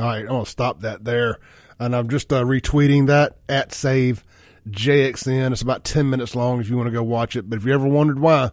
All 0.00 0.06
right, 0.06 0.20
I'm 0.20 0.28
going 0.28 0.44
to 0.44 0.50
stop 0.50 0.80
that 0.80 1.04
there. 1.04 1.38
And 1.78 1.94
I'm 1.94 2.08
just 2.08 2.32
uh, 2.32 2.44
retweeting 2.44 3.08
that 3.08 3.36
at 3.48 3.74
save 3.74 4.24
JXN. 4.68 5.52
It's 5.52 5.62
about 5.62 5.84
10 5.84 6.08
minutes 6.08 6.34
long 6.34 6.60
if 6.60 6.68
you 6.68 6.76
want 6.76 6.86
to 6.86 6.92
go 6.92 7.02
watch 7.02 7.36
it. 7.36 7.48
But 7.48 7.58
if 7.58 7.64
you 7.64 7.72
ever 7.72 7.86
wondered 7.86 8.18
why 8.18 8.50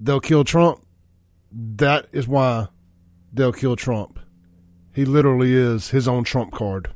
they'll 0.00 0.20
kill 0.20 0.44
Trump, 0.44 0.84
that 1.50 2.06
is 2.12 2.28
why 2.28 2.68
they'll 3.32 3.52
kill 3.52 3.76
Trump. 3.76 4.18
He 4.92 5.04
literally 5.04 5.54
is 5.54 5.90
his 5.90 6.08
own 6.08 6.24
Trump 6.24 6.52
card. 6.52 6.90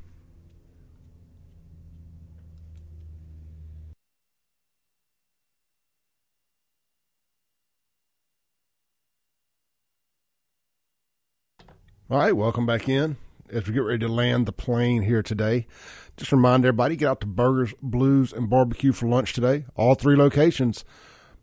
All 12.11 12.19
right, 12.19 12.37
welcome 12.37 12.67
back 12.67 12.91
in 12.91 13.17
as 13.53 13.67
we 13.67 13.75
get 13.75 13.81
ready 13.81 13.99
to 13.99 14.09
land 14.09 14.47
the 14.47 14.53
plane 14.53 15.03
here 15.03 15.23
today. 15.23 15.67
Just 16.17 16.33
remind 16.33 16.65
everybody 16.65 16.97
get 16.97 17.09
out 17.09 17.21
to 17.21 17.27
Burgers, 17.27 17.75
Blues, 17.83 18.33
and 18.33 18.49
Barbecue 18.49 18.93
for 18.93 19.07
lunch 19.07 19.35
today. 19.35 19.67
All 19.77 19.95
three 19.95 20.17
locations 20.17 20.85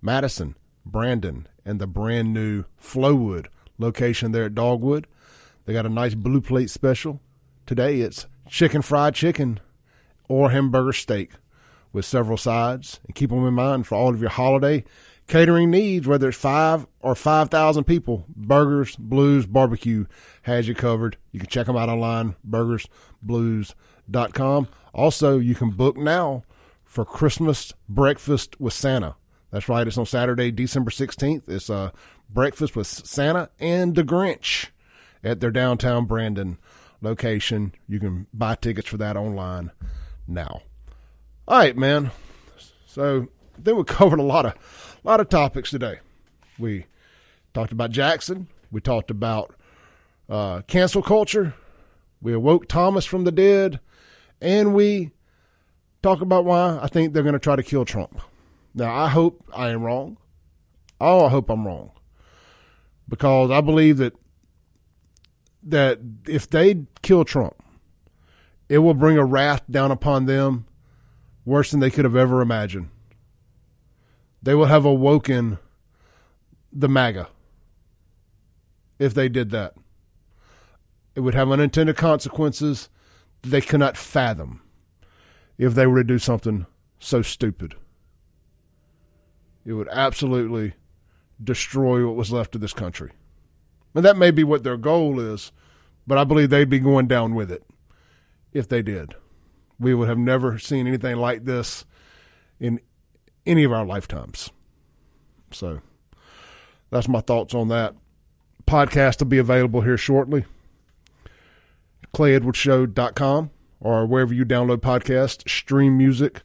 Madison, 0.02 0.56
Brandon, 0.86 1.48
and 1.65 1.80
the 1.80 1.88
brand 1.88 2.34
new 2.34 2.65
Flowood 2.81 3.48
location 3.77 4.31
there 4.31 4.45
at 4.45 4.56
Dogwood. 4.56 5.07
They 5.65 5.73
got 5.73 5.86
a 5.86 5.90
nice 5.90 6.15
blue 6.15 6.41
plate 6.41 6.69
special. 6.69 7.22
Today 7.65 8.02
it's 8.02 8.26
chicken 8.48 8.81
fried 8.81 9.14
chicken 9.14 9.60
or 10.27 10.49
hamburger 10.49 10.94
steak 10.94 11.31
with 11.94 12.06
several 12.06 12.38
sides. 12.38 12.99
And 13.06 13.15
keep 13.15 13.30
them 13.30 13.45
in 13.45 13.53
mind 13.53 13.88
for 13.88 13.95
all 13.95 14.14
of 14.14 14.22
your 14.22 14.31
holiday 14.31 14.84
catering 15.30 15.72
needs, 15.72 16.06
whether 16.06 16.27
it's 16.27 16.38
five 16.38 16.85
or 16.99 17.15
5,000 17.15 17.85
people, 17.85 18.26
Burgers, 18.35 18.97
Blues, 18.97 19.45
Barbecue 19.45 20.06
has 20.41 20.68
you 20.68 20.76
covered. 20.76 21.15
You 21.31 21.39
can 21.39 21.47
check 21.47 21.68
them 21.68 21.77
out 21.77 21.88
online, 21.88 22.35
burgersblues.com. 22.47 24.68
Also, 24.93 25.38
you 25.38 25.56
can 25.56 25.69
book 25.69 25.95
now 25.95 26.43
for 26.84 27.06
Christmas 27.06 27.72
breakfast 27.88 28.60
with 28.60 28.73
Santa. 28.73 29.15
That's 29.51 29.69
right. 29.69 29.88
It's 29.88 29.97
on 29.97 30.06
Saturday, 30.06 30.51
December 30.51 30.91
16th. 30.91 31.47
It's 31.47 31.69
a 31.69 31.93
breakfast 32.30 32.76
with 32.76 32.88
Santa 32.88 33.49
and 33.60 33.95
the 33.95 34.03
Grinch 34.03 34.68
at 35.23 35.39
their 35.39 35.51
downtown 35.51 36.03
Brandon 36.06 36.57
location. 37.01 37.73
You 37.88 37.99
can 37.99 38.27
buy 38.34 38.56
tickets 38.56 38.89
for 38.89 38.97
that 38.97 39.15
online 39.15 39.72
now. 40.27 40.64
All 41.47 41.60
right, 41.60 41.77
man. 41.77 42.11
So 42.85 43.27
then 43.57 43.77
we 43.77 43.84
covered 43.85 44.19
a 44.19 44.23
lot 44.23 44.45
of 44.45 44.56
a 45.03 45.07
lot 45.07 45.19
of 45.19 45.30
topics 45.30 45.71
today. 45.71 45.99
We 46.57 46.85
talked 47.53 47.71
about 47.71 47.91
Jackson. 47.91 48.47
We 48.71 48.81
talked 48.81 49.11
about 49.11 49.55
uh, 50.27 50.61
cancel 50.67 51.01
culture. 51.01 51.53
We 52.21 52.34
awoke 52.34 52.67
Thomas 52.67 53.05
from 53.05 53.23
the 53.23 53.31
dead, 53.31 53.80
and 54.41 54.73
we 54.73 55.11
talk 56.03 56.21
about 56.21 56.45
why 56.45 56.80
I 56.81 56.88
think 56.88 57.13
they're 57.13 57.23
going 57.23 57.34
to 57.34 57.39
try 57.39 57.55
to 57.55 57.63
kill 57.63 57.85
Trump. 57.85 58.19
Now, 58.73 58.93
I 58.93 59.07
hope 59.07 59.43
I 59.55 59.69
am 59.69 59.84
wrong. 59.84 60.17
Oh, 60.99 61.26
I 61.26 61.30
hope 61.30 61.49
I'm 61.49 61.65
wrong 61.65 61.91
because 63.07 63.51
I 63.51 63.61
believe 63.61 63.97
that 63.97 64.13
that 65.63 65.99
if 66.27 66.49
they 66.49 66.85
kill 67.01 67.26
Trump, 67.26 67.55
it 68.67 68.80
will 68.80 68.93
bring 68.93 69.17
a 69.17 69.26
wrath 69.26 69.63
down 69.69 69.91
upon 69.91 70.26
them 70.26 70.65
worse 71.45 71.71
than 71.71 71.80
they 71.80 71.89
could 71.89 72.05
have 72.05 72.15
ever 72.15 72.41
imagined. 72.41 72.89
They 74.41 74.56
will 74.56 74.66
have 74.66 74.86
awoken 74.86 75.57
the 76.72 76.88
MAGA 76.88 77.28
if 78.98 79.14
they 79.14 79.30
did 79.30 79.49
that. 79.52 79.74
It 81.16 81.22
would 81.22 81.34
have 81.34 81.52
unintended 81.52 81.98
consequences 81.98 82.90
they 83.41 83.61
cannot 83.61 83.98
fathom 83.98 84.61
if 85.57 85.74
they 85.76 85.88
were 85.88 85.99
to 85.99 86.07
do 86.07 86.20
something 86.20 86.66
so 86.99 87.22
stupid. 87.22 87.76
It 89.66 89.74
would 89.74 89.90
absolutely 89.90 90.74
destroy 91.41 92.06
what 92.06 92.16
was 92.16 92.32
left 92.32 92.56
of 92.56 92.61
this 92.61 92.74
country. 92.74 93.11
And 93.95 94.06
that 94.06 94.18
may 94.18 94.32
be 94.32 94.44
what 94.44 94.64
their 94.64 94.78
goal 94.78 95.20
is, 95.20 95.52
but 96.06 96.18
I 96.18 96.24
believe 96.24 96.49
they'd 96.49 96.70
be 96.70 96.80
going 96.80 97.07
down 97.07 97.36
with 97.36 97.52
it 97.52 97.64
if 98.53 98.68
they 98.68 98.82
did. 98.82 99.16
We 99.80 99.94
would 99.94 100.10
have 100.10 100.18
never 100.18 100.57
seen 100.60 100.88
anything 100.88 101.16
like 101.18 101.45
this 101.45 101.86
in 102.60 102.80
any 103.49 103.63
of 103.63 103.73
our 103.73 103.85
lifetimes. 103.85 104.51
So 105.51 105.81
that's 106.91 107.07
my 107.07 107.21
thoughts 107.21 107.53
on 107.53 107.69
that. 107.69 107.95
Podcast 108.65 109.19
will 109.19 109.27
be 109.27 109.39
available 109.39 109.81
here 109.81 109.97
shortly. 109.97 110.45
ClayEdwardsShow.com 112.13 113.51
or 113.80 114.05
wherever 114.05 114.34
you 114.34 114.45
download 114.45 114.77
podcasts, 114.77 115.49
stream 115.49 115.97
music, 115.97 116.43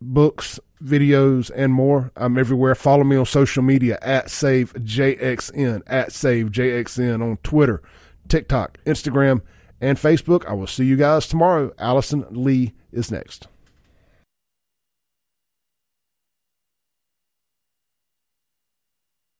books, 0.00 0.58
videos, 0.82 1.50
and 1.54 1.72
more. 1.72 2.10
I'm 2.16 2.38
everywhere. 2.38 2.74
Follow 2.74 3.04
me 3.04 3.16
on 3.16 3.26
social 3.26 3.62
media 3.62 3.98
at 4.02 4.26
SaveJXN, 4.26 5.82
at 5.86 6.08
SaveJXN 6.10 7.22
on 7.22 7.36
Twitter, 7.42 7.82
TikTok, 8.28 8.78
Instagram, 8.84 9.42
and 9.80 9.98
Facebook. 9.98 10.46
I 10.46 10.54
will 10.54 10.66
see 10.66 10.84
you 10.84 10.96
guys 10.96 11.26
tomorrow. 11.26 11.72
Allison 11.78 12.26
Lee 12.30 12.72
is 12.90 13.10
next. 13.10 13.46